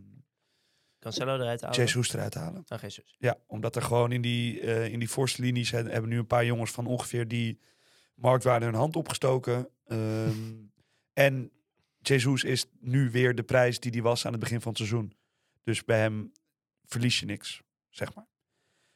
Cancelo 0.99 1.35
eruit 1.35 1.61
halen? 1.61 1.77
Jesus 1.77 2.13
eruit 2.13 2.33
halen. 2.33 2.63
Oh, 2.67 2.79
Jesus. 2.79 3.15
Ja, 3.19 3.37
omdat 3.47 3.75
er 3.75 3.81
gewoon 3.81 4.11
in 4.11 4.21
die, 4.21 4.59
in 4.89 4.99
die 4.99 5.09
voorste 5.09 5.41
linies 5.41 5.71
he- 5.71 5.83
hebben 5.83 6.09
nu 6.09 6.17
een 6.17 6.27
paar 6.27 6.45
jongens 6.45 6.71
van 6.71 6.85
ongeveer 6.85 7.27
die 7.27 7.59
marktwaarde 8.15 8.65
hun 8.65 8.73
hand 8.73 8.95
opgestoken. 8.95 9.69
Ehm, 9.85 10.53
en 11.13 11.51
Jesus 12.01 12.43
is 12.43 12.65
nu 12.79 13.11
weer 13.11 13.35
de 13.35 13.43
prijs 13.43 13.79
die 13.79 13.91
die 13.91 14.03
was 14.03 14.25
aan 14.25 14.31
het 14.31 14.41
begin 14.41 14.61
van 14.61 14.67
het 14.69 14.77
seizoen. 14.77 15.13
Dus 15.63 15.85
bij 15.85 15.99
hem 15.99 16.31
verlies 16.85 17.19
je 17.19 17.25
niks, 17.25 17.61
zeg 17.89 18.13
maar. 18.15 18.27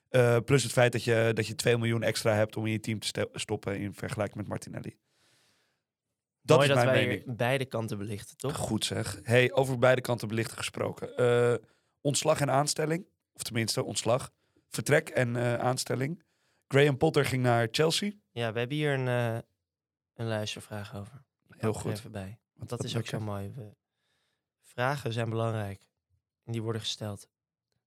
Eh, 0.09 0.37
plus 0.45 0.63
het 0.63 0.71
feit 0.71 0.91
dat 0.91 1.03
je, 1.03 1.31
dat 1.33 1.47
je 1.47 1.55
2 1.55 1.77
miljoen 1.77 2.03
extra 2.03 2.33
hebt 2.33 2.57
om 2.57 2.65
in 2.65 2.71
je 2.71 2.79
team 2.79 2.99
te 2.99 3.29
stoppen 3.33 3.79
in 3.79 3.93
vergelijking 3.93 4.37
met 4.37 4.47
Martinelli. 4.47 4.97
Dat 6.41 6.57
Mooi 6.57 6.69
is 6.69 6.75
dat 6.75 6.85
mijn 6.85 6.97
wij 6.97 7.07
mening. 7.07 7.37
beide 7.37 7.65
kanten 7.65 7.97
belichten, 7.97 8.37
toch? 8.37 8.55
Goed 8.55 8.85
zeg. 8.85 9.19
Hey, 9.23 9.51
over 9.51 9.77
beide 9.79 10.01
kanten 10.01 10.27
belichten 10.27 10.57
gesproken. 10.57 11.17
Eh, 11.17 11.67
ontslag 12.01 12.39
en 12.39 12.49
aanstelling. 12.49 13.05
Of 13.33 13.43
tenminste, 13.43 13.83
ontslag. 13.83 14.31
Vertrek 14.69 15.09
en 15.09 15.35
eh, 15.35 15.53
aanstelling. 15.53 16.23
Graham 16.67 16.97
Potter 16.97 17.25
ging 17.25 17.43
naar 17.43 17.67
Chelsea. 17.71 18.11
Ja, 18.31 18.53
we 18.53 18.59
hebben 18.59 18.77
hier 18.77 18.93
een, 18.93 19.07
een 20.13 20.27
luistervraag 20.27 20.95
over. 20.95 21.23
Heel 21.47 21.73
goed. 21.73 21.91
Even 21.91 22.11
bij. 22.11 22.40
Want 22.61 22.69
dat 22.69 22.83
is 22.83 22.97
ook 22.97 23.05
zo 23.05 23.19
mooi. 23.19 23.51
We, 23.53 23.75
vragen 24.61 25.13
zijn 25.13 25.29
belangrijk. 25.29 25.87
En 26.43 26.51
die 26.51 26.61
worden 26.61 26.81
gesteld 26.81 27.29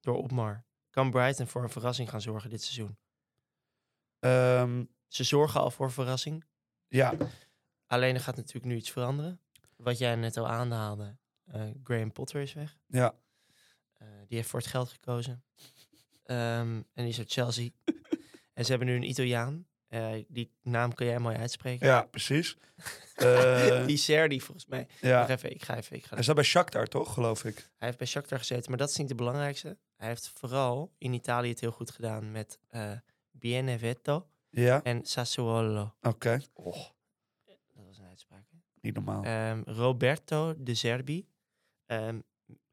door 0.00 0.16
Opmar. 0.16 0.64
Kan 0.90 1.10
Brighton 1.10 1.46
voor 1.46 1.62
een 1.62 1.70
verrassing 1.70 2.10
gaan 2.10 2.20
zorgen 2.20 2.50
dit 2.50 2.62
seizoen? 2.62 2.96
Ehm, 4.18 4.84
Ze 5.08 5.24
zorgen 5.24 5.60
al 5.60 5.70
voor 5.70 5.92
verrassing. 5.92 6.44
ja, 6.88 7.14
Alleen 7.86 8.14
er 8.14 8.20
gaat 8.20 8.36
natuurlijk 8.36 8.64
nu 8.64 8.76
iets 8.76 8.90
veranderen. 8.90 9.40
Wat 9.76 9.98
jij 9.98 10.14
net 10.16 10.36
al 10.36 10.48
aanhaalde. 10.48 11.16
eh, 11.44 11.70
Graham 11.82 12.12
Potter 12.12 12.40
is 12.40 12.52
weg. 12.52 12.78
ja. 12.86 13.14
Eh, 13.92 14.08
die 14.26 14.36
heeft 14.36 14.48
voor 14.48 14.60
het 14.60 14.68
geld 14.68 14.88
gekozen. 14.88 15.44
Ehm, 16.24 16.76
en 16.76 16.84
die 16.94 17.06
is 17.08 17.18
uit 17.18 17.32
Chelsea. 17.32 17.70
en 18.54 18.64
ze 18.64 18.70
hebben 18.70 18.88
nu 18.88 18.94
een 18.94 19.08
Italiaan. 19.08 19.66
Eh, 19.94 20.24
die 20.28 20.50
naam 20.62 20.94
kun 20.94 21.06
jij 21.06 21.18
mooi 21.18 21.36
uitspreken. 21.36 21.86
ja, 21.86 22.02
precies. 22.02 22.56
Eh, 23.14 23.86
die 23.86 23.96
Serdi 23.96 24.40
volgens 24.40 24.66
mij. 24.66 24.86
ja. 25.00 25.28
Even, 25.28 25.50
ik 25.50 25.62
ga 25.62 25.76
even. 25.76 25.96
Ik 25.96 26.04
ga 26.04 26.14
Hij 26.14 26.22
staat 26.22 26.34
bij 26.34 26.44
Shakhtar, 26.44 26.86
toch, 26.86 27.12
geloof 27.12 27.44
ik? 27.44 27.54
Hij 27.54 27.86
heeft 27.86 27.98
bij 27.98 28.06
Shakhtar 28.06 28.38
gezeten, 28.38 28.68
maar 28.70 28.78
dat 28.78 28.88
is 28.90 28.96
niet 28.96 29.08
de 29.08 29.14
belangrijkste. 29.14 29.78
Hij 29.96 30.08
heeft 30.08 30.30
vooral 30.34 30.92
in 30.98 31.12
Italië 31.12 31.48
het 31.48 31.60
heel 31.60 31.70
goed 31.70 31.90
gedaan 31.90 32.30
met 32.32 32.58
eh 32.70 32.92
Benevento 33.30 34.26
Ja, 34.50 34.82
en 34.82 35.04
Sassuolo. 35.04 35.94
oké. 36.00 36.40
Dat 36.54 37.84
was 37.86 37.98
een 37.98 38.04
uitspraak. 38.08 38.44
hè? 38.50 38.56
Niet 38.80 38.94
normaal. 38.94 39.22
Ehm, 39.24 39.62
Roberto 39.66 40.54
de 40.58 40.74
Zerbi. 40.74 41.28
Ehm, 41.86 42.20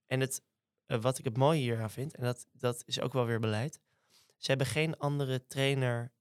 en 0.08 0.20
het, 0.20 0.42
wat 0.86 1.18
ik 1.18 1.26
het 1.26 1.38
mooie 1.38 1.60
hier 1.60 1.82
aan 1.82 1.92
vind, 1.92 2.16
en 2.16 2.24
dat, 2.24 2.48
dat 2.52 2.84
is 2.86 3.00
ook 3.00 3.14
wel 3.14 3.26
weer 3.26 3.40
beleid. 3.40 3.80
Ze 4.38 4.48
hebben 4.48 4.68
geen 4.68 4.98
andere 4.98 5.46
trainer 5.48 6.12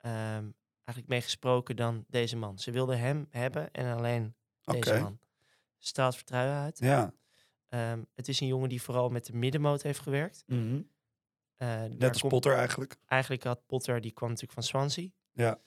ehm, 0.00 0.50
eigenlijk 0.84 1.08
meegesproken 1.08 1.76
dan 1.76 2.04
deze 2.08 2.36
man. 2.36 2.58
Ze 2.58 2.70
wilden 2.70 2.98
hem 2.98 3.26
hebben 3.30 3.70
en 3.70 3.96
alleen 3.96 4.34
deze 4.64 5.00
man. 5.00 5.18
Straalt 5.78 6.16
vertrouwen 6.16 6.56
uit. 6.56 6.78
Ja. 6.78 7.12
Ehm, 7.68 8.02
het 8.14 8.28
is 8.28 8.40
een 8.40 8.46
jongen 8.46 8.68
die 8.68 8.82
vooral 8.82 9.08
met 9.08 9.26
de 9.26 9.36
middenmoot 9.36 9.82
heeft 9.82 9.98
gewerkt. 9.98 10.42
Mhm. 10.46 10.82
Eh, 11.56 11.68
daar 11.68 11.88
Net 11.88 12.12
als 12.12 12.22
Potter 12.22 12.54
eigenlijk. 12.54 12.96
Eigenlijk 13.06 13.44
had 13.44 13.66
Potter, 13.66 14.00
die 14.00 14.12
kwam 14.12 14.28
natuurlijk 14.28 14.54
van 14.54 14.62
Swansea. 14.62 15.08
Ja. 15.32 15.58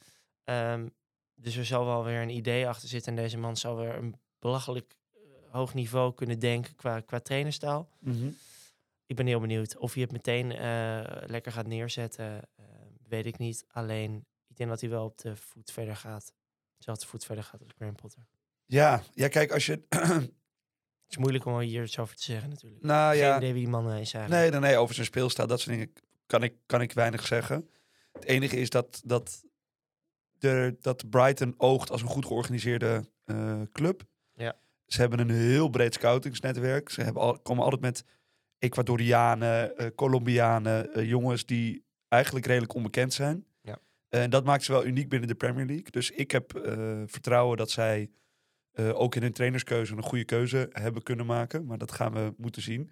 Ehm, 0.43 0.88
dus 1.36 1.56
er 1.56 1.65
zal 1.65 1.86
wel 1.86 2.04
weer 2.04 2.22
een 2.22 2.30
idee 2.30 2.67
achter 2.67 2.89
zitten. 2.89 3.17
En 3.17 3.24
deze 3.24 3.38
man 3.38 3.58
zal 3.58 3.76
weer 3.76 3.96
een 3.96 4.15
belachelijk 4.39 4.98
eh, 5.13 5.19
hoog 5.52 5.74
niveau 5.74 6.13
kunnen 6.13 6.39
denken 6.39 6.76
qua, 6.76 7.00
qua 7.00 7.19
trainerstaal. 7.19 7.89
Mhm. 8.00 8.30
Ik 9.06 9.15
ben 9.15 9.28
heel 9.28 9.39
benieuwd 9.39 9.78
of 9.78 9.93
hij 9.93 10.02
het 10.02 10.12
meteen 10.12 10.52
eh, 10.52 11.02
lekker 11.26 11.52
gaat 11.52 11.67
neerzetten. 11.67 12.41
Weet 13.13 13.26
ik 13.26 13.38
niet. 13.38 13.65
Alleen, 13.71 14.26
ik 14.47 14.58
denk 14.58 14.69
dat 14.69 14.82
hij 14.82 14.89
wel 14.89 15.06
op 15.06 15.17
de 15.17 15.36
voet 15.36 15.71
verder 15.71 15.95
gaat. 15.95 16.34
Dezelfde 16.78 17.06
voet 17.06 17.26
verder 17.26 17.43
gaat 17.43 17.62
als 17.62 17.71
Graham 17.76 17.95
Potter. 17.95 18.28
Ja, 18.65 19.04
ja, 19.13 19.28
kijk, 19.28 19.52
als 19.52 19.65
je... 19.65 19.82
Het 21.04 21.12
is 21.12 21.17
moeilijk 21.17 21.45
om 21.45 21.60
hier 21.60 21.84
iets 21.84 21.99
over 21.99 22.15
te 22.15 22.23
zeggen 22.23 22.49
natuurlijk. 22.49 22.84
nou 22.84 23.12
Geen 23.12 23.23
ja, 23.23 23.38
idee 23.38 23.54
wie 23.54 23.62
die 23.62 23.71
man 23.71 23.91
eh, 23.91 23.99
is 23.99 24.13
eigenlijk. 24.13 24.30
nee, 24.41 24.52
nee, 24.52 24.69
nee, 24.69 24.78
over 24.78 24.95
zijn 24.95 25.08
speelstijl, 25.08 25.47
dat 25.47 25.60
soort 25.60 25.76
dingen 25.76 25.93
kan 26.26 26.43
ik, 26.43 26.56
kan 26.65 26.82
ik 26.82 26.93
weinig 26.93 27.28
zeggen. 27.28 27.69
Het 28.12 28.23
enige 28.23 28.58
is 28.58 28.69
dat, 28.69 29.02
dat, 29.06 29.43
de, 30.39 30.78
dat 30.82 31.10
Brighton 31.10 31.54
oogt 31.58 31.91
als 31.91 32.02
een 32.02 32.08
goed 32.08 32.26
georganiseerde 32.26 33.10
eh, 33.26 33.62
club. 33.71 34.04
Ja. 34.34 34.56
Ze 34.86 34.99
hebben 34.99 35.19
een 35.19 35.30
heel 35.30 35.69
breed 35.69 35.93
scoutingsnetwerk. 35.93 36.89
Ze 36.89 37.02
hebben 37.02 37.21
al, 37.21 37.39
komen 37.39 37.63
altijd 37.63 37.82
met 37.82 38.04
Ecuadorianen, 38.60 39.78
eh, 39.78 39.88
Colombianen, 39.95 41.08
jongens 41.08 41.45
die 41.45 41.86
eigenlijk 42.13 42.45
redelijk 42.45 42.73
onbekend 42.73 43.13
zijn. 43.13 43.45
Ja. 43.62 43.80
En 44.10 44.30
dat 44.30 44.43
maakt 44.45 44.63
ze 44.63 44.71
wel 44.71 44.86
uniek 44.86 45.10
binnen 45.10 45.28
de 45.28 45.36
Premier 45.36 45.65
League. 45.65 45.91
Dus 45.91 46.12
ik 46.12 46.32
heb 46.32 46.56
eh, 46.56 47.02
vertrouwen 47.06 47.58
dat 47.58 47.71
zij 47.71 48.12
eh, 48.71 48.99
ook 48.99 49.15
in 49.15 49.21
hun 49.21 49.34
trainerskeuze 49.34 49.95
een 49.95 50.04
goede 50.04 50.26
keuze 50.26 50.69
hebben 50.71 51.04
kunnen 51.04 51.26
maken. 51.26 51.65
Maar 51.65 51.78
dat 51.78 51.91
gaan 51.91 52.13
we 52.13 52.34
moeten 52.38 52.62
zien. 52.62 52.91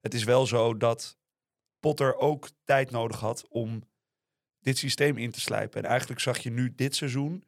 Het 0.00 0.14
is 0.14 0.24
wel 0.24 0.46
zo 0.46 0.76
dat 0.76 1.16
Potter 1.80 2.16
ook 2.16 2.48
tijd 2.64 2.90
nodig 2.90 3.20
had 3.20 3.46
om 3.48 3.82
dit 4.60 4.78
systeem 4.78 5.16
in 5.16 5.30
te 5.30 5.40
slijpen. 5.40 5.82
En 5.82 5.88
eigenlijk 5.88 6.20
zag 6.20 6.38
je 6.38 6.50
nu 6.50 6.72
dit 6.74 6.94
seizoen. 6.94 7.44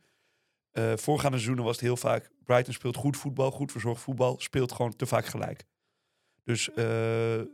eh, 0.71 0.93
voorgaande 0.97 1.37
seizoenen 1.37 1.65
was 1.65 1.77
het 1.77 1.85
heel 1.85 1.97
vaak. 1.97 2.31
Brighton 2.45 2.73
speelt 2.75 2.97
goed 2.97 3.17
voetbal, 3.17 3.51
goed 3.51 3.73
verzorgd 3.73 4.03
voetbal. 4.03 4.41
Speelt 4.41 4.73
gewoon 4.73 4.97
te 4.97 5.07
vaak 5.07 5.27
gelijk. 5.27 5.65
Dus 6.45 6.73
eh, 6.73 7.41
eh, 7.41 7.47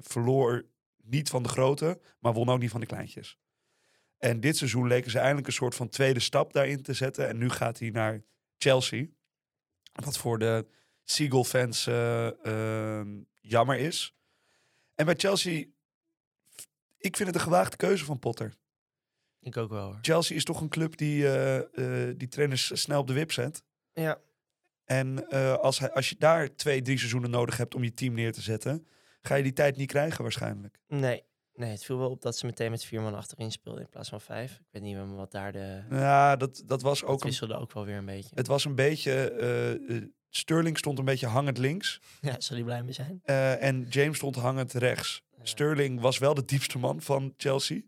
verloor 0.00 0.64
niet 1.04 1.28
van 1.28 1.42
de 1.42 1.48
grote, 1.48 2.00
maar 2.18 2.32
won 2.32 2.48
ook 2.48 2.58
niet 2.58 2.70
van 2.70 2.80
de 2.80 2.86
kleintjes. 2.86 3.38
En 4.18 4.40
dit 4.40 4.56
seizoen 4.56 4.86
leken 4.86 5.10
ze 5.10 5.18
eindelijk 5.18 5.46
een 5.46 5.52
soort 5.52 5.74
van 5.74 5.88
tweede 5.88 6.20
stap 6.20 6.52
daarin 6.52 6.82
te 6.82 6.92
zetten. 6.92 7.28
En 7.28 7.38
nu 7.38 7.50
gaat 7.50 7.78
hij 7.78 7.90
naar 7.90 8.22
Chelsea. 8.58 9.06
Wat 9.92 10.18
voor 10.18 10.38
de 10.38 10.66
Seagull-fans 11.02 11.86
eh, 11.86 12.44
ehm, 12.46 13.22
jammer 13.40 13.78
is. 13.78 14.14
En 14.94 15.06
bij 15.06 15.14
Chelsea, 15.16 15.64
ik 16.98 17.16
vind 17.16 17.28
het 17.28 17.34
een 17.34 17.44
gewaagde 17.44 17.76
keuze 17.76 18.04
van 18.04 18.18
Potter. 18.18 18.54
Ik 19.44 19.56
ook 19.56 19.70
wel 19.70 19.84
hoor. 19.84 19.98
Chelsea 20.02 20.36
is 20.36 20.44
toch 20.44 20.60
een 20.60 20.68
club 20.68 20.96
die, 20.96 21.26
eh, 21.26 22.08
eh, 22.08 22.14
die 22.16 22.28
trainers 22.28 22.80
snel 22.80 23.00
op 23.00 23.06
de 23.06 23.12
wip 23.12 23.32
zet. 23.32 23.64
Ja, 23.92 24.20
En 24.84 25.28
eh, 25.28 25.54
als, 25.54 25.78
hij, 25.78 25.92
als 25.92 26.08
je 26.08 26.16
daar 26.18 26.54
twee, 26.54 26.82
drie 26.82 26.98
seizoenen 26.98 27.30
nodig 27.30 27.56
hebt 27.56 27.74
om 27.74 27.84
je 27.84 27.94
team 27.94 28.14
neer 28.14 28.32
te 28.32 28.40
zetten, 28.40 28.86
ga 29.26 29.34
je 29.34 29.42
die 29.42 29.52
tijd 29.52 29.76
niet 29.76 29.88
krijgen 29.88 30.22
waarschijnlijk. 30.22 30.78
nee. 30.88 31.22
Nee, 31.56 31.70
het 31.70 31.84
viel 31.84 31.98
wel 31.98 32.10
op 32.10 32.22
dat 32.22 32.36
ze 32.36 32.46
meteen 32.46 32.70
met 32.70 32.84
vier 32.84 33.00
man 33.00 33.14
achterin 33.14 33.52
speelden 33.52 33.82
in 33.82 33.88
plaats 33.88 34.08
van 34.08 34.20
vijf. 34.20 34.52
Ik 34.52 34.66
weet 34.70 34.82
niet 34.82 34.94
meer 34.94 35.14
wat 35.14 35.30
daar 35.32 35.52
de... 35.52 35.82
Ja, 35.90 36.36
dat, 36.36 36.62
dat 36.66 36.82
was 36.82 37.04
ook 37.04 37.20
een, 37.20 37.26
wisselde 37.28 37.54
ook 37.54 37.72
wel 37.72 37.84
weer 37.84 37.96
een 37.96 38.04
beetje. 38.04 38.30
het 38.34 38.46
was 38.46 38.64
een 38.64 38.74
beetje. 38.74 39.12
eh, 39.30 39.96
eh, 39.96 40.02
Sterling 40.28 40.78
stond 40.78 40.98
een 40.98 41.04
beetje 41.04 41.26
hangend 41.26 41.58
links. 41.58 42.00
Ja, 42.20 42.40
zal 42.40 42.56
hij 42.56 42.64
blij 42.64 42.82
mee 42.82 42.92
zijn? 42.92 43.20
eh, 43.24 43.62
en 43.62 43.86
James 43.88 44.16
stond 44.16 44.36
hangend 44.36 44.72
rechts. 44.72 45.22
Ja. 45.36 45.44
Sterling 45.44 46.00
was 46.00 46.18
wel 46.18 46.34
de 46.34 46.44
diepste 46.44 46.78
man 46.78 47.00
van 47.00 47.34
Chelsea. 47.36 47.80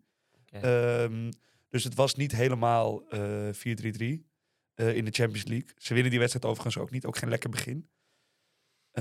Ehm, 0.51 1.31
dus 1.69 1.85
het 1.85 1.95
was 1.95 2.15
niet 2.15 2.33
helemaal 2.33 3.09
eh 3.09 3.49
4-3-3 3.53 4.27
eh, 4.75 4.97
in 4.97 5.05
de 5.05 5.11
Champions 5.11 5.45
League. 5.45 5.69
Ze 5.77 5.93
winnen 5.93 6.11
die 6.11 6.21
wedstrijd 6.21 6.47
overigens 6.47 6.79
ook 6.79 6.91
niet. 6.91 7.05
Ook 7.07 7.17
geen 7.17 7.29
lekker 7.29 7.51
begin. 7.51 7.89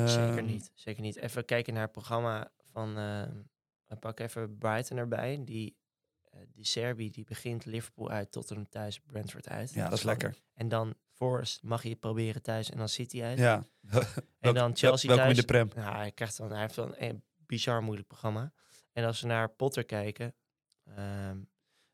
Zeker 0.04 0.38
Ehm, 0.38 0.46
niet. 0.46 0.72
Zeker 0.74 1.02
niet. 1.02 1.16
Even 1.16 1.46
kijken 1.46 1.74
naar 1.74 1.84
het 1.84 1.92
programma 1.92 2.52
van... 2.72 2.98
eh, 2.98 3.24
we 3.86 3.96
pakken 3.96 4.26
even 4.26 4.58
Brighton 4.58 4.98
erbij. 4.98 5.42
Die, 5.44 5.78
eh 6.22 6.40
die 6.52 6.66
Serbi 6.66 7.10
die 7.10 7.24
begint 7.24 7.66
Liverpool 7.66 8.10
uit, 8.10 8.32
Tottenham 8.32 8.70
thuis, 8.70 9.00
Brentford 9.00 9.50
uit. 9.50 9.74
Ja, 9.74 9.84
dat 9.90 9.98
is 9.98 10.04
lekker. 10.04 10.36
En 10.54 10.68
dan 10.68 10.96
Forest 11.12 11.64
mag 11.64 11.84
je 11.84 11.96
proberen 11.96 12.42
thuis 12.42 12.70
en 12.72 12.78
dan 12.78 12.90
City 12.90 13.22
uit. 13.24 13.38
Ja. 13.38 13.64
en 14.40 14.54
dan 14.54 14.76
Chelsea 14.76 15.10
Welkom 15.10 15.28
in 15.30 15.34
thuis. 15.34 15.38
de 15.38 15.46
Prem. 15.46 15.70
Nou, 15.76 15.96
hij, 15.96 16.12
krijgt 16.12 16.38
dan, 16.38 16.52
hij 16.52 16.62
heeft 16.62 16.76
dan 16.76 16.94
een 16.98 17.24
bizar 17.38 17.84
moeilijk 17.84 18.08
programma. 18.08 18.52
En 18.92 19.06
als 19.06 19.22
we 19.22 19.28
naar 19.28 19.50
Potter 19.50 19.86
kijken, 19.86 20.36
ehm, 20.84 21.38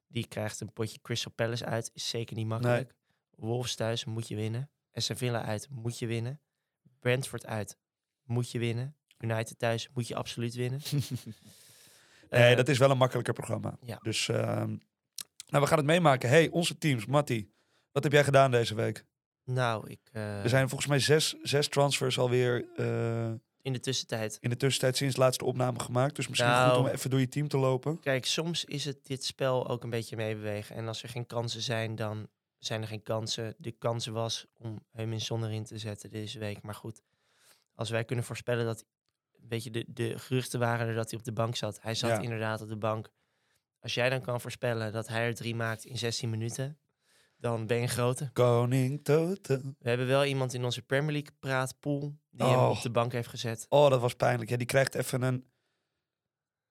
die 0.08 0.28
krijgt 0.28 0.60
een 0.60 0.74
potje 0.74 1.02
Crystal 1.02 1.32
Palace 1.32 1.66
uit. 1.66 1.92
Is 1.94 2.10
zeker 2.10 2.36
niet 2.36 2.48
makkelijk. 2.48 2.96
Wolves 3.36 3.76
thuis 3.76 4.06
moet 4.06 4.28
je 4.28 4.36
winnen. 4.36 4.70
Aston 4.94 5.16
Villa 5.16 5.44
uit 5.44 5.70
moet 5.70 6.00
je 6.00 6.08
winnen. 6.08 6.42
Brentford 7.00 7.46
uit 7.46 7.78
moet 8.26 8.52
je 8.52 8.60
winnen. 8.60 8.96
United 9.20 9.60
thuis 9.60 9.90
moet 9.94 10.08
je 10.08 10.16
absoluut 10.16 10.54
winnen. 10.54 10.82
Nee, 12.30 12.50
Eh, 12.52 12.56
dat 12.56 12.68
is 12.68 12.78
wel 12.78 12.92
een 12.92 12.98
makkelijker 12.98 13.34
programma. 13.34 13.78
Ja. 13.86 14.00
Dus 14.02 14.30
ehm, 14.30 14.68
nou, 15.48 15.64
we 15.64 15.68
gaan 15.68 15.78
het 15.78 15.86
meemaken. 15.86 16.30
Hey, 16.30 16.50
onze 16.50 16.78
teams. 16.78 17.06
Matti, 17.06 17.52
wat 17.92 18.04
heb 18.04 18.12
jij 18.12 18.24
gedaan 18.24 18.52
deze 18.52 18.76
week? 18.76 19.06
Nou, 19.46 19.90
ik... 19.90 20.00
eh, 20.12 20.44
er 20.44 20.50
zijn 20.50 20.68
volgens 20.70 20.90
mij 20.90 21.00
zes, 21.00 21.36
zes 21.42 21.68
transfers 21.68 22.20
alweer 22.20 22.66
eh, 22.76 23.32
in 23.62 23.74
de 23.74 23.80
tussentijd... 23.80 24.38
in 24.42 24.50
de 24.50 24.58
tussentijd 24.58 24.98
sinds 24.98 25.16
laatste 25.16 25.46
opname 25.46 25.80
gemaakt. 25.80 26.16
Dus 26.16 26.28
misschien 26.28 26.50
Nou. 26.52 26.70
goed 26.70 26.86
om 26.86 26.88
even 26.92 27.10
door 27.10 27.20
je 27.20 27.28
team 27.28 27.48
te 27.48 27.58
lopen. 27.58 28.00
Kijk, 28.00 28.26
soms 28.26 28.66
is 28.66 28.86
het 28.86 29.06
dit 29.08 29.24
spel 29.26 29.68
ook 29.68 29.84
een 29.84 29.90
beetje 29.90 30.16
meebewegen. 30.16 30.76
En 30.76 30.88
als 30.88 31.04
er 31.04 31.10
geen 31.10 31.26
kansen 31.26 31.62
zijn, 31.62 31.96
dan 31.96 32.28
zijn 32.60 32.82
er 32.82 32.88
geen 32.88 33.04
kansen. 33.04 33.56
De 33.58 33.72
kans 33.72 34.06
was 34.06 34.46
om 34.58 34.80
hem 34.92 35.12
in 35.14 35.22
zon 35.22 35.44
erin 35.46 35.64
te 35.64 35.78
zetten 35.78 36.10
deze 36.10 36.40
week. 36.40 36.62
Maar 36.62 36.76
goed, 36.76 37.02
als 37.74 37.90
wij 37.90 38.06
kunnen 38.06 38.26
voorspellen 38.26 38.66
dat... 38.66 38.86
Weet 39.32 39.64
je, 39.64 39.72
de, 39.72 39.86
de 39.88 40.20
geruchten 40.20 40.60
waren 40.60 40.88
er 40.88 40.96
dat 40.96 41.10
hij 41.10 41.20
op 41.20 41.26
de 41.26 41.32
bank 41.34 41.56
zat. 41.56 41.82
Hij 41.82 41.96
zat 41.96 42.10
Ja. 42.10 42.20
inderdaad 42.20 42.62
op 42.62 42.68
de 42.68 42.78
bank. 42.78 43.10
Als 43.80 43.94
jij 43.94 44.10
dan 44.10 44.22
kan 44.22 44.42
voorspellen 44.42 44.92
dat 44.92 45.08
hij 45.08 45.22
er 45.26 45.36
drie 45.36 45.56
maakt 45.56 45.86
in 45.86 45.98
16 45.98 46.30
minuten... 46.30 46.80
dan 47.38 47.68
ben 47.68 47.78
je 47.78 47.84
een 47.84 47.90
grote. 47.90 48.30
Koning 48.34 49.04
Toto. 49.04 49.58
We 49.80 49.90
hebben 49.90 50.08
wel 50.08 50.26
iemand 50.26 50.54
in 50.54 50.64
onze 50.64 50.82
Premier 50.82 51.12
League 51.12 51.32
praatpool... 51.40 52.18
die 52.30 52.48
hem 52.48 52.58
Oh. 52.60 52.70
op 52.70 52.82
de 52.82 52.92
bank 52.92 53.12
heeft 53.12 53.28
gezet. 53.30 53.66
Oh, 53.70 53.90
dat 53.90 54.02
was 54.02 54.16
pijnlijk. 54.16 54.50
Ja, 54.50 54.58
die 54.58 54.68
krijgt 54.68 54.96
even 54.96 55.22
een... 55.22 55.50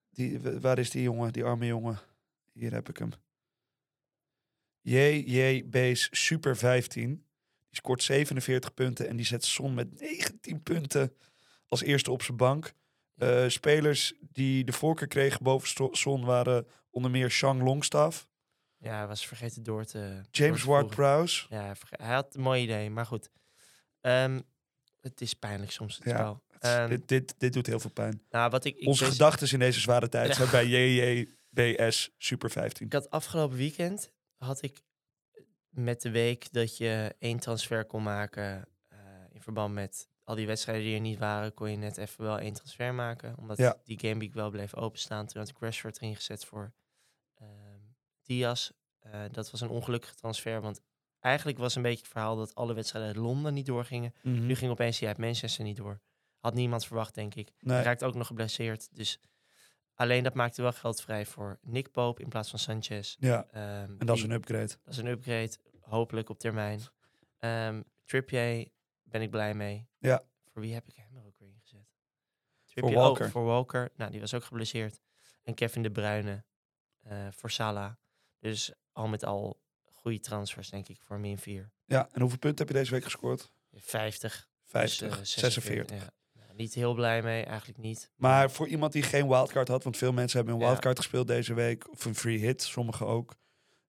Die, 0.09 0.39
waar 0.39 0.79
is 0.79 0.89
die 0.89 1.01
jongen, 1.01 1.33
die 1.33 1.43
arme 1.43 1.65
jongen? 1.65 1.99
Hier 2.51 2.73
heb 2.73 2.89
ik 2.89 2.97
hem. 2.97 3.09
JJ 4.81 5.69
Bees 5.69 6.07
Super 6.11 6.57
15. 6.57 7.25
Die 7.71 7.79
scoort 7.79 8.03
47 8.03 8.73
punten 8.73 9.07
en 9.07 9.15
die 9.15 9.25
zet 9.25 9.45
Son 9.45 9.73
met 9.73 9.99
19 9.99 10.63
punten 10.63 11.15
als 11.67 11.81
eerste 11.81 12.11
op 12.11 12.21
zijn 12.21 12.37
bank. 12.37 12.73
Eh, 13.17 13.47
spelers 13.47 14.13
die 14.19 14.63
de 14.63 14.71
voorkeur 14.73 15.07
kregen 15.07 15.43
boven 15.43 15.89
Son 15.97 16.25
waren 16.25 16.67
onder 16.89 17.11
meer 17.11 17.29
Shang 17.29 17.61
Longstaff, 17.61 18.27
Ja, 18.77 18.97
hij 18.97 19.07
was 19.07 19.27
vergeten 19.27 19.63
door 19.63 19.85
te... 19.85 20.21
James. 20.31 20.63
Ward-Prowse. 20.63 21.45
Ja, 21.49 21.73
hij 21.89 22.13
had 22.13 22.35
een 22.35 22.41
mooi 22.41 22.61
idee, 22.63 22.89
maar 22.89 23.05
goed. 23.05 23.29
Ehm, 24.01 24.39
het 25.01 25.21
is 25.21 25.33
pijnlijk 25.33 25.71
soms, 25.71 25.95
het 25.95 26.03
Ja. 26.05 26.41
Ehm, 26.59 26.89
dit, 26.89 27.07
dit, 27.07 27.33
dit 27.37 27.53
doet 27.53 27.67
heel 27.67 27.79
veel 27.79 27.91
pijn. 27.91 28.21
nou, 28.29 28.49
wat 28.49 28.65
ik, 28.65 28.75
ik, 28.77 28.87
Onze 28.87 29.03
wees- 29.03 29.13
gedachten 29.13 29.51
in 29.51 29.59
deze 29.59 29.79
zware 29.79 30.09
tijd 30.09 30.35
zijn 30.35 30.49
bij 30.49 30.65
JJBS 30.67 32.09
Super 32.17 32.49
15. 32.49 32.85
ik 32.85 32.93
had 32.93 33.09
afgelopen 33.09 33.57
weekend 33.57 34.11
had 34.37 34.61
ik 34.61 34.81
met 35.71 36.01
de 36.01 36.11
week 36.11 36.51
dat 36.53 36.77
je 36.77 37.15
één 37.19 37.39
transfer 37.39 37.85
kon 37.85 38.03
maken 38.03 38.67
eh, 38.87 38.97
in 39.31 39.41
verband 39.41 39.73
met 39.73 40.09
al 40.23 40.35
die 40.35 40.47
wedstrijden 40.47 40.83
die 40.85 40.95
er 40.95 41.01
niet 41.01 41.19
waren, 41.19 41.53
kon 41.53 41.71
je 41.71 41.77
net 41.77 41.97
even 41.97 42.23
wel 42.23 42.39
één 42.39 42.53
transfer 42.53 42.93
maken. 42.93 43.37
Omdat 43.37 43.57
Ja. 43.57 43.77
die 43.83 43.99
gameweek 43.99 44.33
wel 44.33 44.49
bleef 44.49 44.75
openstaan. 44.75 45.25
Toen 45.27 45.39
had 45.41 45.49
ik 45.49 45.57
Rashford 45.59 45.97
erin 46.01 46.15
gezet 46.15 46.45
voor 46.45 46.73
ehm 47.35 47.49
Diaz. 48.23 48.69
Eh, 48.99 49.21
dat 49.31 49.51
was 49.51 49.61
een 49.61 49.69
ongelukkige 49.69 50.15
transfer, 50.15 50.61
want 50.61 50.81
eigenlijk 51.19 51.57
was 51.57 51.75
een 51.75 51.81
beetje 51.81 51.99
het 52.03 52.07
verhaal 52.11 52.35
dat 52.35 52.55
alle 52.55 52.73
wedstrijden 52.73 53.11
uit 53.11 53.19
Londen 53.19 53.53
niet 53.53 53.65
doorgingen. 53.65 54.13
Mhm. 54.23 54.45
Nu 54.45 54.55
ging 54.55 54.71
opeens 54.71 54.99
die 54.99 55.07
uit 55.07 55.17
Manchester 55.17 55.63
niet 55.63 55.77
door. 55.77 55.99
Had 56.39 56.53
niemand 56.53 56.85
verwacht, 56.85 57.15
denk 57.15 57.35
ik. 57.35 57.51
Nee. 57.59 57.75
Hij 57.75 57.83
raakt 57.85 58.03
ook 58.03 58.15
nog 58.15 58.27
geblesseerd. 58.27 58.95
Dus 58.95 59.19
alleen 60.01 60.23
dat 60.23 60.33
maakte 60.33 60.61
wel 60.61 60.71
geld 60.71 61.01
vrij 61.01 61.25
voor 61.25 61.59
Nick 61.61 61.91
Pope 61.91 62.21
in 62.21 62.29
plaats 62.29 62.49
van 62.49 62.59
Sanchez. 62.59 63.15
Ja, 63.19 63.45
Ehm, 63.51 63.95
en 63.97 64.05
dat 64.05 64.17
is 64.17 64.23
een 64.23 64.31
upgrade. 64.31 64.67
dat 64.83 64.93
is 64.93 64.97
een 64.97 65.07
upgrade, 65.07 65.51
hopelijk 65.79 66.29
op 66.29 66.39
termijn. 66.39 66.81
Ehm 67.39 67.81
Trippier 68.05 68.67
ben 69.03 69.21
ik 69.21 69.29
blij 69.29 69.53
mee. 69.53 69.87
Ja. 69.97 70.23
Voor 70.51 70.61
wie 70.61 70.73
heb 70.73 70.87
ik 70.87 70.95
hem 70.95 71.17
er 71.17 71.25
ook 71.25 71.37
weer 71.37 71.49
ingezet? 71.49 71.85
Voor 72.65 72.83
oh, 72.89 72.95
Walker. 72.95 73.29
voor 73.29 73.43
Walker. 73.43 73.91
Nou, 73.95 74.11
die 74.11 74.19
was 74.19 74.33
ook 74.33 74.43
geblesseerd. 74.43 74.99
En 75.43 75.53
Kevin 75.53 75.83
De 75.83 75.91
Bruyne 75.91 76.43
eh, 77.01 77.27
voor 77.31 77.51
Salah. 77.51 77.93
Dus 78.39 78.73
al 78.91 79.07
met 79.07 79.23
al 79.23 79.61
goede 79.83 80.19
transfers, 80.19 80.69
denk 80.69 80.87
ik, 80.87 81.01
voor 81.01 81.19
min 81.19 81.37
4. 81.37 81.71
Ja, 81.85 82.09
en 82.11 82.21
hoeveel 82.21 82.39
punten 82.39 82.65
heb 82.65 82.75
je 82.75 82.81
deze 82.81 82.91
week 82.91 83.03
gescoord? 83.03 83.51
50. 83.71 84.49
50, 84.65 85.19
dus, 85.19 85.35
eh, 85.35 85.41
46. 85.41 85.97
Ja. 85.97 86.13
Niet 86.61 86.73
heel 86.73 86.93
blij 86.93 87.21
mee, 87.21 87.43
eigenlijk 87.43 87.79
niet. 87.79 88.11
Maar 88.15 88.51
voor 88.51 88.67
iemand 88.67 88.91
die 88.93 89.03
geen 89.03 89.27
wildcard 89.27 89.67
had, 89.67 89.83
want 89.83 89.97
veel 89.97 90.11
mensen 90.13 90.37
hebben 90.37 90.55
een 90.55 90.61
Ja. 90.61 90.67
wildcard 90.67 90.97
gespeeld 90.97 91.27
deze 91.27 91.53
week, 91.53 91.91
of 91.91 92.05
een 92.05 92.15
free 92.15 92.37
hit, 92.37 92.61
sommigen 92.61 93.05
ook, 93.05 93.35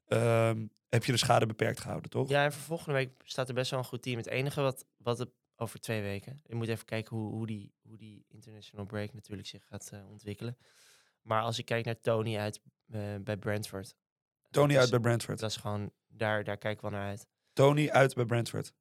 ehm, 0.07 0.67
heb 0.89 1.05
je 1.05 1.13
de 1.13 1.19
schade 1.19 1.47
beperkt 1.47 1.81
gehouden, 1.81 2.11
toch? 2.11 2.29
Ja, 2.29 2.45
en 2.45 2.53
voor 2.53 2.63
volgende 2.63 2.93
week 2.93 3.11
staat 3.25 3.49
er 3.49 3.55
best 3.55 3.71
wel 3.71 3.79
een 3.81 3.85
goed 3.85 4.03
team. 4.03 4.17
Het 4.17 4.27
enige 4.27 4.61
wat, 4.61 4.85
wat 4.97 5.19
het 5.19 5.31
over 5.57 5.81
twee 5.81 6.03
weken. 6.03 6.41
Je 6.45 6.55
moet 6.55 6.69
even 6.69 6.85
kijken 6.85 7.17
hoe, 7.17 7.33
hoe, 7.33 7.47
die, 7.47 7.73
hoe 7.83 7.97
die 7.97 8.25
international 8.29 8.87
break 8.87 9.13
natuurlijk 9.13 9.49
zich 9.49 9.65
gaat 9.67 9.91
eh, 9.93 10.11
ontwikkelen. 10.11 10.57
Maar 11.23 11.43
als 11.43 11.59
ik 11.59 11.65
kijk 11.65 11.85
naar 11.85 12.01
Tony 12.01 12.37
uit 12.37 12.61
eh, 12.91 13.01
bij 13.21 13.37
Brentford. 13.37 13.95
Tony 14.51 14.77
uit 14.79 14.91
bij 14.91 15.01
Brentford. 15.01 15.39
Dat 15.39 15.51
is 15.51 15.57
gewoon, 15.57 15.93
daar, 16.09 16.45
daar 16.45 16.57
kijk 16.59 16.75
ik 16.75 16.81
wel 16.81 16.91
naar 16.91 17.09
uit. 17.09 17.27
Tony 17.53 17.89
uit 17.91 18.15
bij 18.15 18.25
Brentford. 18.25 18.73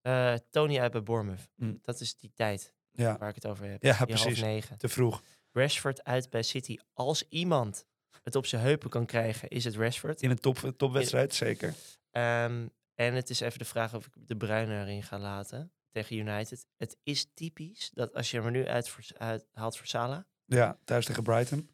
Eh, 0.00 0.34
Tony 0.50 0.78
uit 0.80 0.92
bij 0.92 1.02
Bournemouth. 1.02 1.48
Mm. 1.56 1.78
Dat 1.82 2.00
is 2.00 2.16
die 2.16 2.32
tijd 2.34 2.74
Ja, 2.92 3.18
waar 3.18 3.28
ik 3.28 3.34
het 3.34 3.46
over 3.46 3.66
heb. 3.70 3.82
Ja, 3.82 3.96
Die 3.96 4.06
precies. 4.06 4.24
half 4.24 4.40
negen. 4.40 4.78
te 4.78 4.88
vroeg. 4.88 5.22
Rashford 5.52 6.04
uit 6.04 6.30
bij 6.30 6.42
City. 6.42 6.76
Als 6.92 7.28
iemand 7.28 7.84
het 8.22 8.34
op 8.36 8.46
zijn 8.46 8.62
heupen 8.62 8.90
kan 8.90 9.06
krijgen, 9.06 9.48
is 9.48 9.64
het 9.64 9.76
Rashford. 9.76 10.22
In 10.22 10.30
een 10.30 10.38
top, 10.40 10.72
topwedstrijd, 10.76 11.34
zeker. 11.34 11.74
Ehm, 12.10 12.66
en 12.94 13.14
het 13.14 13.30
is 13.30 13.40
even 13.40 13.58
de 13.58 13.64
vraag 13.64 13.94
of 13.94 14.06
ik 14.06 14.12
de 14.28 14.36
Bruyne 14.36 14.80
erin 14.80 15.02
ga 15.02 15.18
laten 15.18 15.72
tegen 15.90 16.16
United. 16.16 16.66
Het 16.76 16.96
is 17.02 17.26
typisch 17.34 17.90
dat 17.90 18.14
als 18.14 18.30
je 18.30 18.36
hem 18.36 18.46
er 18.46 18.52
nu 18.52 18.66
uit, 18.66 18.88
voor, 18.88 19.04
uit 19.16 19.46
haalt 19.52 19.76
voor 19.76 19.86
Salah... 19.86 20.22
Ja, 20.44 20.78
thuis 20.84 21.04
tegen 21.04 21.22
Brighton. 21.22 21.70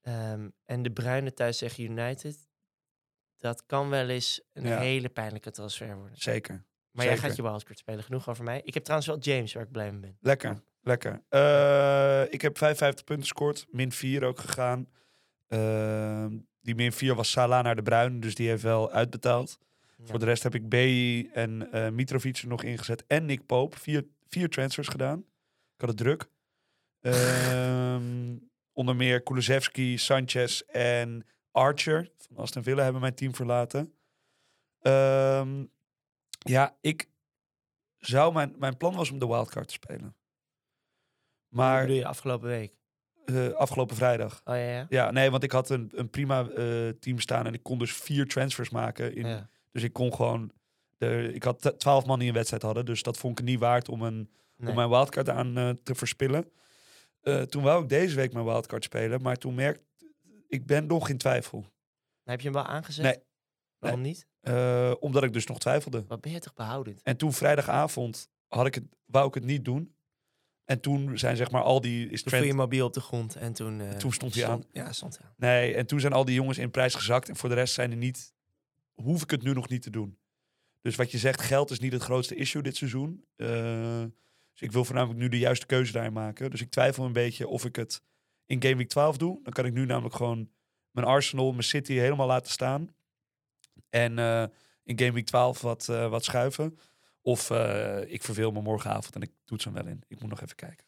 ehm, 0.00 0.48
en 0.64 0.82
de 0.82 0.90
Bruyne 0.92 1.32
thuis 1.32 1.58
tegen 1.58 1.84
United... 1.84 2.48
dat 3.36 3.66
kan 3.66 3.88
wel 3.88 4.08
eens 4.08 4.40
een 4.52 4.66
Ja. 4.66 4.78
hele 4.78 5.08
pijnlijke 5.08 5.50
transfer 5.50 5.96
worden. 5.96 6.18
Zeker. 6.20 6.64
Maar 6.96 7.04
jij 7.04 7.18
gaat 7.18 7.36
je 7.36 7.42
wildcard 7.42 7.78
spelen. 7.78 8.04
Genoeg 8.04 8.28
over 8.28 8.44
mij. 8.44 8.60
Ik 8.64 8.74
heb 8.74 8.82
trouwens 8.82 9.10
wel 9.10 9.18
James, 9.18 9.52
waar 9.52 9.62
ik 9.62 9.70
blij 9.70 9.92
mee 9.92 10.00
ben. 10.00 10.16
Lekker, 10.20 10.62
lekker. 10.80 11.22
Eh, 11.28 12.32
ik 12.32 12.42
heb 12.42 12.58
55 12.58 13.04
punten 13.04 13.26
gescoord, 13.26 13.66
min 13.70 13.92
4 13.92 14.24
ook 14.24 14.38
gegaan. 14.38 14.88
Ehm, 15.48 16.38
die 16.60 16.74
min 16.74 16.92
4 16.92 17.14
was 17.14 17.30
Salah 17.30 17.64
naar 17.64 17.76
de 17.76 17.82
Bruin, 17.82 18.20
dus 18.20 18.34
die 18.34 18.48
heeft 18.48 18.62
wel 18.62 18.90
uitbetaald. 18.90 19.58
Ja. 19.96 20.04
Voor 20.06 20.18
de 20.18 20.24
rest 20.24 20.42
heb 20.42 20.54
ik 20.54 20.68
Bailly 20.68 21.30
en 21.32 21.72
eh 21.72 21.88
Mitrovic 21.88 22.36
er 22.36 22.48
nog 22.48 22.62
ingezet. 22.62 23.04
En 23.06 23.24
Nick 23.24 23.46
Pope. 23.46 23.78
Vier, 23.78 24.06
vier 24.28 24.48
transfers 24.48 24.88
gedaan. 24.88 25.18
Ik 25.18 25.80
had 25.80 25.88
het 25.88 25.98
druk. 25.98 26.28
Ehm, 27.00 28.36
onder 28.72 28.96
meer 28.96 29.22
Kulusevski, 29.22 29.98
Sanchez 29.98 30.60
en 30.60 31.26
Archer 31.52 32.10
van 32.18 32.36
Aston 32.36 32.62
Villa 32.62 32.82
hebben 32.82 33.00
mijn 33.00 33.14
team 33.14 33.34
verlaten. 33.34 33.92
Ehm, 34.80 35.64
ja, 36.48 36.76
ik 36.80 37.08
zou 37.98 38.32
mijn, 38.32 38.54
mijn 38.58 38.76
plan 38.76 38.94
was 38.94 39.10
om 39.10 39.18
de 39.18 39.26
wildcard 39.26 39.66
te 39.68 39.72
spelen. 39.74 40.14
Hoe 41.48 41.58
Maar 41.64 41.80
bedoel 41.80 41.96
je 41.96 42.06
afgelopen 42.06 42.48
week? 42.48 42.74
eh, 43.24 43.50
afgelopen 43.52 43.96
vrijdag. 43.96 44.40
Oh 44.44 44.54
ja, 44.54 44.60
ja? 44.62 44.86
Ja, 44.88 45.10
nee, 45.10 45.30
want 45.30 45.42
ik 45.42 45.50
had 45.52 45.70
een, 45.70 45.90
een 45.94 46.10
prima 46.10 46.48
eh, 46.48 46.88
team 46.88 47.18
staan 47.18 47.46
en 47.46 47.54
ik 47.54 47.62
kon 47.62 47.78
dus 47.78 47.92
vier 47.92 48.28
transfers 48.28 48.70
maken 48.70 49.14
in, 49.14 49.26
ja. 49.26 49.48
dus 49.72 49.82
ik 49.82 49.92
kon 49.92 50.14
gewoon. 50.14 50.52
De, 50.98 51.30
ik 51.34 51.42
had 51.42 51.74
twaalf 51.78 52.06
man 52.06 52.18
die 52.18 52.28
een 52.28 52.34
wedstrijd 52.34 52.62
hadden. 52.62 52.84
Dus 52.84 53.02
dat 53.02 53.16
vond 53.16 53.38
ik 53.38 53.44
niet 53.44 53.58
waard 53.58 53.88
om, 53.88 54.02
een, 54.02 54.30
Nee. 54.56 54.68
om 54.70 54.74
mijn 54.76 54.88
wildcard 54.88 55.28
aan 55.28 55.56
eh, 55.56 55.70
te 55.82 55.94
verspillen. 55.94 56.50
Toen 57.48 57.62
wou 57.62 57.82
ik 57.82 57.88
deze 57.88 58.16
week 58.16 58.32
mijn 58.32 58.44
wildcard 58.44 58.84
spelen. 58.84 59.22
Maar 59.22 59.36
toen 59.36 59.54
merkte 59.54 59.84
ik 60.48 60.66
ben 60.66 60.86
nog 60.86 61.08
in 61.08 61.18
twijfel. 61.18 61.66
Heb 62.24 62.38
je 62.40 62.44
hem 62.44 62.54
wel 62.56 62.66
aangezet? 62.66 63.04
Nee. 63.04 63.18
Waarom 63.78 64.00
niet? 64.00 64.26
Eh, 64.40 64.92
omdat 65.00 65.22
ik 65.22 65.32
dus 65.32 65.46
nog 65.46 65.58
twijfelde. 65.58 66.04
Wat 66.08 66.20
ben 66.20 66.32
je 66.32 66.38
toch 66.38 66.54
behoudend? 66.54 67.02
En 67.02 67.16
toen 67.16 67.32
vrijdagavond 67.32 68.28
had 68.48 68.66
ik 68.66 68.74
het, 68.74 68.84
wou 69.04 69.28
ik 69.28 69.34
het 69.34 69.44
niet 69.44 69.64
doen. 69.64 69.94
En 70.64 70.80
toen 70.80 71.18
zijn 71.18 71.36
zeg 71.36 71.50
maar 71.50 71.62
al 71.62 71.80
die... 71.80 72.08
Is 72.08 72.22
Toen 72.22 72.46
je 72.46 72.54
mobiel 72.54 72.86
op 72.86 72.92
de 72.92 73.00
grond 73.00 73.36
en 73.36 73.52
toen... 73.52 73.80
eh, 73.80 73.90
Toen 73.90 74.12
stond 74.12 74.34
hij 74.34 74.46
aan. 74.46 74.64
Ja, 74.72 74.92
stond 74.92 75.18
hij 75.18 75.26
aan. 75.26 75.34
Nee, 75.36 75.74
en 75.74 75.86
toen 75.86 76.00
zijn 76.00 76.12
al 76.12 76.24
die 76.24 76.34
jongens 76.34 76.58
in 76.58 76.70
prijs 76.70 76.94
gezakt. 76.94 77.28
En 77.28 77.36
voor 77.36 77.48
de 77.48 77.54
rest 77.54 77.74
zijn 77.74 77.90
er 77.90 77.96
niet... 77.96 78.34
Hoef 78.94 79.22
ik 79.22 79.30
het 79.30 79.42
nu 79.42 79.52
nog 79.52 79.68
niet 79.68 79.82
te 79.82 79.90
doen. 79.90 80.18
Dus 80.80 80.96
wat 80.96 81.10
je 81.10 81.18
zegt, 81.18 81.40
geld 81.42 81.70
is 81.70 81.78
niet 81.78 81.92
het 81.92 82.02
grootste 82.02 82.34
issue 82.34 82.62
dit 82.62 82.76
seizoen. 82.76 83.24
Eh, 83.36 83.48
dus 84.52 84.60
ik 84.60 84.72
wil 84.72 84.84
voornamelijk 84.84 85.20
nu 85.20 85.28
de 85.28 85.38
juiste 85.38 85.66
keuze 85.66 85.92
daarin 85.92 86.12
maken. 86.12 86.50
Dus 86.50 86.60
ik 86.60 86.70
twijfel 86.70 87.04
een 87.04 87.12
beetje 87.12 87.48
of 87.48 87.64
ik 87.64 87.76
het 87.76 88.02
in 88.46 88.62
Game 88.62 88.76
Week 88.76 88.88
12 88.88 89.16
doe. 89.16 89.40
Dan 89.42 89.52
kan 89.52 89.64
ik 89.64 89.72
nu 89.72 89.84
namelijk 89.86 90.14
gewoon 90.14 90.50
mijn 90.90 91.06
Arsenal, 91.06 91.50
mijn 91.50 91.62
City 91.62 91.92
helemaal 91.92 92.26
laten 92.26 92.52
staan. 92.52 92.94
En 93.90 94.18
eh, 94.18 94.44
in 94.82 94.98
Game 94.98 95.12
Week 95.12 95.26
12 95.26 95.60
wat, 95.60 95.88
eh, 95.88 96.08
wat 96.08 96.24
schuiven. 96.24 96.78
Of 97.20 97.50
eh, 97.50 98.12
ik 98.12 98.22
verveel 98.22 98.50
me 98.50 98.62
morgenavond 98.62 99.14
en 99.14 99.22
ik 99.22 99.30
doe 99.44 99.56
het 99.56 99.62
zo 99.62 99.72
wel 99.72 99.86
in. 99.86 100.02
Ik 100.08 100.20
moet 100.20 100.30
nog 100.30 100.40
even 100.40 100.56
kijken. 100.56 100.86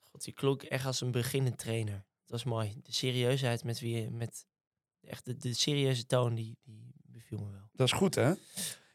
God, 0.00 0.24
die 0.24 0.34
klonk 0.34 0.62
echt 0.62 0.86
als 0.86 1.00
een 1.00 1.10
beginnend 1.10 1.58
trainer. 1.58 1.94
Dat 1.94 2.30
was 2.30 2.44
mooi. 2.44 2.74
De 2.82 2.92
serieusheid 2.92 3.64
met 3.64 3.80
wie 3.80 3.96
je... 3.96 4.10
Met, 4.10 4.46
echt 5.00 5.24
de, 5.24 5.36
de 5.36 5.54
serieuze 5.54 6.06
toon, 6.06 6.34
die, 6.34 6.58
die 6.62 6.94
beviel 7.04 7.38
me 7.38 7.50
wel. 7.50 7.68
Dat 7.72 7.86
is 7.86 7.92
goed, 7.92 8.14
hè? 8.14 8.28
Ja. 8.28 8.36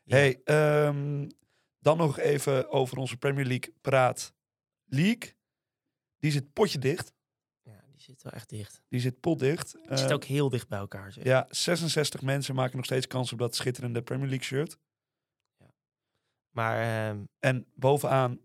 Hey, 0.05 0.41
ehm, 0.43 1.29
dan 1.79 1.97
nog 1.97 2.19
even 2.19 2.69
over 2.69 2.97
onze 2.97 3.17
Premier 3.17 3.45
League 3.45 3.73
praat. 3.81 4.33
League, 4.85 5.33
die 6.19 6.31
zit 6.31 6.53
potje 6.53 6.79
dicht. 6.79 7.13
Ja, 8.09 8.15
die 8.15 8.15
zit 8.15 8.23
wel 8.23 8.31
echt 8.33 8.49
dicht. 8.49 8.81
Die 8.89 8.99
zit 8.99 9.19
potdicht. 9.19 9.71
Die 9.87 9.97
zit 9.97 10.07
Eh, 10.09 10.13
ook 10.15 10.23
heel 10.23 10.49
dicht 10.49 10.67
bij 10.67 10.79
elkaar. 10.79 11.11
Zeg. 11.13 11.23
Ja, 11.23 11.47
66 11.49 12.21
mensen 12.21 12.55
maken 12.55 12.75
nog 12.75 12.85
steeds 12.85 13.07
kans 13.07 13.31
op 13.33 13.39
dat 13.39 13.55
schitterende 13.55 14.01
Premier 14.01 14.27
League 14.27 14.45
shirt. 14.45 14.77
Maar 16.49 17.07
ehm, 17.09 17.23
En 17.39 17.65
bovenaan 17.75 18.39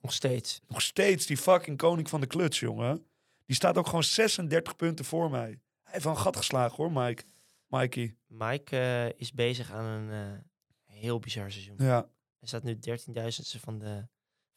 nog 0.00 0.12
steeds. 0.12 0.60
nog 0.68 0.82
steeds 0.82 1.26
die 1.26 1.36
fucking 1.36 1.76
koning 1.78 2.08
van 2.08 2.20
de 2.20 2.26
kluts, 2.26 2.60
jongen. 2.60 3.06
Die 3.46 3.56
staat 3.56 3.76
ook 3.76 3.86
gewoon 3.86 4.04
36 4.04 4.76
punten 4.76 5.04
voor 5.04 5.30
mij. 5.30 5.48
Hij 5.82 5.92
heeft 5.92 6.04
wel 6.04 6.12
een 6.12 6.18
gat 6.20 6.36
geslagen 6.36 6.76
hoor, 6.76 6.92
Mike. 6.92 7.22
Mikey. 7.66 8.16
Mike 8.26 8.76
eh, 8.78 9.20
is 9.20 9.32
bezig 9.32 9.72
aan 9.72 9.84
een 9.84 10.10
eh, 10.10 10.38
heel 10.84 11.18
bizar 11.18 11.50
seizoen. 11.50 11.76
Ja, 11.78 12.08
Hij 12.38 12.48
staat 12.48 12.62
nu 12.62 12.74
13.000ste 12.74 13.60
van 13.60 13.78
de, 13.78 14.06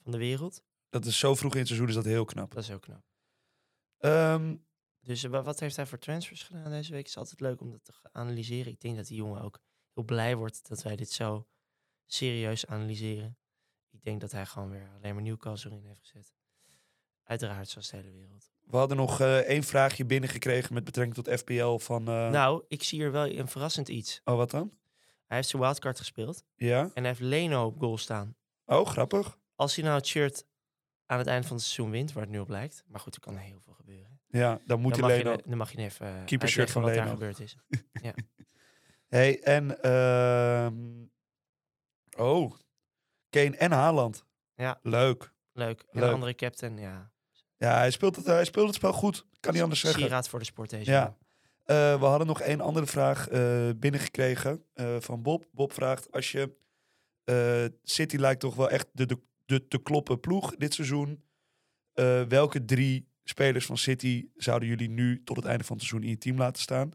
van 0.04 0.12
de 0.12 0.18
wereld. 0.18 0.64
dat 0.90 1.06
is 1.06 1.20
zo 1.20 1.36
vroeg 1.36 1.52
in 1.54 1.58
het 1.58 1.68
seizoen, 1.68 1.90
is 1.90 1.96
dat 1.96 2.06
heel 2.06 2.26
knap. 2.26 2.54
Dat 2.54 2.64
is 2.64 2.72
ook 2.72 2.82
knap. 2.82 3.04
Ehm, 4.00 4.56
Dus 5.02 5.24
eh, 5.24 5.32
wa- 5.32 5.42
wat 5.44 5.60
heeft 5.60 5.76
hij 5.76 5.86
voor 5.86 5.98
transfers 5.98 6.44
gedaan 6.44 6.72
deze 6.72 6.90
week? 6.92 7.00
Het 7.00 7.08
is 7.10 7.18
altijd 7.18 7.40
leuk 7.40 7.62
om 7.62 7.72
dat 7.72 7.84
te 7.84 7.94
analyseren. 8.12 8.72
Ik 8.72 8.82
denk 8.82 8.96
dat 8.96 9.08
die 9.08 9.18
jongen 9.18 9.42
ook 9.42 9.60
heel 9.94 10.04
blij 10.04 10.36
wordt 10.36 10.68
dat 10.70 10.82
wij 10.84 10.96
dit 10.96 11.12
zo 11.12 11.48
serieus 12.06 12.66
analyseren. 12.66 13.38
Ik 13.90 14.04
denk 14.04 14.22
dat 14.22 14.32
hij 14.32 14.46
gewoon 14.46 14.70
weer 14.70 14.90
alleen 14.96 15.14
maar 15.14 15.24
Newcastle 15.24 15.72
in 15.72 15.86
heeft 15.86 16.00
gezet. 16.02 16.34
Uiteraard, 17.24 17.70
zoals 17.70 17.90
de 17.90 17.98
hele 17.98 18.12
wereld. 18.12 18.52
we 18.66 18.78
hadden 18.78 18.98
nog 18.98 19.20
eh, 19.22 19.38
één 19.38 19.64
vraagje 19.64 20.06
binnengekregen 20.06 20.74
met 20.74 20.84
betrekking 20.84 21.16
tot 21.26 21.40
FPL 21.40 21.78
van... 21.78 22.08
eh, 22.08 22.30
Nou, 22.30 22.64
ik 22.68 22.84
zie 22.84 23.00
hier 23.00 23.12
wel 23.12 23.28
een 23.30 23.48
verrassend 23.48 23.88
iets. 23.90 24.22
Oh, 24.24 24.36
wat 24.36 24.52
dan? 24.52 24.78
Hij 25.26 25.38
heeft 25.38 25.50
zijn 25.50 25.62
wildcard 25.62 25.98
gespeeld 25.98 26.44
Ja? 26.56 26.82
en 26.82 26.92
hij 26.94 27.06
heeft 27.08 27.20
Leno 27.20 27.66
op 27.66 27.80
goal 27.80 27.98
staan. 27.98 28.36
Oh, 28.66 28.86
grappig. 28.86 29.38
Als 29.56 29.76
hij 29.76 29.84
nou 29.84 29.98
het 29.98 30.08
shirt 30.08 30.46
aan 31.10 31.18
het 31.18 31.28
eind 31.28 31.46
van 31.46 31.56
het 31.56 31.66
seizoen 31.66 31.92
wint, 31.92 32.14
waar 32.14 32.24
het 32.24 32.32
nu 32.32 32.40
op 32.40 32.50
lijkt. 32.50 32.84
Maar 32.88 33.00
goed, 33.00 33.16
er 33.16 33.22
kan 33.22 33.38
heel 33.38 33.60
veel 33.60 33.74
gebeuren. 33.74 34.20
Ja, 34.28 34.60
dan 34.66 34.80
moet 34.80 34.96
dan, 35.00 35.10
je 35.10 35.16
Leno... 35.24 35.38
dan 35.46 35.58
mag 35.58 35.72
je 35.72 35.78
even 35.78 36.08
eh, 36.08 36.24
Keeper 36.26 36.48
shirt 36.50 36.70
uitleggen 36.70 36.74
van 36.74 36.82
wat 36.82 36.94
daar 36.94 37.04
Leno. 37.04 37.18
gebeurd 37.18 37.40
is. 37.40 37.56
Hey, 39.08 39.42
en... 39.42 39.82
ehm, 39.82 41.06
Oh, 42.18 42.54
Kane 43.30 43.58
en 43.58 43.72
Haaland. 43.72 44.26
Ja. 44.56 44.80
Leuk. 44.82 45.34
Leuk. 45.54 45.86
En 45.92 46.00
Leuk. 46.00 46.14
andere 46.14 46.36
captain, 46.36 46.78
ja. 46.78 47.12
Ja, 47.58 47.78
hij 47.78 47.92
speelt 47.92 48.16
het, 48.16 48.26
hij 48.26 48.46
speelt 48.46 48.66
het 48.68 48.76
spel 48.76 48.94
goed. 48.94 49.26
Kan 49.40 49.54
niet 49.54 49.62
anders 49.62 49.80
zeggen. 49.80 50.00
Sieraad 50.02 50.30
voor 50.30 50.40
de 50.40 50.46
sport 50.46 50.70
deze 50.70 50.92
Ja. 50.92 51.18
Eh, 51.66 52.00
we 52.00 52.06
hadden 52.06 52.28
nog 52.28 52.42
één 52.42 52.62
andere 52.62 52.86
vraag 52.86 53.28
eh, 53.28 53.70
binnengekregen 53.76 54.66
van 55.00 55.22
Bob. 55.22 55.46
Bob 55.52 55.74
vraagt, 55.74 56.12
als 56.12 56.32
je... 56.32 56.58
City 57.84 58.16
lijkt 58.16 58.40
toch 58.40 58.56
wel 58.56 58.70
echt 58.70 58.88
de, 58.92 59.06
de, 59.06 59.20
de 59.50 59.68
te 59.68 59.82
kloppen 59.82 60.20
ploeg 60.20 60.56
dit 60.56 60.74
seizoen. 60.74 61.24
Eh, 61.94 62.24
welke 62.24 62.66
drie 62.66 63.08
spelers 63.24 63.66
van 63.66 63.78
City 63.78 64.28
zouden 64.36 64.68
jullie 64.68 64.90
nu 64.90 65.24
tot 65.24 65.36
het 65.36 65.46
einde 65.46 65.64
van 65.64 65.76
het 65.78 65.86
seizoen 65.86 66.04
in 66.10 66.14
je 66.14 66.18
team 66.20 66.38
laten 66.38 66.62
staan? 66.62 66.92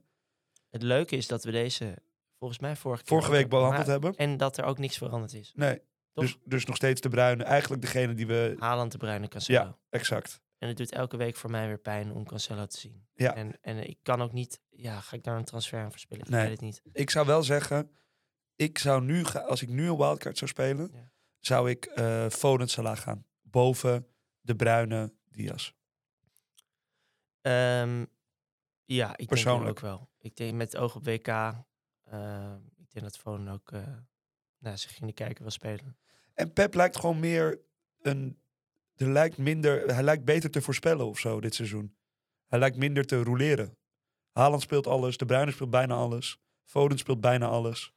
Het 0.70 0.82
leuke 0.82 1.16
is 1.16 1.26
dat 1.26 1.44
we 1.44 1.50
deze 1.50 1.98
volgens 2.38 2.60
mij 2.60 2.76
vorige, 2.76 3.02
keer 3.04 3.12
Vorige 3.12 3.30
week 3.36 3.48
behandeld 3.48 3.86
hebben. 3.86 4.14
En 4.16 4.36
dat 4.36 4.56
er 4.56 4.64
ook 4.64 4.78
niks 4.78 4.96
veranderd 4.98 5.34
is. 5.34 5.52
Nee, 5.54 5.80
Toch? 6.12 6.24
dus, 6.24 6.38
dus 6.44 6.64
nog 6.64 6.76
steeds 6.76 7.00
de 7.00 7.08
Bruine. 7.08 7.44
Eigenlijk 7.44 7.82
degene 7.82 8.14
die 8.14 8.26
we... 8.26 8.54
Haaland, 8.58 8.92
De 8.92 8.98
Bruyne, 8.98 9.28
Cancelo. 9.28 9.58
Ja, 9.58 9.78
exact. 9.90 10.42
En 10.58 10.68
het 10.68 10.76
doet 10.76 10.92
elke 10.92 11.16
week 11.16 11.36
voor 11.36 11.50
mij 11.50 11.66
weer 11.66 11.78
pijn 11.78 12.12
om 12.12 12.24
Cancelo 12.26 12.66
te 12.66 12.78
zien. 12.78 13.06
Ja. 13.14 13.34
En, 13.34 13.58
en 13.60 13.88
ik 13.88 13.98
kan 14.02 14.22
ook 14.22 14.32
niet... 14.32 14.60
Ja, 14.70 15.00
ga 15.00 15.16
ik 15.16 15.22
daar 15.24 15.36
een 15.36 15.44
transfer 15.44 15.80
aan 15.80 15.90
verspillen? 15.90 16.24
Ik 16.24 16.30
Nee. 16.30 16.40
weet 16.42 16.50
het 16.50 16.60
niet. 16.60 16.82
Ik 16.92 17.10
zou 17.10 17.26
wel 17.26 17.42
zeggen, 17.42 17.90
ik 18.56 18.78
zou 18.78 19.02
nu, 19.02 19.24
als 19.24 19.62
ik 19.62 19.68
nu 19.68 19.88
een 19.88 19.96
wildcard 19.96 20.38
zou 20.38 20.50
spelen, 20.50 20.90
Ja. 20.92 21.12
Zou 21.46 21.70
ik 21.70 21.84
eh 21.84 22.28
Foden 22.28 22.68
Salah 22.68 22.96
gaan. 22.96 23.26
Boven 23.42 24.06
de 24.40 24.56
Bruine 24.56 25.12
Diaz. 25.30 25.72
Ehm, 27.40 28.04
ja, 28.84 29.16
ik 29.16 29.28
Persoonlijk. 29.28 29.70
ook 29.70 29.80
wel. 29.80 30.08
Ik 30.18 30.36
denk 30.36 30.54
met 30.54 30.72
het 30.72 30.80
oog 30.80 30.94
op 30.96 31.04
WK... 31.04 31.28
ehm, 31.28 32.56
ik 32.76 32.90
denk 32.92 33.04
dat 33.04 33.16
Foden 33.18 33.48
ook... 33.48 33.72
eh 33.72 33.86
nou, 34.58 34.76
zich 34.76 35.00
in 35.00 35.06
de 35.06 35.12
kijker 35.12 35.42
wil 35.42 35.50
spelen. 35.50 35.96
En 36.34 36.52
Pep 36.52 36.74
lijkt 36.74 36.96
gewoon 36.96 37.20
meer 37.20 37.60
een. 38.00 38.38
Er 38.96 39.08
lijkt 39.08 39.38
minder, 39.38 39.94
hij 39.94 40.02
lijkt 40.02 40.24
beter 40.24 40.50
te 40.50 40.62
voorspellen 40.62 41.06
of 41.06 41.18
zo 41.18 41.40
dit 41.40 41.54
seizoen. 41.54 41.96
Hij 42.46 42.58
lijkt 42.58 42.76
minder 42.76 43.06
te 43.06 43.22
roleren. 43.22 43.76
Haaland 44.32 44.62
speelt 44.62 44.86
alles, 44.86 45.16
De 45.16 45.24
Bruyne 45.24 45.50
speelt 45.50 45.70
bijna 45.70 45.94
alles. 45.94 46.38
Foden 46.64 46.98
speelt 46.98 47.20
bijna 47.20 47.46
alles. 47.46 47.93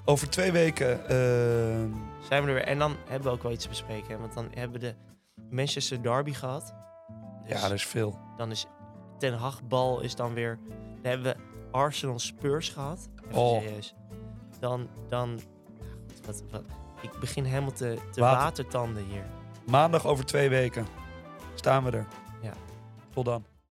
Over 0.05 0.31
twee 0.31 0.53
weken. 0.53 1.09
ehm, 1.09 1.89
zijn 2.29 2.43
we 2.43 2.49
er 2.49 2.55
weer. 2.55 2.65
En 2.65 2.79
dan 2.79 2.97
hebben 3.09 3.29
we 3.29 3.35
ook 3.37 3.43
wel 3.43 3.53
iets 3.53 3.63
te 3.63 3.69
bespreken. 3.69 4.09
hè, 4.15 4.19
Want 4.19 4.35
dan 4.35 4.49
hebben 4.55 4.81
we 4.81 4.87
de 4.87 4.95
Manchester 5.51 6.03
Derby 6.03 6.33
gehad. 6.33 6.75
Dus 7.47 7.53
ja, 7.61 7.63
dat 7.63 7.73
is 7.77 7.87
veel. 7.87 8.19
dan 8.37 8.51
is 8.51 8.67
Ten 9.19 9.33
Hag 9.35 9.63
bal 9.63 10.01
is 10.01 10.15
dan 10.15 10.35
weer. 10.35 10.59
Dan 11.03 11.11
hebben 11.11 11.33
we 11.35 11.41
Arsenal 11.71 12.19
Spurs 12.19 12.69
gehad. 12.69 13.09
Even 13.29 13.41
Oh. 13.41 13.61
serieus. 13.63 13.95
Dan, 14.61 14.89
dan 15.09 15.41
wat, 16.27 16.43
wat, 16.51 16.63
ik 17.01 17.11
begin 17.21 17.45
helemaal 17.45 17.73
te, 17.73 17.99
te 18.13 18.21
Water- 18.21 18.39
watertanden 18.43 19.05
hier. 19.05 19.25
Maandag 19.67 20.07
over 20.07 20.25
twee 20.27 20.49
weken. 20.49 20.87
Staan 21.55 21.85
we 21.85 21.91
er. 21.91 22.07
Ja. 22.43 22.53
Tot 23.15 23.25
dan. 23.25 23.45